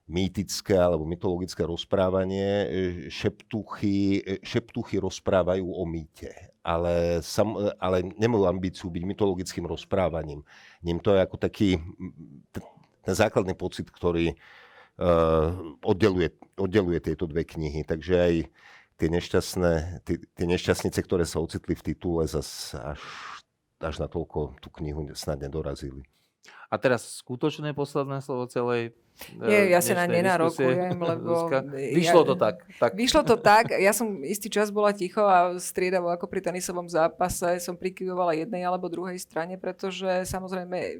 mýtické 0.07 0.79
alebo 0.79 1.03
mytologické 1.03 1.67
rozprávanie. 1.67 2.47
E, 2.47 2.67
šeptuchy, 3.11 4.23
šeptuchy 4.47 4.95
rozprávajú 5.03 5.67
o 5.67 5.83
mýte, 5.83 6.55
ale, 6.63 7.19
sam, 7.19 7.59
ale 7.83 7.99
nemajú 8.15 8.47
ambíciu 8.47 8.87
byť 8.87 9.03
mytologickým 9.03 9.67
rozprávaním. 9.67 10.39
Ním 10.87 11.03
to 11.03 11.11
je 11.11 11.19
ako 11.19 11.35
taký 11.35 11.83
ten 13.03 13.15
základný 13.19 13.51
pocit, 13.59 13.91
ktorý 13.91 14.31
oddeluje, 15.81 16.29
oddeluje 16.57 16.99
tieto 17.01 17.25
dve 17.25 17.43
knihy. 17.47 17.81
Takže 17.85 18.13
aj 18.13 18.33
tie, 18.97 19.07
nešťastné, 19.09 20.03
tie, 20.05 20.15
tie 20.21 20.45
nešťastnice, 20.45 20.99
ktoré 21.01 21.25
sa 21.25 21.41
ocitli 21.41 21.73
v 21.73 21.85
titule, 21.93 22.29
zas 22.29 22.77
až, 22.77 23.01
až 23.81 23.95
na 23.97 24.07
toľko 24.07 24.57
tú 24.61 24.69
knihu 24.81 25.09
snad 25.17 25.41
nedorazili. 25.41 26.05
A 26.73 26.81
teraz 26.81 27.21
skutočné 27.21 27.77
posledné 27.77 28.19
slovo 28.25 28.49
celej 28.49 28.97
nie, 29.37 29.69
ja 29.69 29.77
sa 29.77 29.93
na 29.93 30.09
nenarokujem, 30.09 30.97
lebo... 31.13 31.45
Vyšlo 31.69 32.25
to 32.25 32.35
tak, 32.35 32.65
tak. 32.81 32.91
Vyšlo 32.97 33.21
to 33.21 33.37
tak. 33.37 33.69
Ja 33.77 33.93
som 33.93 34.25
istý 34.25 34.49
čas 34.49 34.73
bola 34.73 34.89
ticho 34.89 35.21
a 35.21 35.53
striedavo 35.61 36.09
ako 36.09 36.25
pri 36.25 36.41
tenisovom 36.41 36.89
zápase 36.89 37.61
som 37.61 37.77
prikyvovala 37.77 38.33
jednej 38.33 38.65
alebo 38.65 38.89
druhej 38.89 39.21
strane, 39.21 39.61
pretože 39.61 40.25
samozrejme 40.25 40.97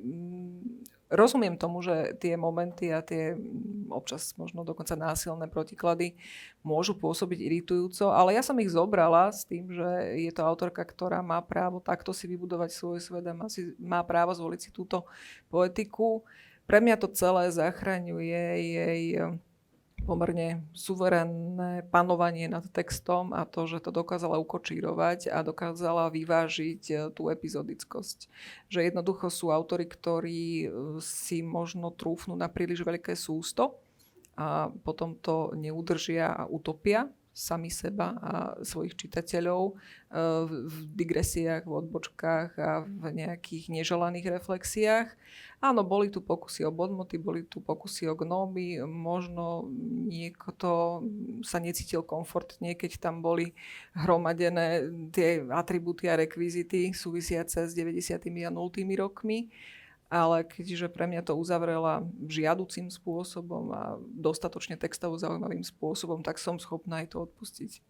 rozumiem 1.14 1.54
tomu, 1.56 1.86
že 1.86 2.18
tie 2.18 2.34
momenty 2.34 2.90
a 2.90 3.06
tie 3.06 3.38
mm, 3.38 3.94
občas 3.94 4.34
možno 4.36 4.66
dokonca 4.66 4.98
násilné 4.98 5.46
protiklady 5.46 6.18
môžu 6.66 6.98
pôsobiť 6.98 7.40
iritujúco, 7.40 8.10
ale 8.10 8.34
ja 8.34 8.42
som 8.42 8.58
ich 8.58 8.74
zobrala 8.74 9.30
s 9.30 9.46
tým, 9.46 9.70
že 9.70 9.90
je 10.18 10.32
to 10.34 10.42
autorka, 10.42 10.82
ktorá 10.82 11.22
má 11.22 11.38
právo 11.46 11.78
takto 11.78 12.12
si 12.12 12.26
vybudovať 12.26 12.74
svoj 12.74 13.00
svet 13.00 13.26
a 13.30 13.38
má, 13.38 13.48
si, 13.48 13.78
má 13.78 14.02
právo 14.02 14.34
zvoliť 14.34 14.60
si 14.60 14.70
túto 14.74 15.06
poetiku. 15.54 16.26
Pre 16.66 16.82
mňa 16.82 16.96
to 16.98 17.14
celé 17.14 17.54
zachraňuje 17.54 18.44
jej 18.58 19.04
pomerne 20.04 20.68
suverénne 20.76 21.88
panovanie 21.88 22.52
nad 22.52 22.68
textom 22.70 23.32
a 23.32 23.48
to, 23.48 23.66
že 23.66 23.80
to 23.80 23.96
dokázala 23.96 24.36
ukočírovať 24.44 25.32
a 25.32 25.42
dokázala 25.42 26.12
vyvážiť 26.12 26.82
e, 26.92 26.96
tú 27.16 27.32
epizodickosť. 27.32 28.28
Že 28.68 28.80
jednoducho 28.92 29.32
sú 29.32 29.50
autory, 29.50 29.88
ktorí 29.88 30.44
e, 30.64 30.68
si 31.00 31.40
možno 31.42 31.90
trúfnú 31.96 32.36
na 32.36 32.52
príliš 32.52 32.84
veľké 32.84 33.16
sústo 33.16 33.80
a 34.36 34.68
potom 34.84 35.16
to 35.16 35.56
neudržia 35.56 36.36
a 36.36 36.44
utopia 36.52 37.08
sami 37.34 37.74
seba 37.74 38.14
a 38.22 38.32
svojich 38.62 38.94
čitateľov 38.94 39.74
v 40.46 40.76
digresiách, 40.94 41.66
v 41.66 41.74
odbočkách 41.82 42.50
a 42.62 42.86
v 42.86 43.04
nejakých 43.10 43.74
neželaných 43.74 44.38
reflexiách. 44.38 45.10
Áno, 45.58 45.82
boli 45.82 46.14
tu 46.14 46.22
pokusy 46.22 46.62
o 46.64 46.72
bodmoty, 46.72 47.18
boli 47.18 47.42
tu 47.50 47.58
pokusy 47.58 48.06
o 48.06 48.14
gnóby, 48.14 48.86
možno 48.86 49.66
niekto 50.06 51.02
sa 51.42 51.58
necítil 51.58 52.06
komfortne, 52.06 52.78
keď 52.78 53.02
tam 53.02 53.26
boli 53.26 53.58
hromadené 53.98 54.94
tie 55.10 55.42
atribúty 55.50 56.06
a 56.06 56.22
rekvizity 56.22 56.94
súvisiace 56.94 57.66
s 57.66 57.74
90. 57.74 58.22
a 58.46 58.52
0. 58.54 58.70
rokmi 58.94 59.50
ale 60.14 60.46
keďže 60.46 60.94
pre 60.94 61.10
mňa 61.10 61.26
to 61.26 61.34
uzavrela 61.34 62.06
žiaducím 62.30 62.94
spôsobom 62.94 63.74
a 63.74 63.98
dostatočne 64.14 64.78
textovo 64.78 65.18
zaujímavým 65.18 65.66
spôsobom, 65.66 66.22
tak 66.22 66.38
som 66.38 66.62
schopná 66.62 67.02
aj 67.02 67.18
to 67.18 67.26
odpustiť. 67.26 67.82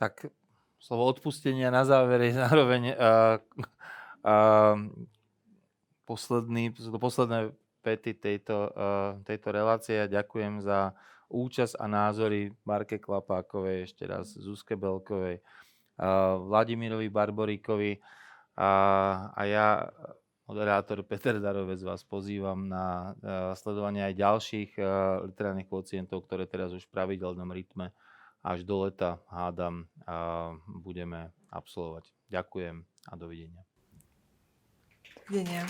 Tak 0.00 0.32
slovo 0.80 1.04
odpustenia 1.12 1.68
na 1.68 1.84
záver 1.84 2.24
je 2.24 2.40
zároveň 2.40 2.96
uh, 2.96 3.36
uh, 4.24 4.80
posledný, 6.08 6.72
posledné 6.96 7.52
pety 7.84 8.16
tejto, 8.16 8.72
uh, 8.72 9.20
tejto 9.28 9.52
relácie. 9.52 10.08
Ďakujem 10.08 10.64
za 10.64 10.96
účasť 11.28 11.76
a 11.76 11.84
názory 11.84 12.56
Marke 12.64 12.96
Klapákovej, 12.96 13.92
ešte 13.92 14.08
raz 14.08 14.32
Zuzke 14.32 14.72
Belkovej, 14.72 15.44
uh, 16.00 16.40
Vladimirovi 16.48 17.12
Barboríkovi 17.12 18.00
a, 18.56 18.72
a 19.36 19.42
ja 19.44 19.68
moderátor 20.44 21.02
Peter 21.04 21.40
Darovec 21.40 21.80
vás 21.82 22.04
pozývam 22.04 22.68
na 22.68 23.12
eh, 23.18 23.52
sledovanie 23.56 24.04
aj 24.04 24.14
ďalších 24.20 24.70
eh, 24.78 24.86
literárnych 25.28 25.68
kocientov, 25.68 26.24
ktoré 26.28 26.44
teraz 26.48 26.72
už 26.72 26.84
v 26.88 26.92
pravidelnom 26.92 27.48
rytme 27.50 27.92
až 28.44 28.60
do 28.60 28.84
leta, 28.84 29.24
hádam, 29.32 29.88
budeme 30.84 31.32
absolvovať. 31.48 32.12
Ďakujem 32.28 32.84
a 32.84 33.12
dovidenia. 33.16 33.64
Dovidenia. 35.24 35.64